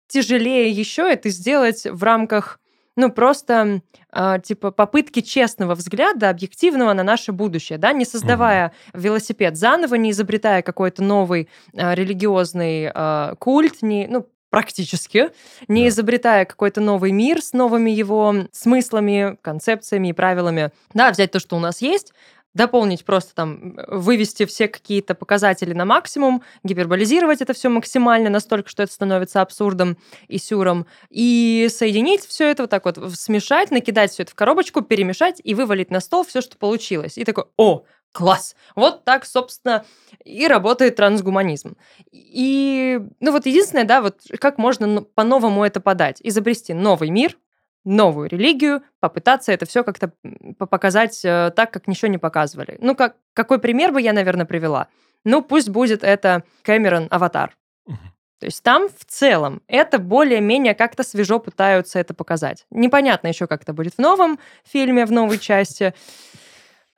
тяжелее 0.07 0.71
еще 0.71 1.03
это 1.03 1.31
сделать 1.31 1.85
в 1.85 2.03
рамках 2.03 2.61
ну, 2.99 3.13
просто 3.13 3.81
э, 4.13 4.39
типа 4.43 4.73
попытки 4.73 5.21
честного 5.21 5.77
взгляда, 5.77 6.31
объективного 6.31 6.93
на 6.95 7.05
наше 7.05 7.31
будущее, 7.31 7.79
да, 7.79 7.93
не 7.93 8.05
создавая 8.05 8.73
угу. 8.93 9.03
велосипед 9.03 9.57
заново, 9.57 9.95
не 9.95 10.11
изобретая 10.11 10.63
какой-то 10.63 11.05
новый 11.05 11.49
э, 11.75 11.95
религиозный 11.95 12.91
э, 12.93 13.35
культ, 13.39 13.83
не, 13.83 14.09
ну, 14.09 14.27
практически, 14.51 15.31
не 15.69 15.83
да. 15.83 15.89
изобретая 15.89 16.45
какой-то 16.45 16.81
новый 16.81 17.13
мир 17.13 17.41
с 17.41 17.53
новыми 17.53 17.91
его 17.93 18.35
смыслами, 18.51 19.39
концепциями 19.43 20.09
и 20.09 20.13
правилами. 20.13 20.73
Да, 20.93 21.13
взять 21.13 21.31
то, 21.31 21.39
что 21.39 21.57
у 21.57 21.61
нас 21.61 21.81
есть, 21.81 22.13
дополнить 22.59 23.05
просто 23.05 23.35
там, 23.35 23.79
вывести 23.87 24.45
все 24.45 24.69
какие-то 24.69 25.15
показатели 25.15 25.73
на 25.73 25.85
максимум, 25.85 26.43
гиперболизировать 26.65 27.41
это 27.41 27.55
все 27.55 27.69
максимально 27.69 28.29
настолько, 28.29 28.69
что 28.69 28.83
это 28.83 28.93
становится 28.93 29.41
абсурдом 29.41 29.97
и 30.27 30.39
сюром, 30.39 30.87
и 31.09 31.69
соединить 31.71 32.27
все 32.27 32.51
это 32.51 32.65
вот 32.65 32.71
так 32.71 32.85
вот, 32.85 32.99
смешать, 33.15 33.71
накидать 33.71 34.11
все 34.11 34.25
это 34.25 34.33
в 34.33 34.35
коробочку, 34.35 34.83
перемешать 34.83 35.41
и 35.43 35.55
вывалить 35.55 35.91
на 35.91 36.01
стол 36.01 36.25
все, 36.25 36.41
что 36.41 36.59
получилось. 36.59 37.17
И 37.17 37.25
такой, 37.25 37.45
о, 37.57 37.85
класс! 38.11 38.57
Вот 38.75 39.05
так, 39.05 39.25
собственно, 39.25 39.85
и 40.25 40.49
работает 40.49 40.97
трансгуманизм. 40.97 41.77
И, 42.11 43.01
ну 43.21 43.31
вот 43.31 43.47
единственное, 43.47 43.85
да, 43.85 44.03
вот 44.03 44.21
как 44.41 44.59
можно 44.59 45.03
по-новому 45.03 45.65
это 45.65 45.81
подать? 45.81 46.19
Изобрести 46.25 46.75
новый 46.75 47.11
мир, 47.11 47.39
новую 47.85 48.29
религию, 48.29 48.83
попытаться 49.01 49.53
это 49.53 49.67
все 49.67 49.83
как-то 49.83 50.13
показать 50.59 51.25
э, 51.25 51.53
так, 51.55 51.71
как 51.71 51.87
ничего 51.87 52.09
не 52.09 52.19
показывали. 52.19 52.79
Ну, 52.81 52.95
как, 52.95 53.17
какой 53.35 53.59
пример 53.59 53.93
бы 53.93 54.01
я, 54.01 54.13
наверное, 54.13 54.47
привела? 54.47 54.89
Ну, 55.25 55.43
пусть 55.43 55.69
будет 55.69 56.05
это 56.05 56.45
Кэмерон 56.63 57.09
«Аватар». 57.11 57.57
То 58.41 58.47
есть 58.47 58.63
там 58.63 58.89
в 58.89 59.05
целом 59.05 59.63
это 59.67 59.99
более-менее 59.99 60.75
как-то 60.75 61.03
свежо 61.03 61.41
пытаются 61.41 61.99
это 61.99 62.15
показать. 62.15 62.67
Непонятно 62.71 63.27
еще, 63.27 63.49
как 63.49 63.63
это 63.63 63.73
будет 63.73 63.95
в 63.95 63.99
новом 63.99 64.39
фильме, 64.65 65.07
в 65.07 65.11
новой 65.11 65.39
части. 65.39 65.93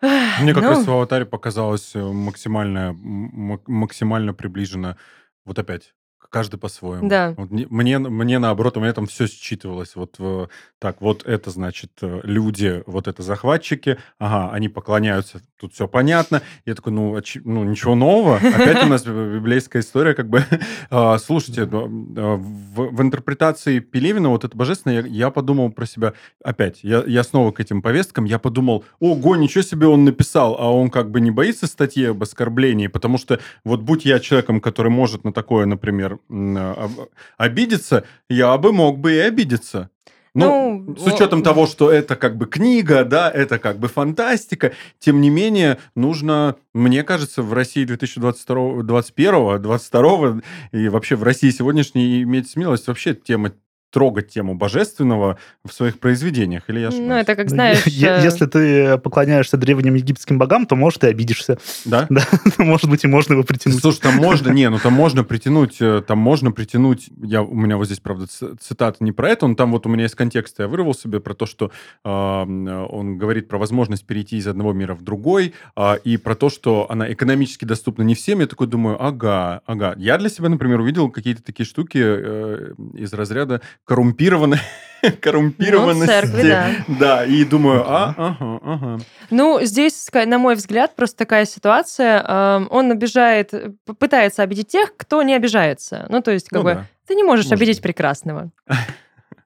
Мне 0.02 0.52
как 0.52 0.62
ну... 0.62 0.68
раз 0.70 0.84
в 0.84 0.90
«Аватаре» 0.90 1.24
показалось 1.24 1.94
э, 1.94 2.02
максимально, 2.02 2.94
максимально 2.94 4.34
приближено 4.34 4.96
вот 5.44 5.58
опять 5.58 5.94
каждый 6.30 6.58
по-своему. 6.58 7.08
Да. 7.08 7.34
Вот 7.36 7.50
мне, 7.50 7.98
мне 7.98 8.38
наоборот, 8.38 8.76
у 8.76 8.80
меня 8.80 8.92
там 8.92 9.06
все 9.06 9.26
считывалось. 9.26 9.96
Вот 9.96 10.16
э, 10.18 10.46
так, 10.78 11.00
вот 11.00 11.26
это 11.26 11.50
значит 11.50 11.92
э, 12.00 12.20
люди, 12.22 12.82
вот 12.86 13.08
это 13.08 13.22
захватчики, 13.22 13.98
ага, 14.18 14.52
они 14.52 14.68
поклоняются, 14.68 15.42
тут 15.60 15.74
все 15.74 15.86
понятно. 15.86 16.42
Я 16.64 16.74
такой, 16.74 16.92
ну, 16.92 17.12
очи, 17.12 17.40
ну 17.44 17.64
ничего 17.64 17.94
нового. 17.94 18.36
Опять 18.36 18.84
у 18.84 18.88
нас 18.88 19.04
библейская 19.04 19.80
история, 19.80 20.14
как 20.14 20.28
бы. 20.28 20.44
А, 20.92 21.18
слушайте, 21.18 21.64
в, 21.64 22.38
в 22.74 23.02
интерпретации 23.02 23.78
Пелевина, 23.78 24.28
вот 24.30 24.44
это 24.44 24.56
божественное, 24.56 25.02
я, 25.02 25.06
я 25.06 25.30
подумал 25.30 25.70
про 25.70 25.86
себя, 25.86 26.14
опять, 26.42 26.80
я, 26.82 27.04
я 27.06 27.22
снова 27.22 27.52
к 27.52 27.60
этим 27.60 27.80
повесткам, 27.80 28.24
я 28.24 28.38
подумал, 28.38 28.84
ого, 28.98 29.36
ничего 29.36 29.62
себе 29.62 29.86
он 29.86 30.04
написал, 30.04 30.56
а 30.58 30.72
он 30.72 30.90
как 30.90 31.10
бы 31.10 31.20
не 31.20 31.30
боится 31.30 31.66
статьи 31.66 32.06
об 32.06 32.22
оскорблении, 32.22 32.88
потому 32.88 33.18
что 33.18 33.40
вот 33.64 33.82
будь 33.82 34.04
я 34.04 34.18
человеком, 34.18 34.60
который 34.60 34.90
может 34.90 35.24
на 35.24 35.32
такое, 35.32 35.66
например, 35.66 36.18
а, 36.28 36.90
обидеться, 37.36 38.04
я 38.28 38.56
бы 38.58 38.72
мог 38.72 38.98
бы 38.98 39.14
и 39.14 39.18
обидеться. 39.18 39.90
Ну, 40.34 40.84
ну, 40.86 40.96
с 40.96 41.06
учетом 41.06 41.42
того, 41.42 41.66
что 41.66 41.90
это 41.90 42.14
как 42.16 42.36
бы 42.36 42.46
книга, 42.46 43.04
да, 43.04 43.30
это 43.30 43.58
как 43.58 43.78
бы 43.78 43.88
фантастика, 43.88 44.72
тем 44.98 45.20
не 45.20 45.30
менее, 45.30 45.78
нужно, 45.94 46.56
мне 46.72 47.02
кажется, 47.02 47.42
в 47.42 47.52
России 47.52 47.84
2022, 47.84 48.82
2021, 48.82 49.62
2022 49.62 50.40
и 50.72 50.88
вообще 50.88 51.16
в 51.16 51.22
России 51.22 51.50
сегодняшней 51.50 52.22
иметь 52.22 52.48
смелость 52.48 52.86
вообще 52.86 53.14
тема 53.14 53.52
трогать 53.90 54.28
тему 54.28 54.54
божественного 54.54 55.38
в 55.64 55.72
своих 55.72 55.98
произведениях, 55.98 56.64
или 56.68 56.80
я 56.80 56.88
ошибаюсь? 56.88 57.08
Ну, 57.08 57.14
это 57.16 57.34
как 57.36 57.46
ну, 57.46 57.50
знаешь... 57.50 57.86
Э, 57.86 58.20
если 58.22 58.46
ты 58.46 58.98
поклоняешься 58.98 59.56
древним 59.56 59.94
египетским 59.94 60.38
богам, 60.38 60.66
то, 60.66 60.76
может, 60.76 61.00
ты 61.00 61.08
обидишься. 61.08 61.58
Да? 61.84 62.06
Да, 62.20 62.22
может 62.58 62.88
быть, 62.90 63.04
и 63.04 63.06
можно 63.06 63.32
его 63.32 63.44
притянуть. 63.44 63.80
Слушай, 63.80 64.00
там 64.00 64.16
можно, 64.16 64.50
не, 64.52 64.68
ну 64.68 64.78
там 64.78 64.92
можно 64.92 65.24
притянуть, 65.24 65.80
э, 65.80 66.02
там 66.06 66.18
можно 66.18 66.52
притянуть, 66.52 67.08
я, 67.22 67.42
у 67.42 67.54
меня 67.54 67.76
вот 67.76 67.86
здесь, 67.86 68.00
правда, 68.00 68.26
цитата 68.26 69.02
не 69.02 69.12
про 69.12 69.30
это, 69.30 69.46
но 69.46 69.54
там 69.54 69.72
вот 69.72 69.86
у 69.86 69.88
меня 69.88 70.04
из 70.04 70.14
контекста 70.14 70.64
я 70.64 70.68
вырвал 70.68 70.94
себе 70.94 71.20
про 71.20 71.34
то, 71.34 71.46
что 71.46 71.70
э, 72.04 72.08
он 72.08 73.18
говорит 73.18 73.48
про 73.48 73.58
возможность 73.58 74.06
перейти 74.06 74.36
из 74.36 74.46
одного 74.46 74.72
мира 74.72 74.94
в 74.94 75.02
другой, 75.02 75.54
э, 75.76 75.98
и 76.04 76.16
про 76.16 76.34
то, 76.34 76.50
что 76.50 76.86
она 76.90 77.10
экономически 77.10 77.64
доступна 77.64 78.02
не 78.02 78.14
всем, 78.14 78.40
я 78.40 78.46
такой 78.46 78.66
думаю, 78.66 79.02
ага, 79.02 79.62
ага. 79.66 79.94
Я 79.96 80.18
для 80.18 80.28
себя, 80.28 80.48
например, 80.48 80.80
увидел 80.80 81.10
какие-то 81.10 81.42
такие 81.42 81.66
штуки 81.66 81.98
э, 82.02 82.74
из 82.94 83.12
разряда 83.12 83.60
коррумпированной 83.84 84.58
коррумпированности. 85.20 86.00
Ну, 86.00 86.06
церкви, 86.06 86.48
да. 86.48 86.70
Да, 86.88 87.24
и 87.24 87.44
думаю, 87.44 87.84
а, 87.86 88.14
ага, 88.16 88.60
ага. 88.62 89.00
Ну, 89.30 89.60
здесь, 89.62 90.08
на 90.12 90.38
мой 90.38 90.54
взгляд, 90.54 90.96
просто 90.96 91.16
такая 91.16 91.44
ситуация. 91.44 92.66
Он 92.70 92.90
обижает, 92.90 93.52
пытается 93.98 94.42
обидеть 94.42 94.68
тех, 94.68 94.96
кто 94.96 95.22
не 95.22 95.34
обижается. 95.34 96.06
Ну, 96.08 96.20
то 96.22 96.30
есть, 96.30 96.48
как 96.48 96.58
ну, 96.58 96.64
бы, 96.64 96.74
да. 96.74 96.86
ты 97.06 97.14
не 97.14 97.24
можешь 97.24 97.46
Может 97.46 97.58
обидеть 97.58 97.76
быть. 97.76 97.82
прекрасного. 97.84 98.50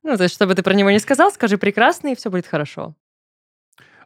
Ну, 0.07 0.19
то 0.19 0.25
есть, 0.25 0.35
чтобы 0.35 0.55
ты 0.55 0.63
про 0.63 0.75
него 0.75 0.91
не 0.91 0.99
сказал, 0.99 1.33
скажи 1.33 1.57
прекрасный, 1.57 2.13
и 2.13 2.15
все 2.15 2.31
будет 2.31 2.47
хорошо. 2.47 2.95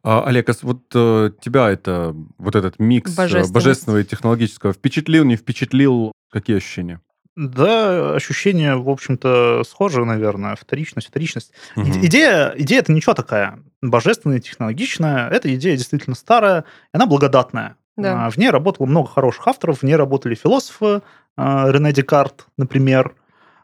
А, 0.04 0.24
Олег, 0.24 0.48
а 0.48 0.52
вот 0.62 0.84
э, 0.94 1.30
тебя 1.40 1.70
это, 1.70 2.14
вот 2.38 2.54
этот 2.54 2.78
микс 2.78 3.14
божественного 3.14 3.98
и 3.98 4.04
технологического 4.04 4.72
впечатлил, 4.72 5.24
не 5.24 5.34
впечатлил? 5.34 6.12
Какие 6.30 6.58
ощущения? 6.58 7.00
Да, 7.38 8.16
ощущение, 8.16 8.74
в 8.74 8.90
общем-то, 8.90 9.62
схожее, 9.62 10.04
наверное. 10.04 10.56
Вторичность, 10.56 11.06
вторичность. 11.06 11.52
Угу. 11.76 11.86
Идея, 12.02 12.52
идея 12.56 12.80
это 12.80 12.90
ничего 12.90 13.14
такая. 13.14 13.60
Божественная, 13.80 14.40
технологичная. 14.40 15.28
Эта 15.28 15.54
идея 15.54 15.76
действительно 15.76 16.16
старая, 16.16 16.62
и 16.62 16.96
она 16.96 17.06
благодатная. 17.06 17.76
Да. 17.96 18.26
А, 18.26 18.30
в 18.30 18.38
ней 18.38 18.50
работало 18.50 18.88
много 18.88 19.08
хороших 19.08 19.46
авторов, 19.46 19.78
в 19.78 19.82
ней 19.84 19.94
работали 19.94 20.34
философы, 20.34 21.02
а, 21.36 21.70
Рене 21.70 21.92
Декарт, 21.92 22.46
например. 22.56 23.14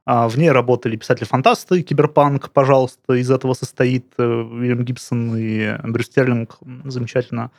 А, 0.07 0.29
в 0.29 0.39
ней 0.39 0.53
работали 0.53 0.95
писатели-фантасты, 0.95 1.83
киберпанк, 1.83 2.51
пожалуйста, 2.51 3.14
из 3.14 3.29
этого 3.29 3.55
состоит 3.55 4.07
э, 4.18 4.22
Уильям 4.22 4.85
Гибсон 4.85 5.37
и 5.37 5.75
Брюс 5.83 6.07
Стерлинг 6.07 6.59
замечательно 6.85 7.51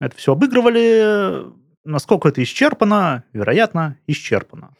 это 0.00 0.16
все 0.16 0.32
обыгрывали. 0.32 1.44
Насколько 1.84 2.30
это 2.30 2.42
исчерпано? 2.42 3.24
Вероятно, 3.34 3.98
исчерпано 4.06 4.70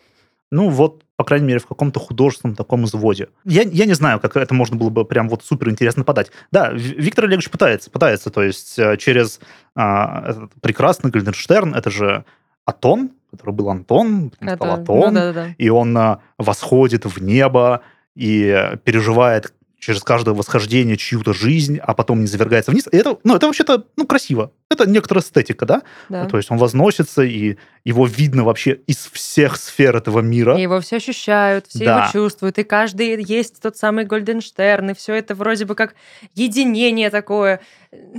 ну 0.50 0.68
вот, 0.68 1.04
по 1.16 1.24
крайней 1.24 1.46
мере, 1.46 1.60
в 1.60 1.66
каком-то 1.66 2.00
художественном 2.00 2.56
таком 2.56 2.84
изводе. 2.84 3.28
Я, 3.44 3.62
я 3.62 3.86
не 3.86 3.94
знаю, 3.94 4.20
как 4.20 4.36
это 4.36 4.54
можно 4.54 4.76
было 4.76 4.90
бы 4.90 5.04
прям 5.04 5.28
вот 5.28 5.44
супер 5.44 5.70
интересно 5.70 6.04
подать. 6.04 6.30
Да, 6.50 6.70
Виктор 6.72 7.26
Олегович 7.26 7.50
пытается, 7.50 7.90
пытается, 7.90 8.30
то 8.30 8.42
есть 8.42 8.78
э, 8.78 8.96
через 8.96 9.40
а, 9.76 10.30
этот 10.30 10.52
прекрасный 10.60 11.10
Гальденштерн, 11.10 11.74
это 11.74 11.90
же 11.90 12.24
Атон, 12.64 13.10
который 13.30 13.54
был 13.54 13.70
Антон, 13.70 14.30
потом 14.30 14.56
стал 14.56 14.72
Атон, 14.74 15.14
ну, 15.14 15.20
да, 15.20 15.32
да, 15.32 15.32
да. 15.32 15.54
и 15.56 15.68
он 15.68 15.96
а, 15.96 16.20
восходит 16.36 17.04
в 17.04 17.22
небо 17.22 17.82
и 18.16 18.72
переживает 18.84 19.52
через 19.80 20.02
каждое 20.02 20.34
восхождение 20.34 20.96
чью-то 20.96 21.32
жизнь, 21.32 21.78
а 21.78 21.94
потом 21.94 22.20
не 22.20 22.26
завергается 22.26 22.70
вниз. 22.70 22.86
И 22.92 22.96
это, 22.96 23.18
ну, 23.24 23.34
это 23.34 23.46
вообще-то, 23.46 23.86
ну, 23.96 24.06
красиво. 24.06 24.52
Это 24.70 24.88
некоторая 24.88 25.24
эстетика, 25.24 25.66
да? 25.66 25.82
да. 26.08 26.26
То 26.26 26.36
есть 26.36 26.50
он 26.50 26.58
возносится, 26.58 27.22
и 27.22 27.56
его 27.84 28.06
видно 28.06 28.44
вообще 28.44 28.78
из 28.86 29.08
всех 29.10 29.56
сфер 29.56 29.96
этого 29.96 30.20
мира. 30.20 30.56
И 30.56 30.62
его 30.62 30.80
все 30.80 30.96
ощущают, 30.96 31.66
все 31.66 31.84
да. 31.84 32.02
его 32.02 32.12
чувствуют, 32.12 32.58
и 32.58 32.62
каждый 32.62 33.22
есть 33.24 33.60
тот 33.60 33.76
самый 33.76 34.04
Гольденштерн, 34.04 34.90
и 34.90 34.94
все 34.94 35.14
это 35.14 35.34
вроде 35.34 35.64
бы 35.64 35.74
как 35.74 35.94
единение 36.34 37.10
такое. 37.10 37.60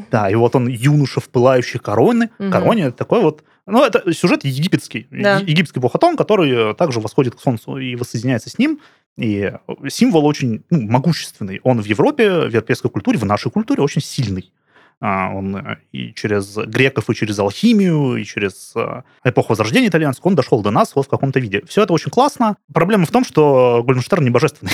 Да, 0.09 0.29
и 0.29 0.35
вот 0.35 0.55
он 0.55 0.67
юноша 0.67 1.21
в 1.21 1.29
пылающей 1.29 1.79
короне. 1.79 2.31
Угу. 2.39 2.49
Короне 2.51 2.83
это 2.85 2.97
такой 2.97 3.21
вот 3.21 3.43
ну, 3.67 3.85
это 3.85 4.11
сюжет 4.11 4.43
египетский. 4.43 5.07
Да. 5.11 5.37
Египетский 5.37 5.79
бог 5.79 5.93
Атон, 5.95 6.17
который 6.17 6.73
также 6.73 6.99
восходит 6.99 7.35
к 7.35 7.39
солнцу 7.39 7.77
и 7.77 7.95
воссоединяется 7.95 8.49
с 8.49 8.57
ним. 8.57 8.81
И 9.17 9.51
символ 9.89 10.25
очень 10.25 10.63
ну, 10.69 10.81
могущественный. 10.81 11.59
Он 11.63 11.81
в 11.81 11.85
Европе, 11.85 12.47
в 12.47 12.49
европейской 12.49 12.89
культуре, 12.89 13.17
в 13.17 13.25
нашей 13.25 13.51
культуре 13.51 13.83
очень 13.83 14.01
сильный. 14.01 14.51
А, 14.99 15.31
он 15.33 15.57
э, 15.57 15.77
и 15.91 16.13
через 16.13 16.55
греков, 16.55 17.09
и 17.09 17.15
через 17.15 17.39
алхимию, 17.39 18.15
и 18.17 18.23
через 18.23 18.73
э, 18.75 19.01
эпоху 19.23 19.49
Возрождения 19.49 19.87
итальянского, 19.87 20.29
он 20.29 20.35
дошел 20.35 20.61
до 20.61 20.69
нас 20.69 20.95
вот 20.95 21.07
в 21.07 21.09
каком-то 21.09 21.39
виде. 21.39 21.63
Все 21.67 21.83
это 21.83 21.93
очень 21.93 22.11
классно. 22.11 22.55
Проблема 22.71 23.05
в 23.05 23.11
том, 23.11 23.25
что 23.25 23.83
Гольденштерн 23.83 24.23
не 24.23 24.29
божественный. 24.29 24.71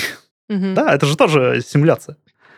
Угу. 0.50 0.74
Да, 0.74 0.94
это 0.94 1.06
же 1.06 1.16
тоже 1.16 1.62
симуляция. 1.66 2.16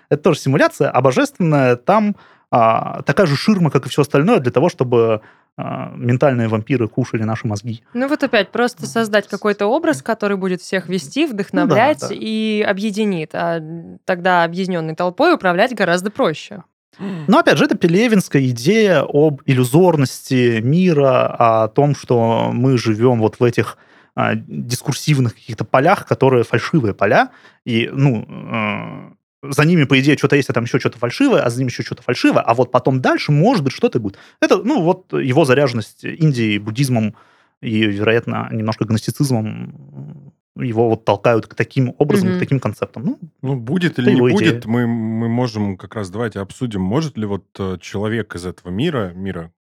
Это 0.08 0.22
тоже 0.22 0.40
симуляция, 0.40 0.90
а 0.90 1.00
божественная 1.00 1.76
там 1.76 2.16
а, 2.50 3.02
такая 3.02 3.26
же 3.26 3.36
ширма, 3.36 3.70
как 3.70 3.86
и 3.86 3.88
все 3.88 4.02
остальное, 4.02 4.40
для 4.40 4.50
того, 4.50 4.68
чтобы 4.68 5.20
ментальные 5.58 6.48
вампиры 6.48 6.88
кушали 6.88 7.22
наши 7.22 7.46
мозги. 7.46 7.82
Ну 7.92 8.08
вот 8.08 8.22
опять, 8.22 8.50
просто 8.50 8.86
создать 8.86 9.28
какой-то 9.28 9.66
образ, 9.66 10.02
который 10.02 10.36
будет 10.36 10.62
всех 10.62 10.88
вести, 10.88 11.26
вдохновлять 11.26 12.02
Ну 12.02 12.08
да. 12.08 12.14
и 12.18 12.62
объединит. 12.66 13.30
А 13.34 13.60
тогда 14.04 14.44
объединенной 14.44 14.94
толпой 14.94 15.34
управлять 15.34 15.74
гораздо 15.74 16.10
проще. 16.10 16.62
Но 16.98 17.38
опять 17.38 17.56
же, 17.56 17.64
это 17.64 17.76
пелевинская 17.76 18.42
идея 18.48 19.02
об 19.02 19.42
иллюзорности 19.46 20.60
мира, 20.60 21.62
о 21.64 21.68
том, 21.68 21.94
что 21.94 22.50
мы 22.52 22.76
живем 22.78 23.20
вот 23.20 23.38
в 23.38 23.44
этих 23.44 23.78
а, 24.14 24.34
дискурсивных 24.34 25.34
каких-то 25.34 25.64
полях, 25.64 26.06
которые 26.06 26.44
фальшивые 26.44 26.94
поля, 26.94 27.30
и, 27.64 27.88
ну, 27.92 28.26
э, 28.28 29.12
за 29.42 29.64
ними, 29.64 29.84
по 29.84 29.98
идее, 30.00 30.16
что-то 30.18 30.36
есть, 30.36 30.50
а 30.50 30.52
там 30.52 30.64
еще 30.64 30.78
что-то 30.78 30.98
фальшивое, 30.98 31.42
а 31.42 31.50
за 31.50 31.58
ними 31.58 31.70
еще 31.70 31.82
что-то 31.82 32.02
фальшивое, 32.02 32.42
а 32.42 32.54
вот 32.54 32.70
потом 32.70 33.00
дальше, 33.00 33.32
может 33.32 33.64
быть, 33.64 33.72
что-то 33.72 33.98
будет. 33.98 34.18
Это, 34.40 34.58
ну, 34.62 34.82
вот 34.82 35.12
его 35.12 35.44
заряженность 35.44 36.04
Индии, 36.04 36.58
буддизмом 36.58 37.14
и, 37.62 37.82
вероятно, 37.82 38.48
немножко 38.52 38.84
гностицизмом 38.84 40.32
его 40.56 40.90
вот 40.90 41.04
толкают 41.04 41.46
к 41.46 41.54
таким 41.54 41.94
образом, 41.98 42.28
Мгм. 42.30 42.36
к 42.36 42.40
таким 42.40 42.60
концептам. 42.60 43.04
Ну, 43.04 43.18
Ну, 43.40 43.56
будет 43.56 43.98
или 43.98 44.10
не 44.10 44.16
идея. 44.16 44.32
будет, 44.32 44.66
мы, 44.66 44.86
мы 44.86 45.28
можем 45.28 45.76
как 45.78 45.94
раз 45.94 46.10
давайте 46.10 46.40
обсудим, 46.40 46.82
может 46.82 47.16
ли 47.16 47.24
вот 47.24 47.46
э, 47.58 47.78
человек 47.80 48.34
из 48.34 48.44
этого 48.44 48.70
мира, 48.70 49.12
мира, 49.14 49.52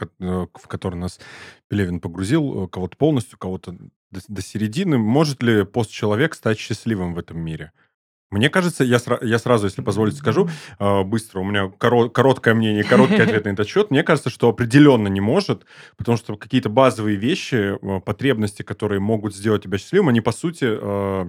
э, 0.00 0.06
в 0.18 0.68
который 0.68 0.96
нас 0.96 1.20
Пелевин 1.68 2.00
погрузил, 2.00 2.64
э, 2.64 2.68
кого-то 2.68 2.96
полностью, 2.96 3.38
кого-то 3.38 3.72
до, 4.10 4.20
до 4.28 4.42
середины, 4.42 4.96
может 4.98 5.42
ли 5.42 5.64
постчеловек 5.64 6.34
стать 6.34 6.58
счастливым 6.58 7.12
в 7.14 7.18
этом 7.18 7.38
мире? 7.38 7.72
Мне 8.30 8.48
кажется, 8.48 8.84
я, 8.84 8.98
сра- 8.98 9.18
я 9.26 9.40
сразу, 9.40 9.66
если 9.66 9.82
позволите, 9.82 10.18
скажу 10.18 10.48
э, 10.78 11.02
быстро, 11.02 11.40
у 11.40 11.44
меня 11.44 11.64
коро- 11.80 12.08
короткое 12.08 12.54
мнение, 12.54 12.84
короткий 12.84 13.16
ответ 13.22 13.44
на 13.44 13.48
этот 13.50 13.66
счет. 13.68 13.90
Мне 13.90 14.04
кажется, 14.04 14.30
что 14.30 14.48
определенно 14.48 15.08
не 15.08 15.20
может, 15.20 15.66
потому 15.96 16.16
что 16.16 16.36
какие-то 16.36 16.68
базовые 16.68 17.16
вещи, 17.16 17.74
э, 17.80 18.00
потребности, 18.00 18.62
которые 18.62 19.00
могут 19.00 19.34
сделать 19.34 19.64
тебя 19.64 19.78
счастливым, 19.78 20.10
они, 20.10 20.20
по 20.20 20.30
сути, 20.30 20.64
э, 20.64 21.28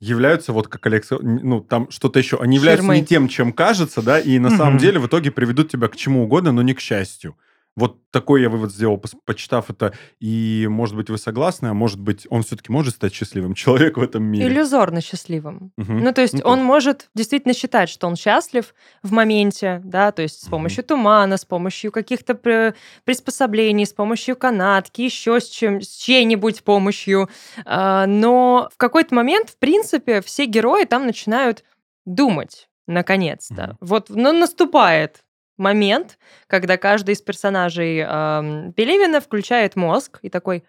являются, 0.00 0.54
вот 0.54 0.68
как 0.68 0.86
н- 1.18 1.40
ну, 1.42 1.60
там 1.60 1.90
что-то 1.90 2.18
еще, 2.18 2.38
они 2.40 2.56
являются 2.56 2.84
Ширмой. 2.84 3.00
не 3.00 3.06
тем, 3.06 3.28
чем 3.28 3.52
кажется, 3.52 4.00
да, 4.00 4.18
и 4.18 4.38
на 4.38 4.48
самом 4.56 4.78
деле 4.78 4.98
в 4.98 5.06
итоге 5.06 5.30
приведут 5.30 5.70
тебя 5.70 5.88
к 5.88 5.96
чему 5.96 6.24
угодно, 6.24 6.52
но 6.52 6.62
не 6.62 6.72
к 6.72 6.80
счастью. 6.80 7.36
Вот 7.80 7.98
такой 8.10 8.42
я 8.42 8.48
вывод 8.50 8.72
сделал, 8.72 9.02
почитав 9.24 9.70
это. 9.70 9.92
И, 10.20 10.66
может 10.70 10.94
быть, 10.96 11.10
вы 11.10 11.18
согласны, 11.18 11.68
а 11.68 11.74
может 11.74 11.98
быть, 12.00 12.26
он 12.30 12.42
все-таки 12.42 12.70
может 12.70 12.94
стать 12.94 13.14
счастливым 13.14 13.54
человек 13.62 13.96
в 13.96 14.02
этом 14.02 14.22
мире. 14.24 14.46
Иллюзорно 14.46 15.00
счастливым. 15.00 15.72
Мгм. 15.76 15.98
Ну, 16.04 16.12
то 16.12 16.20
есть 16.22 16.34
Ну, 16.34 16.40
он 16.44 16.56
тоже. 16.58 16.62
может 16.66 17.10
действительно 17.14 17.54
считать, 17.54 17.88
что 17.88 18.06
он 18.06 18.16
счастлив 18.16 18.74
в 19.02 19.12
моменте, 19.12 19.80
да, 19.84 20.12
то 20.12 20.22
есть 20.22 20.42
с 20.44 20.48
помощью 20.48 20.84
тумана, 20.84 21.36
с 21.36 21.44
помощью 21.44 21.90
каких-то 21.92 22.34
при- 22.34 22.74
приспособлений, 23.04 23.86
с 23.86 23.92
помощью 23.92 24.36
канатки, 24.36 25.02
еще 25.02 25.40
с, 25.40 25.48
чем, 25.48 25.80
с 25.80 25.88
чьей-нибудь 25.96 26.62
помощью. 26.64 27.28
А, 27.64 28.06
Но 28.06 28.68
в 28.74 28.76
какой-то 28.76 29.14
момент, 29.14 29.50
в 29.50 29.56
принципе, 29.58 30.20
все 30.20 30.44
герои 30.46 30.84
там 30.84 31.06
начинают 31.06 31.64
думать, 32.06 32.68
наконец-то. 32.86 33.62
Мгм. 33.68 33.76
Вот, 33.80 34.06
ну, 34.10 34.32
наступает 34.32 35.22
момент, 35.60 36.18
когда 36.48 36.76
каждый 36.76 37.14
из 37.14 37.22
персонажей 37.22 38.02
ам, 38.04 38.72
Пелевина 38.72 39.20
включает 39.20 39.76
мозг 39.76 40.18
и 40.22 40.28
такой, 40.28 40.64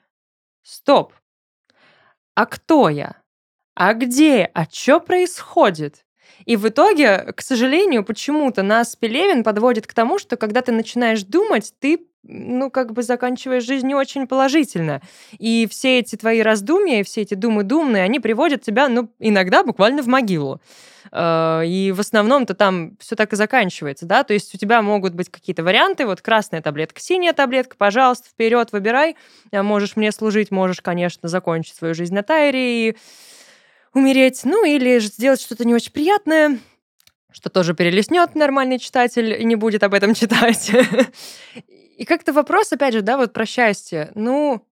стоп, 0.61 1.13
а 2.35 2.45
кто 2.45 2.89
я? 2.89 3.15
А 3.73 3.93
где? 3.93 4.49
А 4.53 4.65
что 4.69 4.99
происходит? 4.99 6.05
И 6.45 6.55
в 6.55 6.67
итоге, 6.67 7.33
к 7.35 7.41
сожалению, 7.41 8.03
почему-то 8.03 8.63
нас 8.63 8.95
Пелевин 8.95 9.43
подводит 9.43 9.87
к 9.87 9.93
тому, 9.93 10.19
что 10.19 10.37
когда 10.37 10.61
ты 10.61 10.71
начинаешь 10.71 11.23
думать, 11.23 11.73
ты 11.79 12.07
ну, 12.23 12.69
как 12.69 12.93
бы 12.93 13.03
заканчиваешь 13.03 13.63
жизнь 13.63 13.87
не 13.87 13.95
очень 13.95 14.27
положительно. 14.27 15.01
И 15.39 15.67
все 15.69 15.99
эти 15.99 16.15
твои 16.15 16.41
раздумья, 16.41 17.03
все 17.03 17.21
эти 17.21 17.33
думы 17.33 17.63
думные, 17.63 18.03
они 18.03 18.19
приводят 18.19 18.61
тебя, 18.61 18.87
ну, 18.87 19.09
иногда 19.19 19.63
буквально 19.63 20.03
в 20.03 20.07
могилу. 20.07 20.61
Э, 21.11 21.63
И 21.65 21.91
в 21.91 21.99
основном-то 21.99 22.53
там 22.53 22.95
все 22.99 23.15
так 23.15 23.33
и 23.33 23.35
заканчивается, 23.35 24.05
да, 24.05 24.23
то 24.23 24.33
есть 24.33 24.53
у 24.53 24.57
тебя 24.57 24.81
могут 24.81 25.13
быть 25.13 25.29
какие-то 25.29 25.63
варианты, 25.63 26.05
вот 26.05 26.21
красная 26.21 26.61
таблетка, 26.61 27.01
синяя 27.01 27.33
таблетка, 27.33 27.75
пожалуйста, 27.77 28.29
вперед, 28.29 28.71
выбирай, 28.71 29.15
А 29.51 29.63
можешь 29.63 29.95
мне 29.95 30.11
служить, 30.11 30.51
можешь, 30.51 30.81
конечно, 30.81 31.27
закончить 31.27 31.75
свою 31.75 31.93
жизнь 31.95 32.13
на 32.13 32.23
тайре 32.23 32.89
и 32.89 32.97
умереть, 33.93 34.41
ну 34.43 34.63
или 34.65 34.99
же 34.99 35.07
сделать 35.07 35.41
что-то 35.41 35.65
не 35.65 35.73
очень 35.73 35.91
приятное, 35.91 36.59
что 37.31 37.49
тоже 37.49 37.73
перелеснет 37.73 38.35
нормальный 38.35 38.79
читатель 38.79 39.33
и 39.33 39.43
не 39.43 39.55
будет 39.55 39.83
об 39.83 39.93
этом 39.93 40.13
читать. 40.15 40.71
И 42.01 42.03
как-то 42.05 42.33
вопрос, 42.33 42.73
опять 42.73 42.95
же, 42.95 43.03
да, 43.03 43.15
вот 43.15 43.31
про 43.31 43.45
счастье. 43.45 44.09
Ну, 44.15 44.65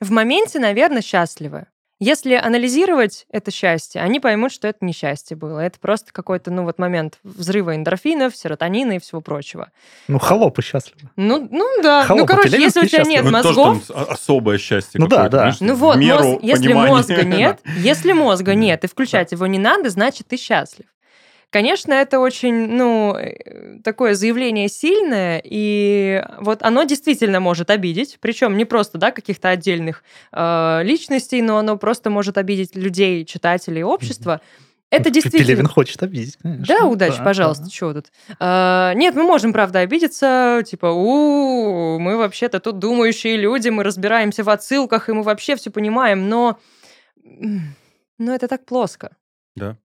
в 0.00 0.10
моменте, 0.10 0.58
наверное, 0.58 1.00
счастливы. 1.00 1.66
Если 2.00 2.34
анализировать 2.34 3.24
это 3.30 3.52
счастье, 3.52 4.02
они 4.02 4.18
поймут, 4.18 4.50
что 4.50 4.66
это 4.66 4.78
не 4.84 4.92
счастье 4.92 5.36
было. 5.36 5.60
Это 5.60 5.78
просто 5.78 6.12
какой-то, 6.12 6.50
ну, 6.50 6.64
вот 6.64 6.80
момент 6.80 7.20
взрыва 7.22 7.76
эндорфинов, 7.76 8.34
серотонина 8.36 8.96
и 8.96 8.98
всего 8.98 9.20
прочего. 9.20 9.70
ну 10.08 10.18
холопы 10.18 10.60
счастливы. 10.60 11.08
Ну, 11.14 11.46
ну 11.52 11.82
да. 11.84 12.00
ну, 12.00 12.06
Холопы, 12.08 12.26
короче, 12.26 12.48
Пелевинский 12.50 12.82
если 12.82 12.98
у 13.00 13.04
тебя 13.04 13.10
нет 13.12 13.22
счастлив. 13.22 13.32
Ну, 13.32 13.42
тоже 13.42 13.58
мозгов, 13.60 13.86
там 13.86 13.96
о- 14.02 14.12
особое 14.14 14.58
счастье 14.58 15.00
Ну 15.00 15.06
да, 15.06 15.28
да. 15.28 15.38
знаешь, 15.38 15.60
ну 15.60 15.74
вот, 15.76 15.96
меру 15.98 16.24
мозг- 16.24 16.42
если 16.42 16.66
понимания. 16.66 16.88
мозга 16.90 17.22
нет, 17.24 17.60
если 17.78 18.12
мозга 18.12 18.54
нет, 18.56 18.82
и 18.82 18.88
включать 18.88 19.30
его 19.30 19.46
не 19.46 19.60
надо, 19.60 19.88
значит, 19.88 20.26
ты 20.26 20.36
счастлив. 20.36 20.86
Конечно, 21.50 21.92
это 21.92 22.18
очень, 22.18 22.68
ну, 22.68 23.14
э, 23.14 23.78
такое 23.82 24.14
заявление 24.14 24.68
сильное, 24.68 25.40
и 25.44 26.22
вот 26.40 26.62
оно 26.62 26.82
действительно 26.82 27.40
может 27.40 27.70
обидеть, 27.70 28.18
причем 28.20 28.56
не 28.56 28.64
просто, 28.64 28.98
да, 28.98 29.10
каких-то 29.12 29.50
отдельных 29.50 30.02
э, 30.32 30.80
личностей, 30.82 31.42
но 31.42 31.58
оно 31.58 31.76
просто 31.78 32.10
может 32.10 32.36
обидеть 32.36 32.74
людей, 32.74 33.24
читателей, 33.24 33.84
общества. 33.84 34.40
Это 34.90 35.10
действительно... 35.10 35.44
Пелевин 35.44 35.66
хочет 35.66 36.02
обидеть, 36.02 36.36
конечно. 36.36 36.64
Да, 36.64 36.86
удачи, 36.86 37.18
Да, 37.18 37.24
пожалуйста, 37.24 37.64
да. 37.64 37.70
чего 37.70 37.92
тут. 37.94 38.06
А, 38.38 38.92
нет, 38.94 39.14
мы 39.14 39.24
можем, 39.24 39.52
правда, 39.52 39.80
обидеться, 39.80 40.62
типа, 40.64 40.86
у 40.86 41.98
мы 41.98 42.16
вообще-то 42.16 42.60
тут 42.60 42.78
думающие 42.78 43.36
люди, 43.36 43.68
мы 43.68 43.82
разбираемся 43.82 44.44
в 44.44 44.50
отсылках, 44.50 45.08
и 45.08 45.12
мы 45.12 45.22
вообще 45.22 45.56
все 45.56 45.70
понимаем, 45.70 46.28
но... 46.28 46.58
Но 47.24 48.34
это 48.34 48.48
так 48.48 48.64
плоско. 48.64 49.16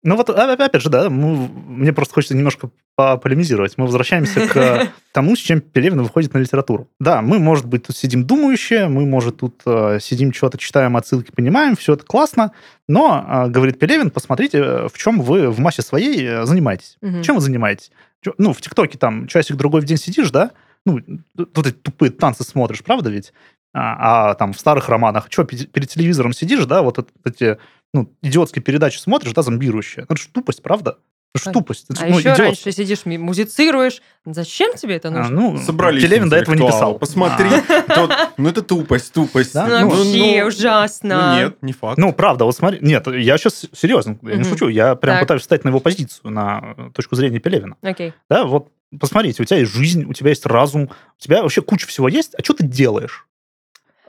Ну 0.04 0.16
вот, 0.16 0.30
а- 0.30 0.52
опять 0.52 0.80
же, 0.80 0.90
да, 0.90 1.10
мы- 1.10 1.48
мне 1.48 1.92
просто 1.92 2.14
хочется 2.14 2.36
немножко 2.36 2.70
полемизировать. 2.96 3.74
Мы 3.78 3.84
возвращаемся 3.86 4.46
к 4.48 4.88
тому, 5.12 5.36
с 5.36 5.38
чем 5.38 5.60
Пелевин 5.60 6.02
выходит 6.02 6.34
на 6.34 6.38
литературу. 6.38 6.88
Да, 7.00 7.22
мы, 7.22 7.38
может 7.38 7.66
быть, 7.66 7.84
тут 7.86 7.96
сидим 7.96 8.24
думающие, 8.24 8.88
мы, 8.88 9.06
может, 9.06 9.38
тут 9.38 9.60
э, 9.66 9.98
сидим, 10.00 10.32
что-то 10.32 10.58
читаем, 10.58 10.96
отсылки 10.96 11.30
понимаем, 11.30 11.76
все 11.76 11.94
это 11.94 12.04
классно, 12.04 12.52
но, 12.88 13.24
э, 13.46 13.48
говорит 13.50 13.78
Пелевин, 13.78 14.10
посмотрите, 14.10 14.58
э, 14.58 14.88
в 14.92 14.98
чем 14.98 15.20
вы 15.20 15.48
в 15.50 15.60
массе 15.60 15.82
своей 15.82 16.24
э, 16.26 16.44
занимаетесь. 16.46 16.96
Мгм. 17.00 17.22
Чем 17.22 17.36
вы 17.36 17.40
занимаетесь? 17.40 17.90
Чё- 18.24 18.34
Ну, 18.38 18.52
в 18.52 18.60
ТикТоке 18.60 18.98
там 18.98 19.26
часик-другой 19.28 19.80
в 19.80 19.84
день 19.84 19.96
сидишь, 19.96 20.30
да? 20.30 20.50
Ну, 20.86 21.00
тут 21.36 21.66
эти 21.66 21.76
тупые 21.76 22.10
танцы 22.10 22.42
смотришь, 22.44 22.82
правда 22.82 23.10
ведь? 23.10 23.32
А, 23.74 24.30
а 24.30 24.34
там 24.34 24.54
в 24.54 24.58
старых 24.58 24.88
романах, 24.88 25.26
что, 25.30 25.44
перед 25.44 25.88
телевизором 25.88 26.32
сидишь, 26.32 26.64
да, 26.64 26.82
вот 26.82 26.98
это- 26.98 27.08
эти 27.24 27.58
ну, 27.94 28.12
идиотские 28.22 28.62
передачи 28.62 28.98
смотришь, 28.98 29.32
да, 29.32 29.42
зомбирующие. 29.42 30.04
Ну, 30.08 30.14
это 30.14 30.22
же 30.22 30.28
тупость, 30.28 30.62
правда? 30.62 30.98
Это 31.34 31.44
же 31.44 31.52
тупость. 31.52 31.86
Это, 31.90 32.02
А 32.02 32.06
ну, 32.06 32.12
еще 32.12 32.20
идиотство. 32.22 32.44
раньше 32.46 32.72
сидишь, 32.72 33.04
музицируешь. 33.04 34.00
Зачем 34.24 34.74
тебе 34.76 34.96
это 34.96 35.08
А, 35.08 35.10
нужно? 35.10 35.40
ну, 35.40 35.58
Собрались 35.58 36.02
Пелевин 36.02 36.28
до 36.30 36.36
этого 36.36 36.54
не 36.54 36.66
писал. 36.66 36.98
Посмотри. 36.98 37.48
Вот- 37.96 38.10
Ну, 38.38 38.48
это 38.48 38.62
тупость, 38.62 39.12
тупость. 39.12 39.52
Да? 39.52 39.66
Ну, 39.66 39.78
ну, 39.80 39.88
вообще 39.90 40.40
ну, 40.42 40.46
ужасно. 40.48 41.32
Ну, 41.34 41.36
нет, 41.42 41.62
не 41.62 41.72
факт. 41.72 41.98
Ну, 41.98 42.12
правда, 42.14 42.44
вот 42.44 42.56
смотри. 42.56 42.78
Нет, 42.80 43.06
я 43.08 43.36
сейчас 43.36 43.66
серьезно, 43.74 44.18
я 44.22 44.36
не 44.36 44.44
шучу. 44.44 44.68
Я 44.68 44.94
прям 44.94 45.16
Так. 45.16 45.22
пытаюсь 45.24 45.42
встать 45.42 45.64
на 45.64 45.68
его 45.68 45.80
позицию, 45.80 46.30
на 46.30 46.74
э, 46.76 46.90
точку 46.94 47.14
зрения 47.14 47.40
Пелевина. 47.40 47.76
Окей. 47.82 48.14
Да, 48.30 48.44
вот 48.44 48.68
посмотрите, 48.98 49.42
у 49.42 49.46
тебя 49.46 49.58
есть 49.58 49.72
жизнь, 49.72 50.04
у 50.04 50.14
тебя 50.14 50.30
есть 50.30 50.46
разум, 50.46 50.84
у 50.84 51.22
тебя 51.22 51.42
вообще 51.42 51.60
куча 51.60 51.86
всего 51.86 52.08
есть, 52.08 52.34
а 52.38 52.42
что 52.42 52.54
ты 52.54 52.64
делаешь? 52.64 53.26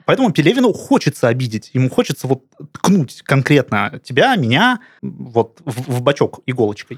Поэтому 0.09 0.31
Пелевину 0.31 0.73
хочется 0.73 1.27
обидеть, 1.27 1.69
ему 1.75 1.87
хочется 1.87 2.25
вот 2.25 2.41
ткнуть 2.73 3.21
конкретно 3.21 4.01
тебя, 4.03 4.35
меня, 4.35 4.79
вот 5.03 5.61
в, 5.63 5.97
в 5.97 6.01
бачок 6.01 6.39
иголочкой. 6.47 6.97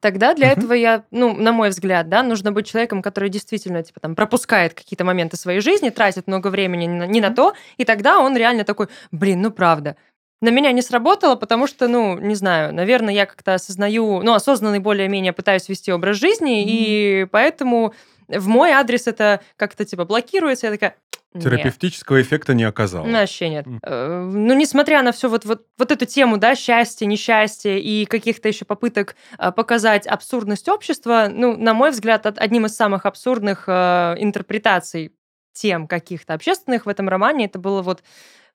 Тогда 0.00 0.34
для 0.34 0.48
Мгм. 0.48 0.58
этого 0.58 0.72
я, 0.74 1.04
ну, 1.10 1.34
на 1.34 1.52
мой 1.52 1.70
взгляд, 1.70 2.10
да, 2.10 2.22
нужно 2.22 2.52
быть 2.52 2.66
человеком, 2.66 3.00
который 3.00 3.30
действительно, 3.30 3.82
типа, 3.82 3.98
там, 4.00 4.14
пропускает 4.14 4.74
какие-то 4.74 5.06
моменты 5.06 5.38
своей 5.38 5.60
жизни, 5.60 5.88
тратит 5.88 6.26
много 6.26 6.48
времени 6.48 6.84
не 6.84 6.98
на, 6.98 7.06
не 7.06 7.22
на 7.22 7.30
то, 7.30 7.54
и 7.78 7.86
тогда 7.86 8.18
он 8.18 8.36
реально 8.36 8.64
такой, 8.64 8.88
блин, 9.10 9.40
ну, 9.40 9.50
правда. 9.50 9.96
На 10.42 10.50
меня 10.50 10.70
не 10.72 10.82
сработало, 10.82 11.36
потому 11.36 11.66
что, 11.66 11.88
ну, 11.88 12.18
не 12.18 12.34
знаю, 12.34 12.74
наверное, 12.74 13.14
я 13.14 13.24
как-то 13.24 13.54
осознаю, 13.54 14.20
ну, 14.22 14.34
осознанный 14.34 14.80
более-менее 14.80 15.32
пытаюсь 15.32 15.70
вести 15.70 15.90
образ 15.90 16.18
жизни, 16.18 16.62
и 16.62 17.24
поэтому 17.24 17.94
в 18.28 18.48
мой 18.48 18.72
адрес 18.72 19.06
это 19.06 19.40
как-то, 19.56 19.86
типа, 19.86 20.04
блокируется, 20.04 20.66
я 20.66 20.72
такая, 20.72 20.96
Терапевтического 21.40 22.22
эффекта 22.22 22.54
не 22.54 22.64
оказал. 22.64 23.04
Ну, 23.04 23.12
Вообще 23.12 23.48
нет. 23.48 23.66
Э, 23.82 24.30
Ну, 24.32 24.54
несмотря 24.54 25.02
на 25.02 25.12
всю 25.12 25.28
вот, 25.28 25.44
вот, 25.44 25.66
вот 25.76 25.90
эту 25.90 26.06
тему, 26.06 26.36
да, 26.36 26.54
счастья, 26.54 27.06
несчастья 27.06 27.76
и 27.76 28.04
каких-то 28.04 28.48
еще 28.48 28.64
попыток 28.64 29.16
э, 29.38 29.50
показать 29.52 30.06
абсурдность 30.06 30.68
общества, 30.68 31.28
ну, 31.30 31.56
на 31.56 31.74
мой 31.74 31.90
взгляд, 31.90 32.26
одним 32.26 32.66
из 32.66 32.76
самых 32.76 33.04
абсурдных 33.06 33.64
э, 33.66 34.14
интерпретаций 34.18 35.12
тем 35.52 35.86
каких-то 35.86 36.34
общественных 36.34 36.86
в 36.86 36.88
этом 36.88 37.08
романе, 37.08 37.46
это 37.46 37.58
было 37.58 37.82
вот 37.82 38.02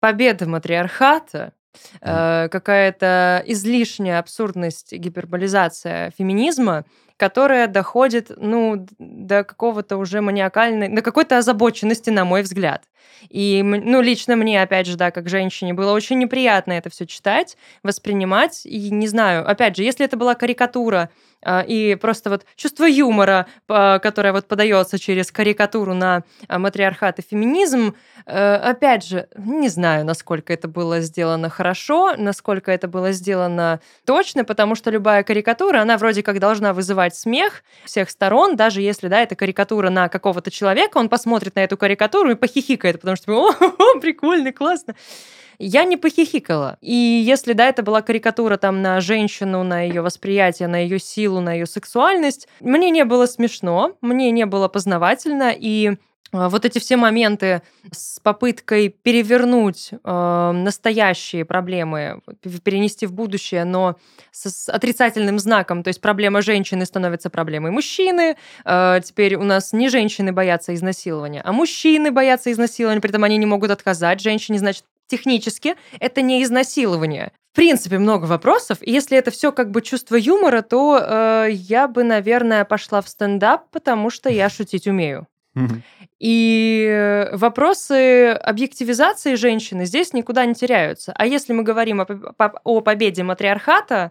победа 0.01 0.49
матриархата, 0.49 1.53
э, 2.01 2.49
какая-то 2.51 3.43
излишняя 3.47 4.19
абсурдность, 4.19 4.93
гиперболизация 4.93 6.13
феминизма, 6.17 6.85
которая 7.17 7.69
доходит, 7.69 8.31
ну, 8.37 8.87
до 8.99 9.45
какого-то 9.45 9.97
уже 9.97 10.21
маниакальной, 10.21 10.89
до 10.89 11.03
какой-то 11.03 11.39
озабоченности, 11.39 12.11
на 12.11 12.25
мой 12.25 12.43
взгляд. 12.43 12.85
И, 13.29 13.63
ну, 13.63 14.01
лично 14.03 14.37
мне, 14.37 14.61
опять 14.61 14.87
же, 14.87 14.97
да, 14.97 15.11
как 15.11 15.29
женщине, 15.29 15.75
было 15.75 15.93
очень 15.93 16.19
неприятно 16.19 16.73
это 16.73 16.91
все 16.91 17.07
читать, 17.07 17.57
воспринимать. 17.83 18.67
И 18.67 18.91
не 18.91 19.07
знаю, 19.07 19.49
опять 19.49 19.77
же, 19.77 19.83
если 19.85 20.05
это 20.05 20.17
была 20.17 20.35
карикатура 20.35 21.11
и 21.67 21.97
просто 22.01 22.31
вот 22.31 22.45
чувство 22.57 22.85
юмора, 22.85 23.47
которое 23.67 24.33
вот 24.33 24.47
подается 24.47 24.99
через 24.99 25.31
карикатуру 25.31 25.95
на 25.95 26.25
а, 26.49 26.59
матриархат 26.59 27.19
и 27.19 27.23
феминизм, 27.23 27.95
э, 28.27 28.55
опять 28.55 29.07
же, 29.07 29.29
не 29.37 29.69
знаю, 29.69 30.05
насколько 30.05 30.53
это 30.53 30.69
было 30.69 31.01
сделано 31.01 31.51
хорошо, 31.51 32.15
насколько 32.17 32.71
это 32.73 32.89
было 32.89 33.13
сделано 33.13 33.81
точно, 34.05 34.45
потому 34.45 34.75
что 34.75 34.91
любая 34.91 35.23
карикатура, 35.23 35.81
она 35.81 35.99
вроде 35.99 36.23
как 36.23 36.39
должна 36.39 36.73
вызывать 36.73 37.17
смех 37.17 37.63
всех 37.85 38.11
сторон, 38.11 38.57
даже 38.57 38.81
если, 38.81 39.09
да, 39.09 39.23
это 39.23 39.37
карикатура 39.37 39.91
на 39.91 40.09
какого-то 40.09 40.51
человека, 40.51 40.99
он 40.99 41.09
посмотрит 41.09 41.55
на 41.57 41.61
эту 41.61 41.77
карикатуру 41.77 42.31
и 42.31 42.35
похихикает, 42.35 43.01
потому 43.01 43.17
что, 43.17 43.33
о, 43.33 43.99
прикольно, 44.01 44.53
классно. 44.53 44.95
Я 45.59 45.85
не 45.85 45.97
похихикала. 45.97 46.79
И 46.81 46.93
если, 46.93 47.53
да, 47.53 47.69
это 47.69 47.83
была 47.83 48.03
карикатура 48.03 48.57
там 48.57 48.83
на 48.83 49.01
женщину, 49.01 49.63
на 49.63 49.83
ее 49.83 50.03
восприятие, 50.03 50.69
на 50.69 50.77
ее 50.77 50.99
силу, 50.99 51.41
на 51.41 51.53
ее 51.53 51.67
сексуальность, 51.67 52.49
мне 52.61 52.91
не 52.91 53.05
было 53.05 53.27
смешно, 53.27 53.97
мне 54.01 54.31
не 54.31 54.47
было 54.47 54.69
познавательно, 54.69 55.53
и 55.57 55.97
а, 56.35 56.49
вот 56.49 56.65
эти 56.65 56.81
все 56.81 56.97
моменты 56.97 57.63
с 57.93 58.19
попыткой 58.19 58.89
перевернуть 58.89 59.91
э, 59.93 60.51
настоящие 60.53 61.45
проблемы, 61.45 62.21
перенести 62.65 63.07
в 63.07 63.13
будущее, 63.13 63.65
но 63.65 63.97
с, 64.33 64.51
с 64.51 64.69
отрицательным 64.69 65.39
знаком, 65.39 65.85
то 65.85 65.89
есть 65.89 66.01
проблема 66.01 66.43
женщины 66.43 66.87
становится 66.87 67.31
проблемой 67.31 67.71
мужчины, 67.71 68.37
э, 68.65 69.01
теперь 69.05 69.37
у 69.37 69.45
нас 69.45 69.73
не 69.73 69.89
женщины 69.89 70.33
боятся 70.33 70.75
изнасилования, 70.75 71.41
а 71.45 71.53
мужчины 71.53 72.11
боятся 72.11 72.51
изнасилования, 72.51 73.01
при 73.01 73.11
этом 73.11 73.23
они 73.23 73.37
не 73.37 73.47
могут 73.47 73.71
отказать 73.71 74.21
женщине, 74.21 74.59
значит, 74.59 74.85
технически 75.07 75.77
это 76.01 76.23
не 76.23 76.43
изнасилование. 76.43 77.33
В 77.53 77.57
принципе, 77.57 77.99
много 77.99 78.25
вопросов. 78.25 78.79
И 78.81 78.91
если 78.91 79.17
это 79.17 79.31
все 79.31 79.53
как 79.53 79.71
бы 79.71 79.81
чувство 79.81 80.17
юмора, 80.17 80.63
то 80.63 80.99
э, 80.99 81.49
я 81.53 81.87
бы, 81.87 82.03
наверное, 82.03 82.65
пошла 82.65 83.01
в 83.01 83.09
стендап, 83.09 83.71
потому 83.71 84.11
что 84.11 84.29
я 84.29 84.49
шутить 84.51 84.87
умею. 84.87 85.27
И 86.19 87.29
вопросы 87.33 88.31
объективизации 88.31 89.37
женщины 89.37 89.85
здесь 89.85 90.13
никуда 90.13 90.47
не 90.47 90.55
теряются. 90.55 91.13
А 91.15 91.27
если 91.27 91.53
мы 91.53 91.63
говорим 91.63 92.01
о, 92.01 92.07
о 92.65 92.81
победе 92.81 93.23
матриархата, 93.23 94.11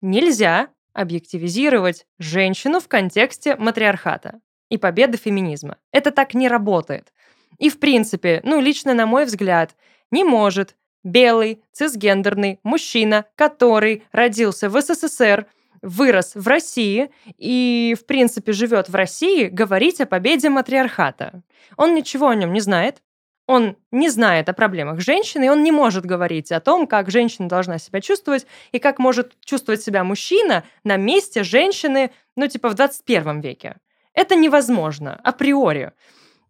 нельзя 0.00 0.68
объективизировать 0.94 2.06
женщину 2.18 2.80
в 2.80 2.88
контексте 2.88 3.56
матриархата 3.56 4.40
и 4.70 4.78
победы 4.78 5.18
феминизма. 5.18 5.76
Это 5.92 6.10
так 6.10 6.34
не 6.34 6.48
работает. 6.48 7.12
И 7.58 7.70
в 7.70 7.78
принципе, 7.78 8.40
ну 8.44 8.60
лично 8.60 8.94
на 8.94 9.06
мой 9.06 9.24
взгляд, 9.24 9.76
не 10.10 10.24
может 10.24 10.76
белый 11.04 11.62
цисгендерный 11.72 12.60
мужчина, 12.62 13.24
который 13.34 14.04
родился 14.12 14.68
в 14.68 14.80
СССР, 14.80 15.46
вырос 15.82 16.34
в 16.34 16.46
России 16.46 17.10
и, 17.36 17.96
в 17.98 18.06
принципе, 18.06 18.52
живет 18.52 18.88
в 18.88 18.94
России, 18.94 19.46
говорить 19.46 20.00
о 20.00 20.06
победе 20.06 20.50
матриархата. 20.50 21.42
Он 21.76 21.94
ничего 21.94 22.28
о 22.28 22.34
нем 22.34 22.52
не 22.52 22.60
знает, 22.60 23.02
он 23.46 23.76
не 23.90 24.10
знает 24.10 24.48
о 24.48 24.52
проблемах 24.52 25.00
женщины, 25.00 25.46
и 25.46 25.48
он 25.48 25.62
не 25.62 25.72
может 25.72 26.04
говорить 26.04 26.52
о 26.52 26.60
том, 26.60 26.86
как 26.86 27.10
женщина 27.10 27.48
должна 27.48 27.78
себя 27.78 28.00
чувствовать 28.00 28.46
и 28.72 28.78
как 28.78 28.98
может 28.98 29.32
чувствовать 29.42 29.82
себя 29.82 30.04
мужчина 30.04 30.64
на 30.84 30.96
месте 30.96 31.44
женщины, 31.44 32.10
ну, 32.36 32.46
типа 32.46 32.68
в 32.68 32.74
21 32.74 33.40
веке. 33.40 33.76
Это 34.12 34.34
невозможно 34.34 35.18
априори. 35.24 35.92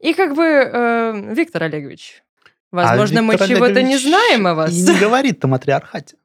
И 0.01 0.15
как 0.15 0.35
бы, 0.35 0.45
э, 0.45 1.35
Виктор 1.35 1.65
Олегович, 1.65 2.23
возможно, 2.71 3.21
а 3.21 3.23
мы 3.23 3.39
чего-то 3.39 3.83
не 3.83 3.99
знаем 3.99 4.47
о 4.47 4.55
вас. 4.55 4.73
И 4.73 4.83
не 4.83 4.99
говорит 4.99 5.45
о 5.45 5.49
матриархате. 5.49 6.17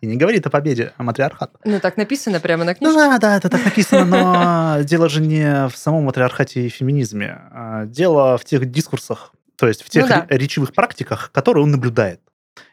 И 0.00 0.06
не 0.06 0.16
говорит 0.16 0.46
о 0.46 0.50
победе 0.50 0.94
а 0.96 1.02
матриархата. 1.02 1.58
Ну, 1.64 1.78
так 1.78 1.98
написано 1.98 2.40
прямо 2.40 2.64
на 2.64 2.74
книжке. 2.74 2.94
Ну 2.94 2.98
да, 2.98 3.18
да, 3.18 3.36
это 3.36 3.50
так 3.50 3.64
написано, 3.64 4.04
но 4.06 4.82
дело 4.84 5.10
же 5.10 5.20
не 5.20 5.68
в 5.68 5.76
самом 5.76 6.04
матриархате 6.04 6.66
и 6.66 6.68
феминизме. 6.70 7.38
А 7.50 7.84
дело 7.84 8.38
в 8.38 8.44
тех 8.44 8.64
дискурсах, 8.70 9.34
то 9.56 9.68
есть 9.68 9.82
в 9.82 9.90
тех 9.90 10.04
ну, 10.04 10.08
да. 10.08 10.26
речевых 10.30 10.72
практиках, 10.72 11.30
которые 11.32 11.64
он 11.64 11.70
наблюдает. 11.70 12.20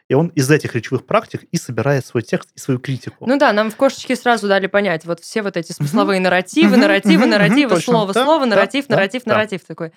И 0.08 0.14
он 0.14 0.28
из 0.28 0.50
этих 0.50 0.74
речевых 0.74 1.04
практик 1.04 1.44
и 1.52 1.58
собирает 1.58 2.06
свой 2.06 2.22
текст 2.22 2.48
и 2.54 2.58
свою 2.58 2.80
критику. 2.80 3.26
Ну 3.26 3.38
да, 3.38 3.52
нам 3.52 3.70
в 3.70 3.76
кошечке 3.76 4.16
сразу 4.16 4.48
дали 4.48 4.66
понять, 4.66 5.04
вот 5.04 5.20
все 5.20 5.42
вот 5.42 5.58
эти 5.58 5.72
смысловые 5.72 6.18
нарративы, 6.20 6.78
нарративы, 6.78 7.26
нарративы, 7.26 7.78
слово, 7.78 8.14
слово, 8.14 8.46
нарратив, 8.46 8.88
нарратив, 8.88 9.26
нарратив 9.26 9.64
такой. 9.64 9.92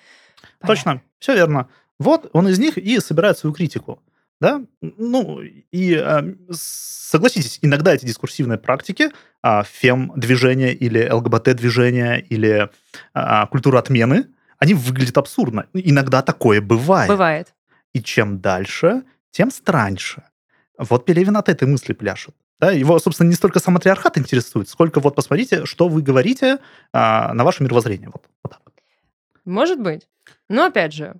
Точно, 0.66 1.02
все 1.18 1.34
верно. 1.34 1.68
Вот 1.98 2.30
он 2.32 2.48
из 2.48 2.58
них 2.58 2.78
и 2.78 2.98
собирает 3.00 3.38
свою 3.38 3.54
критику. 3.54 4.02
Да? 4.40 4.60
Ну, 4.80 5.40
и 5.40 5.94
а, 5.94 6.24
согласитесь, 6.50 7.60
иногда 7.62 7.94
эти 7.94 8.06
дискурсивные 8.06 8.58
практики, 8.58 9.10
а, 9.40 9.62
фем-движение 9.62 10.74
или 10.74 11.08
ЛГБТ-движение 11.08 12.20
или 12.20 12.68
а, 13.14 13.46
культура 13.46 13.78
отмены, 13.78 14.26
они 14.58 14.74
выглядят 14.74 15.16
абсурдно. 15.16 15.66
Иногда 15.74 16.22
такое 16.22 16.60
бывает. 16.60 17.08
Бывает. 17.08 17.54
И 17.92 18.02
чем 18.02 18.40
дальше, 18.40 19.02
тем 19.30 19.50
страньше. 19.50 20.24
Вот 20.78 21.04
Пелевин 21.04 21.36
от 21.36 21.48
этой 21.48 21.68
мысли 21.68 21.92
пляшет. 21.92 22.34
Да, 22.58 22.70
его, 22.70 22.98
собственно, 22.98 23.28
не 23.28 23.34
столько 23.34 23.58
сам 23.58 23.74
матриархат 23.74 24.18
интересует, 24.18 24.68
сколько 24.68 25.00
вот 25.00 25.16
посмотрите, 25.16 25.66
что 25.66 25.88
вы 25.88 26.00
говорите 26.00 26.58
а, 26.92 27.34
на 27.34 27.44
ваше 27.44 27.64
мировоззрение. 27.64 28.08
Вот. 28.08 28.24
Может 29.44 29.80
быть. 29.80 30.06
Но 30.48 30.64
опять 30.64 30.92
же, 30.92 31.14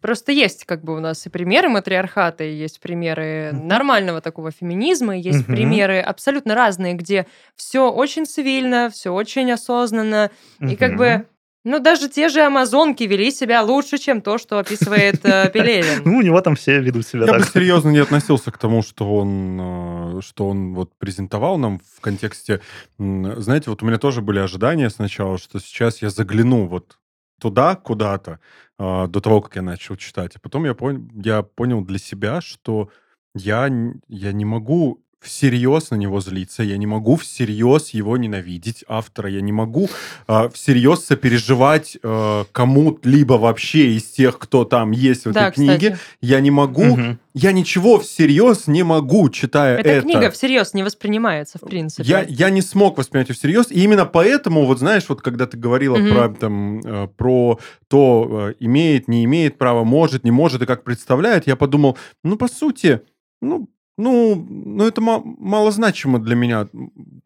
просто 0.00 0.32
есть 0.32 0.64
как 0.64 0.82
бы 0.82 0.96
у 0.96 1.00
нас 1.00 1.26
и 1.26 1.30
примеры 1.30 1.68
матриархата, 1.68 2.44
и 2.44 2.54
есть 2.54 2.80
примеры 2.80 3.50
mm-hmm. 3.52 3.62
нормального 3.64 4.20
такого 4.20 4.50
феминизма, 4.50 5.18
и 5.18 5.20
есть 5.20 5.40
mm-hmm. 5.40 5.52
примеры 5.52 6.00
абсолютно 6.00 6.54
разные, 6.54 6.94
где 6.94 7.26
все 7.56 7.90
очень 7.90 8.26
цивильно, 8.26 8.90
все 8.90 9.12
очень 9.12 9.50
осознанно, 9.50 10.30
mm-hmm. 10.60 10.72
и 10.72 10.76
как 10.76 10.96
бы 10.96 11.26
ну, 11.64 11.80
даже 11.80 12.08
те 12.08 12.28
же 12.28 12.40
амазонки 12.40 13.02
вели 13.02 13.30
себя 13.30 13.62
лучше, 13.62 13.98
чем 13.98 14.22
то, 14.22 14.38
что 14.38 14.58
описывает 14.58 15.22
э, 15.24 15.50
Пелевин. 15.52 16.02
Ну, 16.04 16.18
у 16.18 16.22
него 16.22 16.40
там 16.40 16.56
все 16.56 16.80
ведут 16.80 17.06
себя 17.06 17.26
Я 17.26 17.34
бы 17.34 17.44
серьезно 17.44 17.90
не 17.90 17.98
относился 17.98 18.50
к 18.50 18.58
тому, 18.58 18.82
что 18.82 19.16
он, 19.16 20.18
э, 20.18 20.20
что 20.22 20.48
он 20.48 20.74
вот 20.74 20.92
презентовал 20.98 21.58
нам 21.58 21.80
в 21.80 22.00
контексте... 22.00 22.60
Знаете, 22.96 23.68
вот 23.68 23.82
у 23.82 23.86
меня 23.86 23.98
тоже 23.98 24.22
были 24.22 24.38
ожидания 24.38 24.88
сначала, 24.88 25.36
что 25.36 25.58
сейчас 25.58 26.00
я 26.00 26.08
загляну 26.08 26.66
вот 26.66 26.96
туда 27.38 27.76
куда-то 27.76 28.40
э, 28.78 29.06
до 29.08 29.20
того, 29.20 29.40
как 29.40 29.56
я 29.56 29.62
начал 29.62 29.96
читать. 29.96 30.36
А 30.36 30.40
потом 30.40 30.64
я, 30.64 30.74
пон... 30.74 31.10
я 31.14 31.42
понял 31.42 31.82
для 31.82 31.98
себя, 31.98 32.40
что 32.40 32.90
я, 33.34 33.68
я 34.08 34.32
не 34.32 34.44
могу 34.44 35.02
всерьез 35.20 35.90
на 35.90 35.96
него 35.96 36.20
злиться, 36.20 36.62
я 36.62 36.76
не 36.76 36.86
могу 36.86 37.16
всерьез 37.16 37.90
его 37.90 38.16
ненавидеть, 38.16 38.84
автора, 38.86 39.28
я 39.28 39.40
не 39.40 39.52
могу 39.52 39.88
э, 40.28 40.48
всерьез 40.54 41.04
сопереживать 41.04 41.98
э, 42.02 42.44
кому-либо 42.52 43.34
вообще 43.34 43.92
из 43.92 44.04
тех, 44.04 44.38
кто 44.38 44.64
там 44.64 44.92
есть 44.92 45.26
в 45.26 45.32
да, 45.32 45.48
этой 45.48 45.54
книге. 45.54 45.90
Кстати. 45.90 45.98
Я 46.20 46.40
не 46.40 46.50
могу, 46.50 46.92
угу. 46.92 47.18
я 47.34 47.52
ничего 47.52 47.98
всерьез 47.98 48.68
не 48.68 48.84
могу, 48.84 49.28
читая 49.30 49.78
Эта 49.78 49.88
это. 49.88 49.98
Эта 49.98 50.08
книга 50.08 50.30
всерьез 50.30 50.72
не 50.74 50.84
воспринимается, 50.84 51.58
в 51.58 51.62
принципе. 51.62 52.08
Я, 52.08 52.24
я 52.28 52.50
не 52.50 52.62
смог 52.62 52.96
воспринять 52.96 53.28
ее 53.28 53.34
всерьез, 53.34 53.70
и 53.70 53.82
именно 53.82 54.06
поэтому, 54.06 54.66
вот 54.66 54.78
знаешь, 54.78 55.04
вот 55.08 55.20
когда 55.20 55.46
ты 55.46 55.56
говорила 55.56 55.98
угу. 55.98 56.08
про, 56.08 56.28
там, 56.28 56.80
э, 56.80 57.08
про 57.16 57.58
то, 57.88 58.50
э, 58.50 58.54
имеет, 58.60 59.08
не 59.08 59.24
имеет 59.24 59.58
права, 59.58 59.82
может, 59.82 60.22
не 60.22 60.30
может, 60.30 60.62
и 60.62 60.66
как 60.66 60.84
представляет, 60.84 61.46
я 61.48 61.56
подумал, 61.56 61.98
ну, 62.22 62.36
по 62.36 62.46
сути, 62.46 63.00
ну, 63.40 63.68
ну, 63.98 64.46
ну 64.48 64.86
это 64.86 65.00
малозначимо 65.00 66.18
для 66.18 66.36
меня, 66.36 66.68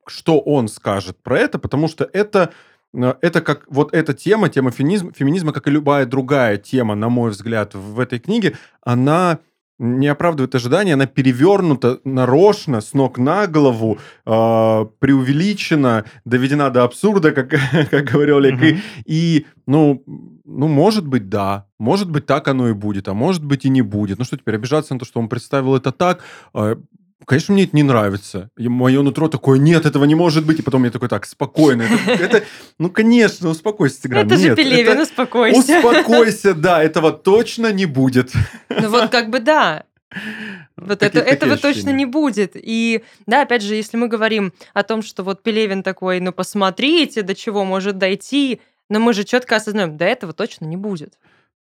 что 0.07 0.41
он 0.41 0.68
скажет 0.68 1.23
про 1.23 1.39
это, 1.39 1.59
потому 1.59 1.87
что 1.87 2.09
это, 2.12 2.53
э, 2.95 3.14
это 3.20 3.41
как 3.43 3.64
вот 3.68 3.95
эта 3.95 4.14
тема, 4.14 4.49
тема 4.49 4.70
феминизма, 4.70 5.12
феминизма, 5.12 5.53
как 5.53 5.68
и 5.68 5.70
любая 5.70 6.07
другая 6.07 6.57
тема, 6.57 6.95
на 6.95 7.09
мой 7.09 7.31
взгляд, 7.31 7.75
в 7.75 8.01
этой 8.01 8.18
книге, 8.18 8.57
она 8.81 9.39
не 9.83 10.07
оправдывает 10.07 10.55
ожидания, 10.55 10.95
она 10.95 11.07
перевернута 11.07 11.99
нарочно, 12.05 12.80
с 12.80 12.95
ног 12.95 13.18
на 13.18 13.47
голову, 13.49 13.99
э, 14.24 14.87
преувеличена, 15.01 16.05
доведена 16.24 16.70
до 16.70 16.85
абсурда, 16.85 17.33
как, 17.33 17.49
как 17.91 18.05
говорил 18.05 18.37
Олег. 18.37 18.61
Mm-hmm. 18.61 18.78
И, 19.07 19.39
и, 19.39 19.47
ну, 19.66 20.05
ну, 20.45 20.68
может 20.68 21.07
быть, 21.07 21.28
да. 21.28 21.66
Может 21.78 22.11
быть, 22.11 22.26
так 22.26 22.47
оно 22.47 22.68
и 22.68 22.72
будет, 22.72 23.09
а 23.09 23.14
может 23.14 23.45
быть 23.45 23.64
и 23.64 23.70
не 23.70 23.83
будет. 23.83 24.18
Ну 24.18 24.24
что 24.24 24.37
теперь, 24.37 24.55
обижаться 24.55 24.95
на 24.95 25.01
то, 25.01 25.07
что 25.07 25.18
он 25.18 25.28
представил 25.28 25.74
это 25.74 25.91
так? 25.91 26.22
Э, 26.55 26.76
конечно, 27.27 27.55
мне 27.55 27.64
это 27.64 27.75
не 27.77 27.83
нравится. 27.83 28.51
И 28.57 28.68
мое 28.68 29.03
нутро 29.03 29.29
такое, 29.29 29.59
нет, 29.59 29.87
этого 29.87 30.05
не 30.05 30.14
может 30.14 30.45
быть. 30.47 30.59
И 30.59 30.62
потом 30.62 30.85
я 30.85 30.91
такой, 30.91 31.09
так, 31.09 31.27
спокойно. 31.27 31.83
Это, 31.83 32.12
это 32.25 32.45
ну, 32.79 32.91
конечно, 32.91 33.49
успокойся, 33.49 34.03
Тигран. 34.03 34.27
Это 34.27 34.37
же 34.37 34.49
Нет, 34.49 34.57
Пелевин, 34.57 34.93
это- 34.93 35.03
успокойся. 35.03 35.79
Успокойся, 35.79 36.55
да, 36.55 36.83
этого 36.83 37.12
точно 37.12 37.73
не 37.73 37.87
будет. 37.87 38.33
Ну 38.68 38.89
вот 38.89 39.11
как 39.11 39.31
бы 39.31 39.41
да. 39.41 39.85
Вот 40.77 41.03
это, 41.03 41.11
Такие- 41.11 41.20
такие 41.23 41.35
этого 41.37 41.53
точно 41.57 41.70
ощущения. 41.70 41.93
не 41.95 42.07
будет. 42.07 42.53
И 42.55 43.03
да, 43.27 43.43
опять 43.43 43.62
же, 43.62 43.75
если 43.75 43.97
мы 43.97 44.09
говорим 44.09 44.53
о 44.75 44.83
том, 44.83 45.03
что 45.03 45.23
вот 45.23 45.43
Пелевин 45.43 45.83
такой, 45.83 46.20
ну 46.20 46.33
посмотрите, 46.33 47.23
до 47.23 47.35
чего 47.35 47.64
может 47.64 47.99
дойти, 47.99 48.61
но 48.91 48.99
мы 49.01 49.14
же 49.14 49.25
четко 49.25 49.57
осознаем, 49.57 49.97
до 49.97 50.05
этого 50.05 50.33
точно 50.33 50.66
не 50.66 50.77
будет. 50.77 51.14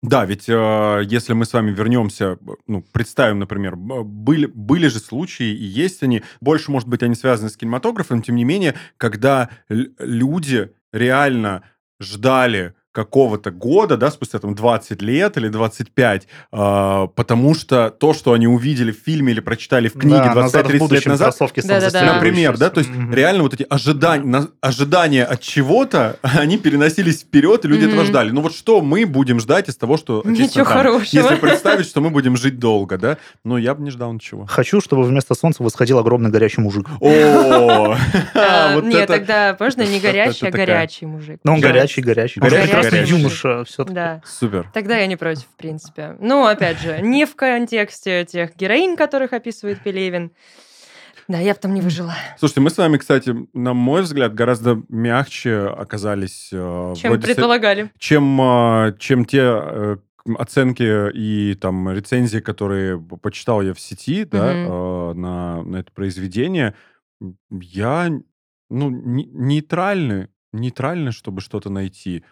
Да, 0.01 0.23
ведь 0.25 0.47
э, 0.47 1.01
если 1.05 1.33
мы 1.33 1.43
с 1.43 1.51
вами 1.51 1.71
вернемся, 1.71 2.37
ну, 2.67 2.81
представим, 2.93 3.39
например, 3.39 3.75
были, 3.75 4.45
были 4.45 4.87
же 4.87 4.99
случаи, 4.99 5.47
и 5.53 5.63
есть 5.65 6.03
они, 6.03 6.23
больше, 6.39 6.71
может 6.71 6.87
быть, 6.87 7.03
они 7.03 7.15
связаны 7.15 7.49
с 7.49 7.57
кинематографом, 7.57 8.21
тем 8.21 8.35
не 8.35 8.45
менее, 8.45 8.75
когда 8.95 9.49
люди 9.67 10.71
реально 10.93 11.63
ждали 11.99 12.75
какого-то 12.91 13.51
года, 13.51 13.97
да, 13.97 14.09
спустя 14.11 14.39
там 14.39 14.55
20 14.55 15.01
лет 15.01 15.37
или 15.37 15.47
25, 15.47 16.27
э, 16.51 17.07
потому 17.15 17.53
что 17.55 17.89
то, 17.91 18.13
что 18.13 18.33
они 18.33 18.47
увидели 18.47 18.91
в 18.91 18.97
фильме 18.97 19.31
или 19.33 19.39
прочитали 19.39 19.87
в 19.89 19.93
книге 19.93 20.17
Да, 20.23 20.33
назад 20.35 20.67
в 20.67 20.69
25-30 20.71 20.93
лет 20.93 21.05
назад, 21.05 21.27
кроссовки 21.29 21.61
Да-да-да. 21.65 22.13
Например, 22.15 22.57
да, 22.57 22.69
то 22.69 22.79
есть 22.79 22.89
Мгм. 22.89 23.13
реально 23.13 23.43
вот 23.43 23.53
эти 23.53 23.65
ожидания, 23.69 24.25
на- 24.25 24.47
ожидания 24.61 25.23
от 25.23 25.41
чего-то, 25.41 26.17
они 26.23 26.57
переносились 26.57 27.21
вперед, 27.21 27.63
и 27.65 27.67
люди 27.67 27.85
этого 27.85 28.01
Мгм. 28.01 28.07
ждали. 28.07 28.31
Ну 28.31 28.41
вот 28.41 28.55
что 28.55 28.81
мы 28.81 29.05
будем 29.05 29.39
ждать 29.39 29.69
из 29.69 29.75
того, 29.77 29.97
что... 29.97 30.21
Ничего 30.25 30.63
там? 30.63 30.73
хорошего. 30.73 31.21
Если 31.21 31.35
представить, 31.35 31.85
что 31.87 32.01
мы 32.01 32.09
будем 32.09 32.35
жить 32.37 32.59
долго, 32.59 32.97
да? 32.97 33.17
Ну, 33.43 33.57
я 33.57 33.75
бы 33.75 33.83
не 33.83 33.91
ждал 33.91 34.11
ничего. 34.13 34.45
Хочу, 34.47 34.81
чтобы 34.81 35.03
вместо 35.03 35.35
солнца 35.35 35.63
восходил 35.63 35.99
огромный 35.99 36.29
горячий 36.31 36.61
мужик. 36.61 36.87
О, 36.99 37.95
А, 38.33 38.79
Нет, 38.81 39.07
тогда 39.07 39.55
можно 39.59 39.83
не 39.83 39.99
горячий, 39.99 40.47
а 40.47 40.51
горячий 40.51 41.05
мужик. 41.05 41.39
Но 41.43 41.53
он 41.53 41.61
горячий, 41.61 42.01
горячий. 42.01 42.39
Горячий. 42.83 43.15
юноша 43.17 43.63
все-таки. 43.65 43.95
Да. 43.95 44.21
Супер. 44.25 44.69
Тогда 44.73 44.97
я 44.97 45.07
не 45.07 45.15
против, 45.15 45.43
в 45.45 45.55
принципе. 45.57 46.15
Ну, 46.19 46.45
опять 46.45 46.79
же, 46.79 46.99
не 47.01 47.25
в 47.25 47.35
контексте 47.35 48.25
тех 48.25 48.55
героинь, 48.55 48.95
которых 48.95 49.33
описывает 49.33 49.81
Пелевин. 49.83 50.31
Да, 51.27 51.37
я 51.37 51.53
бы 51.53 51.59
там 51.59 51.73
не 51.75 51.81
выжила. 51.81 52.13
Слушайте, 52.39 52.61
мы 52.61 52.69
с 52.71 52.77
вами, 52.77 52.97
кстати, 52.97 53.35
на 53.53 53.73
мой 53.75 54.01
взгляд, 54.01 54.33
гораздо 54.33 54.81
мягче 54.89 55.59
оказались 55.67 56.49
э, 56.51 56.93
Чем 56.97 57.11
вроде 57.11 57.21
с- 57.23 57.25
предполагали. 57.27 57.91
чем, 57.99 58.41
э, 58.41 58.95
чем 58.97 59.25
те 59.25 59.41
э, 59.43 59.97
оценки 60.39 61.11
и 61.15 61.53
там 61.53 61.91
рецензии, 61.91 62.39
которые 62.39 62.99
почитал 63.21 63.61
я 63.61 63.75
в 63.75 63.79
сети, 63.79 64.23
да, 64.25 64.53
Мгм. 64.53 64.71
э, 64.71 65.13
на, 65.13 65.63
на 65.63 65.77
это 65.77 65.91
произведение, 65.91 66.73
я, 67.51 68.09
ну, 68.71 68.89
не- 68.89 69.25
нейтральный, 69.31 70.29
нейтральный, 70.51 71.11
чтобы 71.11 71.41
что-то 71.41 71.69
найти, 71.69 72.23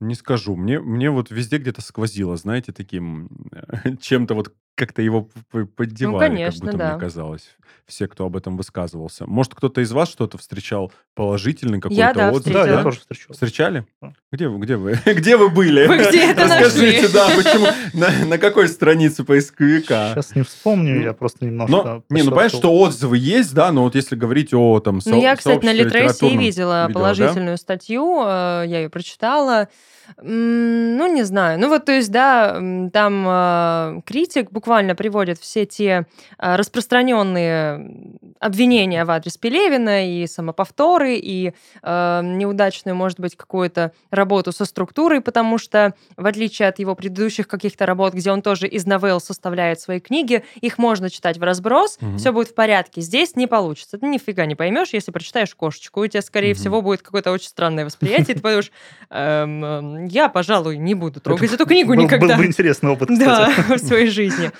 не 0.00 0.14
скажу. 0.14 0.56
Мне, 0.56 0.80
мне 0.80 1.10
вот 1.10 1.30
везде 1.30 1.58
где-то 1.58 1.82
сквозило, 1.82 2.36
знаете, 2.36 2.72
таким 2.72 3.28
чем-то 4.00 4.34
вот 4.34 4.54
как-то 4.74 5.02
его 5.02 5.28
п- 5.52 5.66
поддевали, 5.66 6.18
как 6.18 6.30
Ну, 6.30 6.36
конечно, 6.36 6.64
будто 6.66 6.76
да. 6.78 6.90
мне 6.92 7.00
казалось. 7.00 7.56
Все, 7.86 8.08
кто 8.08 8.24
об 8.26 8.34
этом 8.36 8.56
высказывался. 8.56 9.24
Может, 9.26 9.54
кто-то 9.54 9.80
из 9.82 9.92
вас 9.92 10.08
что-то 10.08 10.38
встречал 10.38 10.90
положительный 11.14 11.80
какой-то 11.80 12.00
Я, 12.00 12.14
да, 12.14 12.30
отзыв? 12.32 12.52
Да, 12.52 12.60
Встретила. 12.60 12.76
я 12.78 12.82
тоже 12.82 13.00
встречал. 13.00 13.32
Встречали? 13.34 13.84
Да. 14.00 14.12
Где 14.32 14.48
вы, 14.48 14.58
где 14.58 14.76
вы, 14.76 14.98
где 15.06 15.36
вы 15.36 15.50
были? 15.50 15.86
Вы 15.86 15.98
где 15.98 16.30
это 16.30 16.44
Расскажите, 16.44 17.02
нашли? 17.02 17.12
да, 17.12 17.28
почему, 17.36 17.66
на, 17.92 18.26
на 18.26 18.38
какой 18.38 18.68
странице 18.68 19.22
поисковика? 19.24 20.12
Сейчас 20.14 20.34
не 20.34 20.42
вспомню, 20.42 20.94
Ну, 20.96 21.02
я 21.02 21.12
просто 21.12 21.44
немножко... 21.44 21.70
Но, 21.72 22.02
не, 22.08 22.22
ну 22.22 22.30
понятно, 22.30 22.58
что 22.58 22.72
отзывы 22.78 23.18
есть, 23.18 23.54
да, 23.54 23.70
но 23.70 23.82
вот 23.84 23.94
если 23.94 24.16
говорить 24.16 24.54
о 24.54 24.80
там 24.80 25.00
Ну, 25.04 25.20
я, 25.20 25.32
со- 25.32 25.38
кстати, 25.38 25.64
на 25.64 25.72
Литресе 25.72 26.26
видела 26.30 26.38
видела, 26.38 26.88
положительную 26.92 27.58
статью, 27.58 28.22
э, 28.24 28.64
я 28.66 28.80
ее 28.80 28.88
прочитала. 28.88 29.68
Ну, 30.20 31.06
не 31.14 31.22
знаю. 31.22 31.58
Ну, 31.58 31.68
вот, 31.70 31.86
то 31.86 31.92
есть, 31.92 32.10
да, 32.10 32.52
там 32.92 33.24
э, 33.26 34.00
критик 34.04 34.50
буквально 34.50 34.63
приводит 34.68 35.38
все 35.38 35.66
те 35.66 36.06
э, 36.38 36.56
распространенные 36.56 38.18
обвинения 38.40 39.04
в 39.04 39.10
адрес 39.10 39.36
Пелевина 39.36 40.08
и 40.08 40.26
самоповторы, 40.26 41.16
и 41.16 41.52
э, 41.82 42.20
неудачную, 42.24 42.94
может 42.94 43.20
быть, 43.20 43.36
какую-то 43.36 43.92
работу 44.10 44.52
со 44.52 44.64
структурой, 44.64 45.20
потому 45.20 45.58
что, 45.58 45.94
в 46.16 46.26
отличие 46.26 46.68
от 46.68 46.78
его 46.78 46.94
предыдущих 46.94 47.46
каких-то 47.48 47.86
работ, 47.86 48.14
где 48.14 48.30
он 48.32 48.42
тоже 48.42 48.66
из 48.66 48.86
новелл 48.86 49.20
составляет 49.20 49.80
свои 49.80 50.00
книги, 50.00 50.44
их 50.60 50.78
можно 50.78 51.10
читать 51.10 51.38
в 51.38 51.42
разброс, 51.42 51.98
Мгм. 52.00 52.18
все 52.18 52.32
будет 52.32 52.48
в 52.48 52.54
порядке. 52.54 53.00
Здесь 53.00 53.36
не 53.36 53.46
получится. 53.46 53.98
Ты 53.98 54.06
нифига 54.06 54.46
не 54.46 54.54
поймешь, 54.54 54.88
если 54.92 55.10
прочитаешь 55.10 55.54
кошечку. 55.54 56.00
У 56.00 56.06
тебя, 56.06 56.22
скорее 56.22 56.52
Мгм. 56.54 56.58
всего, 56.60 56.82
будет 56.82 57.02
какое-то 57.02 57.30
очень 57.32 57.48
странное 57.48 57.84
восприятие. 57.84 58.34
Ты 58.36 58.40
подумаешь, 58.42 58.72
«Эм, 59.10 60.06
я, 60.06 60.28
пожалуй, 60.28 60.76
не 60.76 60.94
буду 60.94 61.20
трогать 61.20 61.52
эту 61.52 61.66
книгу 61.66 61.94
никогда. 61.94 62.26
Был 62.28 62.36
бы 62.36 62.46
интересный 62.46 62.90
опыт, 62.90 63.08
Да, 63.18 63.50
кстати. 63.50 63.72
в 63.82 63.86
своей 63.86 64.06
жизни. 64.08 64.50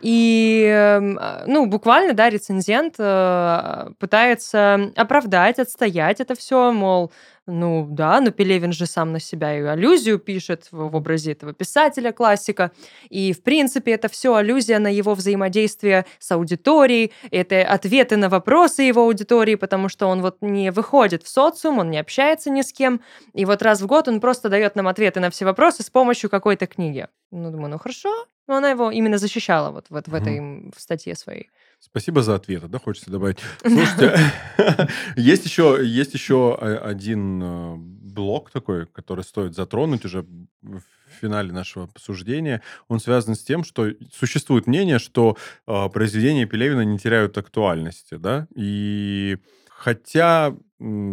И, 0.00 0.64
эм, 0.68 1.18
а, 1.20 1.44
ну, 1.46 1.66
буквально, 1.66 2.12
да, 2.12 2.28
рецензент 2.28 2.96
э, 2.98 3.88
пытается 3.98 4.92
оправдать, 4.94 5.58
отстоять 5.58 6.20
это 6.20 6.34
все, 6.34 6.70
мол, 6.70 7.10
ну 7.46 7.86
да, 7.88 8.20
но 8.20 8.32
Пелевин 8.32 8.72
же 8.72 8.86
сам 8.86 9.12
на 9.12 9.20
себя 9.20 9.56
и 9.56 9.62
аллюзию 9.62 10.18
пишет 10.18 10.66
в, 10.72 10.88
в 10.88 10.96
образе 10.96 11.32
этого 11.32 11.52
писателя, 11.52 12.10
классика. 12.10 12.72
И, 13.08 13.32
в 13.32 13.42
принципе, 13.42 13.92
это 13.92 14.08
все 14.08 14.34
аллюзия 14.34 14.80
на 14.80 14.92
его 14.92 15.14
взаимодействие 15.14 16.06
с 16.18 16.32
аудиторией, 16.32 17.12
это 17.30 17.62
ответы 17.62 18.16
на 18.16 18.28
вопросы 18.28 18.82
его 18.82 19.02
аудитории, 19.02 19.54
потому 19.54 19.88
что 19.88 20.06
он 20.06 20.22
вот 20.22 20.38
не 20.40 20.72
выходит 20.72 21.22
в 21.22 21.28
социум, 21.28 21.78
он 21.78 21.90
не 21.90 21.98
общается 21.98 22.50
ни 22.50 22.62
с 22.62 22.72
кем, 22.72 23.00
и 23.32 23.44
вот 23.44 23.62
раз 23.62 23.80
в 23.80 23.86
год 23.86 24.08
он 24.08 24.20
просто 24.20 24.48
дает 24.48 24.74
нам 24.74 24.88
ответы 24.88 25.20
на 25.20 25.30
все 25.30 25.44
вопросы 25.44 25.84
с 25.84 25.90
помощью 25.90 26.28
какой-то 26.28 26.66
книги. 26.66 27.06
Ну, 27.30 27.52
думаю, 27.52 27.70
ну 27.70 27.78
хорошо. 27.78 28.26
Но 28.48 28.56
она 28.56 28.70
его 28.70 28.90
именно 28.90 29.18
защищала 29.18 29.70
вот, 29.70 29.86
вот 29.88 30.08
в 30.08 30.14
этой 30.14 30.70
в 30.70 30.80
статье 30.80 31.16
своей. 31.16 31.50
Спасибо 31.78 32.22
за 32.22 32.34
ответы, 32.34 32.68
да, 32.68 32.78
хочется 32.78 33.10
добавить. 33.10 33.38
Слушайте, 33.60 34.18
есть 35.16 35.44
еще, 35.44 35.78
есть 35.82 36.14
еще 36.14 36.56
э, 36.60 36.76
один 36.76 37.42
э, 37.42 37.74
блок 37.76 38.50
такой, 38.50 38.86
который 38.86 39.24
стоит 39.24 39.54
затронуть 39.54 40.04
уже 40.04 40.22
в 40.62 40.80
финале 41.20 41.52
нашего 41.52 41.84
обсуждения. 41.84 42.62
Он 42.88 42.98
связан 42.98 43.34
с 43.34 43.42
тем, 43.42 43.62
что 43.64 43.90
существует 44.12 44.66
мнение, 44.66 44.98
что 44.98 45.36
э, 45.66 45.88
произведения 45.90 46.46
Пелевина 46.46 46.82
не 46.84 46.98
теряют 46.98 47.38
актуальности, 47.38 48.16
да, 48.16 48.48
и 48.54 49.38
хотя 49.68 50.54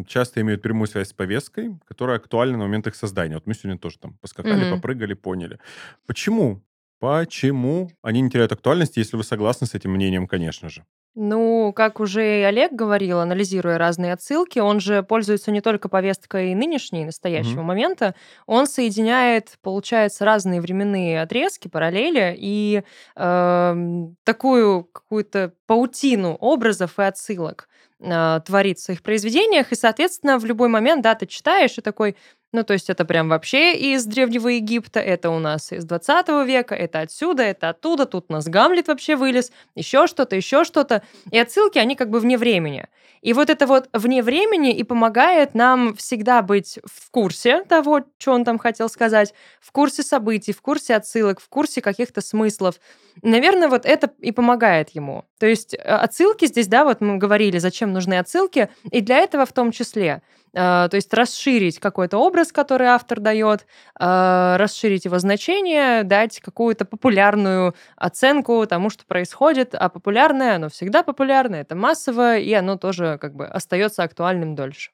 часто 0.07 0.41
имеют 0.41 0.61
прямую 0.61 0.87
связь 0.87 1.09
с 1.09 1.13
повесткой, 1.13 1.77
которая 1.87 2.17
актуальна 2.17 2.57
на 2.57 2.63
момент 2.63 2.87
их 2.87 2.95
создания. 2.95 3.35
Вот 3.35 3.45
мы 3.47 3.53
сегодня 3.53 3.77
тоже 3.79 3.97
там 3.99 4.17
поскакали, 4.21 4.65
Мгм. 4.65 4.75
попрыгали, 4.75 5.13
поняли. 5.13 5.59
Почему? 6.05 6.61
Почему 7.03 7.91
они 8.01 8.21
не 8.21 8.29
теряют 8.29 8.53
актуальности, 8.53 8.99
если 8.99 9.17
вы 9.17 9.25
согласны 9.25 9.67
с 9.67 9.73
этим 9.73 9.91
мнением, 9.91 10.25
конечно 10.25 10.69
же? 10.69 10.85
Ну, 11.15 11.73
как 11.75 11.99
уже 11.99 12.39
и 12.39 12.43
Олег 12.43 12.71
говорил, 12.71 13.19
анализируя 13.19 13.77
разные 13.77 14.13
отсылки, 14.13 14.57
он 14.57 14.79
же 14.79 15.03
пользуется 15.03 15.51
не 15.51 15.61
только 15.61 15.87
повесткой 15.87 16.55
нынешней, 16.55 17.05
настоящего 17.05 17.61
Мгм. 17.61 17.67
момента, 17.67 18.15
он 18.47 18.65
соединяет, 18.65 19.59
получается, 19.61 20.25
разные 20.25 20.59
временные 20.59 21.21
отрезки, 21.21 21.67
параллели 21.67 22.35
и 22.35 22.83
эм, 23.15 24.15
такую 24.23 24.85
какую-то 24.85 25.53
паутину 25.67 26.33
образов 26.33 26.97
и 26.97 27.03
отсылок 27.03 27.69
э, 27.99 28.39
творит 28.43 28.79
в 28.79 28.83
своих 28.83 29.03
произведениях, 29.03 29.71
и, 29.71 29.75
соответственно, 29.75 30.39
в 30.39 30.45
любой 30.45 30.69
момент, 30.69 31.03
да, 31.03 31.13
ты 31.13 31.27
читаешь 31.27 31.77
и 31.77 31.81
такой, 31.81 32.15
ну, 32.53 32.63
то 32.63 32.73
есть 32.73 32.89
это 32.89 33.03
прям 33.03 33.29
вообще 33.29 33.75
из 33.75 34.05
Древнего 34.05 34.47
Египта, 34.47 34.99
это 34.99 35.31
у 35.31 35.39
нас 35.39 35.71
из 35.71 35.85
20 35.85 36.29
века, 36.47 36.75
это 36.75 36.99
отсюда, 36.99 37.41
это 37.41 37.69
оттуда, 37.69 38.05
тут 38.05 38.25
у 38.29 38.33
нас 38.33 38.45
Гамлет 38.45 38.87
вообще 38.87 39.15
вылез, 39.15 39.51
еще 39.75 40.05
что-то, 40.05 40.35
еще 40.35 40.63
что-то. 40.63 41.01
И 41.31 41.37
отсылки, 41.37 41.79
они 41.79 41.95
как 41.95 42.11
бы 42.11 42.19
вне 42.19 42.37
времени. 42.37 42.87
И 43.23 43.33
вот 43.33 43.49
это 43.49 43.65
вот 43.65 43.89
вне 43.93 44.21
времени 44.21 44.71
и 44.71 44.83
помогает 44.83 45.55
нам 45.55 45.95
всегда 45.95 46.41
быть 46.41 46.77
в 46.83 47.09
курсе 47.09 47.63
того, 47.63 48.01
что 48.17 48.33
он 48.33 48.43
там 48.43 48.59
хотел 48.59 48.87
сказать, 48.87 49.33
в 49.59 49.71
курсе 49.71 50.03
событий, 50.03 50.53
в 50.53 50.61
курсе 50.61 50.95
отсылок, 50.95 51.39
в 51.39 51.49
курсе 51.49 51.81
каких-то 51.81 52.21
смыслов. 52.21 52.75
Наверное, 53.21 53.69
вот 53.69 53.85
это 53.85 54.11
и 54.19 54.31
помогает 54.31 54.89
ему. 54.89 55.25
То 55.39 55.47
есть 55.47 55.73
э, 55.73 55.77
отсылки 55.77 56.45
здесь, 56.45 56.67
да, 56.67 56.83
вот 56.83 57.01
мы 57.01 57.17
говорили, 57.17 57.57
зачем 57.57 57.93
нужны 57.93 58.19
отсылки, 58.19 58.69
и 58.91 59.01
для 59.01 59.19
этого 59.19 59.45
в 59.45 59.53
том 59.53 59.71
числе. 59.71 60.21
Э, 60.53 60.87
То 60.89 60.95
есть 60.95 61.13
расширить 61.13 61.79
какой-то 61.79 62.17
образ, 62.17 62.51
который 62.51 62.87
автор 62.87 63.19
дает, 63.19 63.65
э, 63.99 64.55
расширить 64.57 65.05
его 65.05 65.17
значение, 65.19 66.03
дать 66.03 66.39
какую-то 66.39 66.85
популярную 66.85 67.73
оценку 67.95 68.65
тому, 68.67 68.89
что 68.89 69.05
происходит. 69.05 69.73
А 69.73 69.89
популярное, 69.89 70.55
оно 70.55 70.69
всегда 70.69 71.03
популярное, 71.03 71.61
это 71.61 71.75
массово, 71.75 72.37
и 72.37 72.53
оно 72.53 72.77
тоже 72.77 73.17
как 73.19 73.35
бы 73.35 73.45
остается 73.47 74.03
актуальным 74.03 74.55
дольше. 74.55 74.91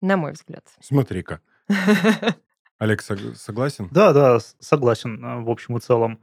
На 0.00 0.16
мой 0.16 0.32
взгляд. 0.32 0.64
Смотри-ка. 0.80 1.40
Олег, 2.78 3.02
сог- 3.02 3.34
согласен? 3.34 3.88
Да, 3.90 4.12
да, 4.12 4.38
согласен, 4.60 5.24
а, 5.24 5.40
в 5.40 5.50
общем 5.50 5.76
и 5.78 5.80
целом. 5.80 6.20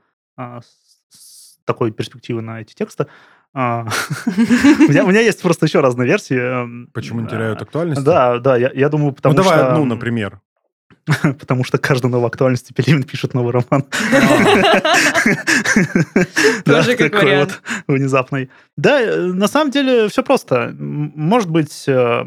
Такой 1.65 1.91
перспективы 1.91 2.41
на 2.41 2.61
эти 2.61 2.73
тексты. 2.73 3.07
А, 3.53 3.85
у, 4.25 4.29
меня, 4.89 5.03
у 5.03 5.07
меня 5.09 5.21
есть 5.21 5.41
просто 5.41 5.65
еще 5.65 5.79
разные 5.79 6.07
версии. 6.07 6.37
эм, 6.37 6.89
Почему 6.93 7.19
не 7.21 7.27
а, 7.27 7.29
теряют 7.29 7.61
актуальность? 7.61 8.03
Да, 8.03 8.39
да, 8.39 8.57
я, 8.57 8.71
я 8.73 8.89
думаю, 8.89 9.13
потому 9.13 9.35
ну, 9.35 9.43
давай 9.43 9.59
что... 9.59 9.71
одну, 9.71 9.85
например. 9.85 10.39
Потому 11.21 11.65
что 11.65 11.77
каждую 11.77 12.11
новую 12.11 12.27
актуальность 12.27 12.73
Пелевин 12.73 13.03
пишет 13.03 13.33
новый 13.33 13.51
роман. 13.51 13.83
Тоже 16.63 16.95
как 16.95 17.11
такой 17.11 17.25
вариант. 17.25 17.61
вот 17.87 17.97
внезапный. 17.97 18.49
Да, 18.77 19.01
э, 19.01 19.17
на 19.17 19.49
самом 19.49 19.71
деле 19.71 20.07
все 20.07 20.23
просто. 20.23 20.73
Может 20.79 21.49
быть, 21.49 21.83
э, 21.87 22.25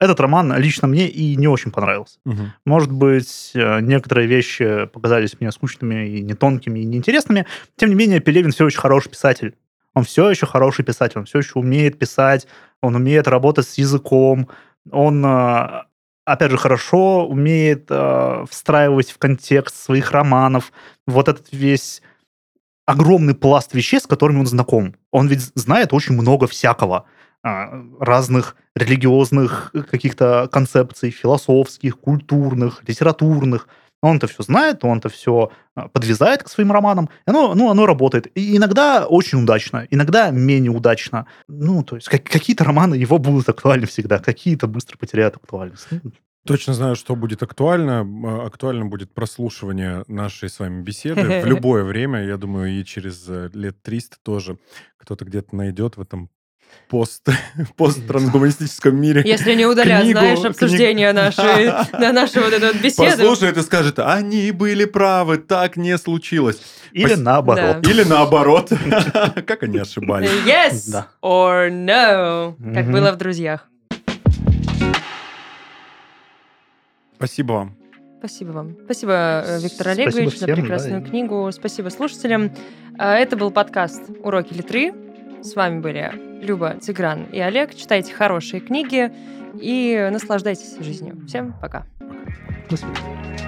этот 0.00 0.18
роман 0.18 0.56
лично 0.56 0.88
мне 0.88 1.08
и 1.08 1.36
не 1.36 1.46
очень 1.46 1.70
понравился. 1.70 2.18
Мгм. 2.24 2.52
Может 2.64 2.90
быть, 2.90 3.52
э, 3.54 3.80
некоторые 3.80 4.26
вещи 4.26 4.86
показались 4.86 5.38
мне 5.38 5.52
скучными 5.52 6.08
и 6.08 6.22
не 6.22 6.34
тонкими, 6.34 6.80
и 6.80 6.84
неинтересными. 6.84 7.46
Тем 7.76 7.90
не 7.90 7.94
менее, 7.94 8.20
Пелевин 8.20 8.50
все 8.50 8.66
еще 8.66 8.80
хороший 8.80 9.10
писатель. 9.10 9.54
Он 9.94 10.04
все 10.04 10.30
еще 10.30 10.46
хороший 10.46 10.84
писатель, 10.84 11.18
он 11.18 11.26
все 11.26 11.38
еще 11.38 11.58
умеет 11.58 11.98
писать, 11.98 12.46
он 12.80 12.94
умеет 12.94 13.28
работать 13.28 13.68
с 13.68 13.76
языком, 13.76 14.48
он, 14.90 15.24
э, 15.24 15.82
опять 16.24 16.50
же, 16.50 16.56
хорошо 16.56 17.26
умеет 17.26 17.86
э, 17.90 18.44
встраивать 18.48 19.10
в 19.10 19.18
контекст 19.18 19.76
своих 19.76 20.12
романов 20.12 20.72
вот 21.06 21.28
этот 21.28 21.48
весь 21.52 22.02
огромный 22.86 23.34
пласт 23.34 23.74
вещей, 23.74 24.00
с 24.00 24.06
которыми 24.06 24.38
он 24.38 24.46
знаком. 24.46 24.94
Он 25.10 25.28
ведь 25.28 25.52
знает 25.54 25.92
очень 25.92 26.14
много 26.14 26.46
всякого 26.46 27.04
разных 27.42 28.56
религиозных 28.74 29.72
каких-то 29.90 30.48
концепций, 30.52 31.10
философских, 31.10 31.98
культурных, 31.98 32.82
литературных. 32.86 33.68
Он-то 34.02 34.26
все 34.26 34.42
знает, 34.42 34.82
он-то 34.84 35.10
все 35.10 35.50
подвязает 35.92 36.42
к 36.42 36.48
своим 36.48 36.72
романам, 36.72 37.10
и 37.26 37.30
оно, 37.30 37.54
ну, 37.54 37.70
оно 37.70 37.84
работает. 37.84 38.28
И 38.34 38.56
иногда 38.56 39.06
очень 39.06 39.42
удачно, 39.42 39.86
иногда 39.90 40.30
менее 40.30 40.70
удачно. 40.70 41.26
Ну, 41.48 41.82
то 41.82 41.96
есть 41.96 42.08
как- 42.08 42.24
какие-то 42.24 42.64
романы 42.64 42.94
его 42.94 43.18
будут 43.18 43.48
актуальны 43.48 43.86
всегда, 43.86 44.18
какие-то 44.18 44.66
быстро 44.66 44.96
потеряют 44.96 45.36
актуальность. 45.36 45.86
Ну, 45.90 46.12
Точно 46.46 46.72
знаю, 46.72 46.96
что 46.96 47.14
будет 47.16 47.42
актуально. 47.42 48.46
Актуально 48.46 48.86
будет 48.86 49.12
прослушивание 49.12 50.04
нашей 50.08 50.48
с 50.48 50.58
вами 50.58 50.82
беседы 50.82 51.20
в 51.42 51.46
любое 51.46 51.84
время. 51.84 52.24
Я 52.24 52.38
думаю, 52.38 52.80
и 52.80 52.84
через 52.84 53.28
э, 53.28 53.50
лет 53.52 53.82
300 53.82 54.16
тоже 54.22 54.56
кто-то 54.96 55.26
где-то 55.26 55.54
найдет 55.54 55.98
в 55.98 56.00
этом 56.00 56.30
пост, 56.88 57.26
посттрансгуманистическом 57.76 58.96
мире. 59.00 59.22
Если 59.24 59.54
не 59.54 59.66
удалят, 59.66 60.02
Книгу- 60.02 60.18
знаешь, 60.18 60.38
книг- 60.38 60.50
обсуждение 60.50 61.12
нашей, 61.12 61.66
на 61.98 62.12
нашу 62.12 62.40
вот 62.40 62.52
эту 62.52 62.66
вот 62.66 62.76
беседу. 62.76 63.10
Послушает 63.10 63.56
и 63.56 63.62
скажет, 63.62 63.98
они 63.98 64.50
были 64.52 64.84
правы, 64.84 65.38
так 65.38 65.76
не 65.76 65.96
случилось. 65.98 66.60
Или 66.92 67.14
Пос- 67.14 67.18
наоборот. 67.20 67.86
Или 67.86 68.02
наоборот. 68.02 68.70
Как 69.46 69.62
они 69.62 69.78
ошибались. 69.78 70.28
Yes 70.44 70.90
Да. 70.90 71.06
or 71.22 71.70
no, 71.70 72.56
как 72.74 72.84
Мгм. 72.84 72.92
было 72.92 73.12
в 73.12 73.16
«Друзьях». 73.16 73.68
Спасибо 77.16 77.52
вам. 77.52 77.76
Спасибо 78.18 78.50
вам. 78.52 78.76
Спасибо, 78.84 79.12
э, 79.46 79.58
Виктор 79.62 79.86
Спасибо 79.86 79.90
Олегович, 80.10 80.38
за 80.38 80.46
всем, 80.46 80.56
прекрасную 80.56 81.00
да, 81.00 81.06
и- 81.06 81.10
книгу. 81.10 81.50
Спасибо 81.52 81.88
слушателям. 81.88 82.50
А, 82.98 83.14
Это 83.14 83.36
был 83.36 83.50
подкаст 83.50 84.02
«Уроки 84.22 84.52
литры». 84.52 84.92
С 85.42 85.54
вами 85.56 85.80
были 85.80 86.12
Люба, 86.42 86.76
Тигран 86.80 87.24
и 87.32 87.40
Олег. 87.40 87.74
Читайте 87.74 88.12
хорошие 88.12 88.60
книги 88.60 89.10
и 89.54 90.08
наслаждайтесь 90.12 90.76
жизнью. 90.78 91.18
Всем 91.26 91.54
пока. 91.60 91.86
До 92.68 92.76
свидания. 92.76 93.39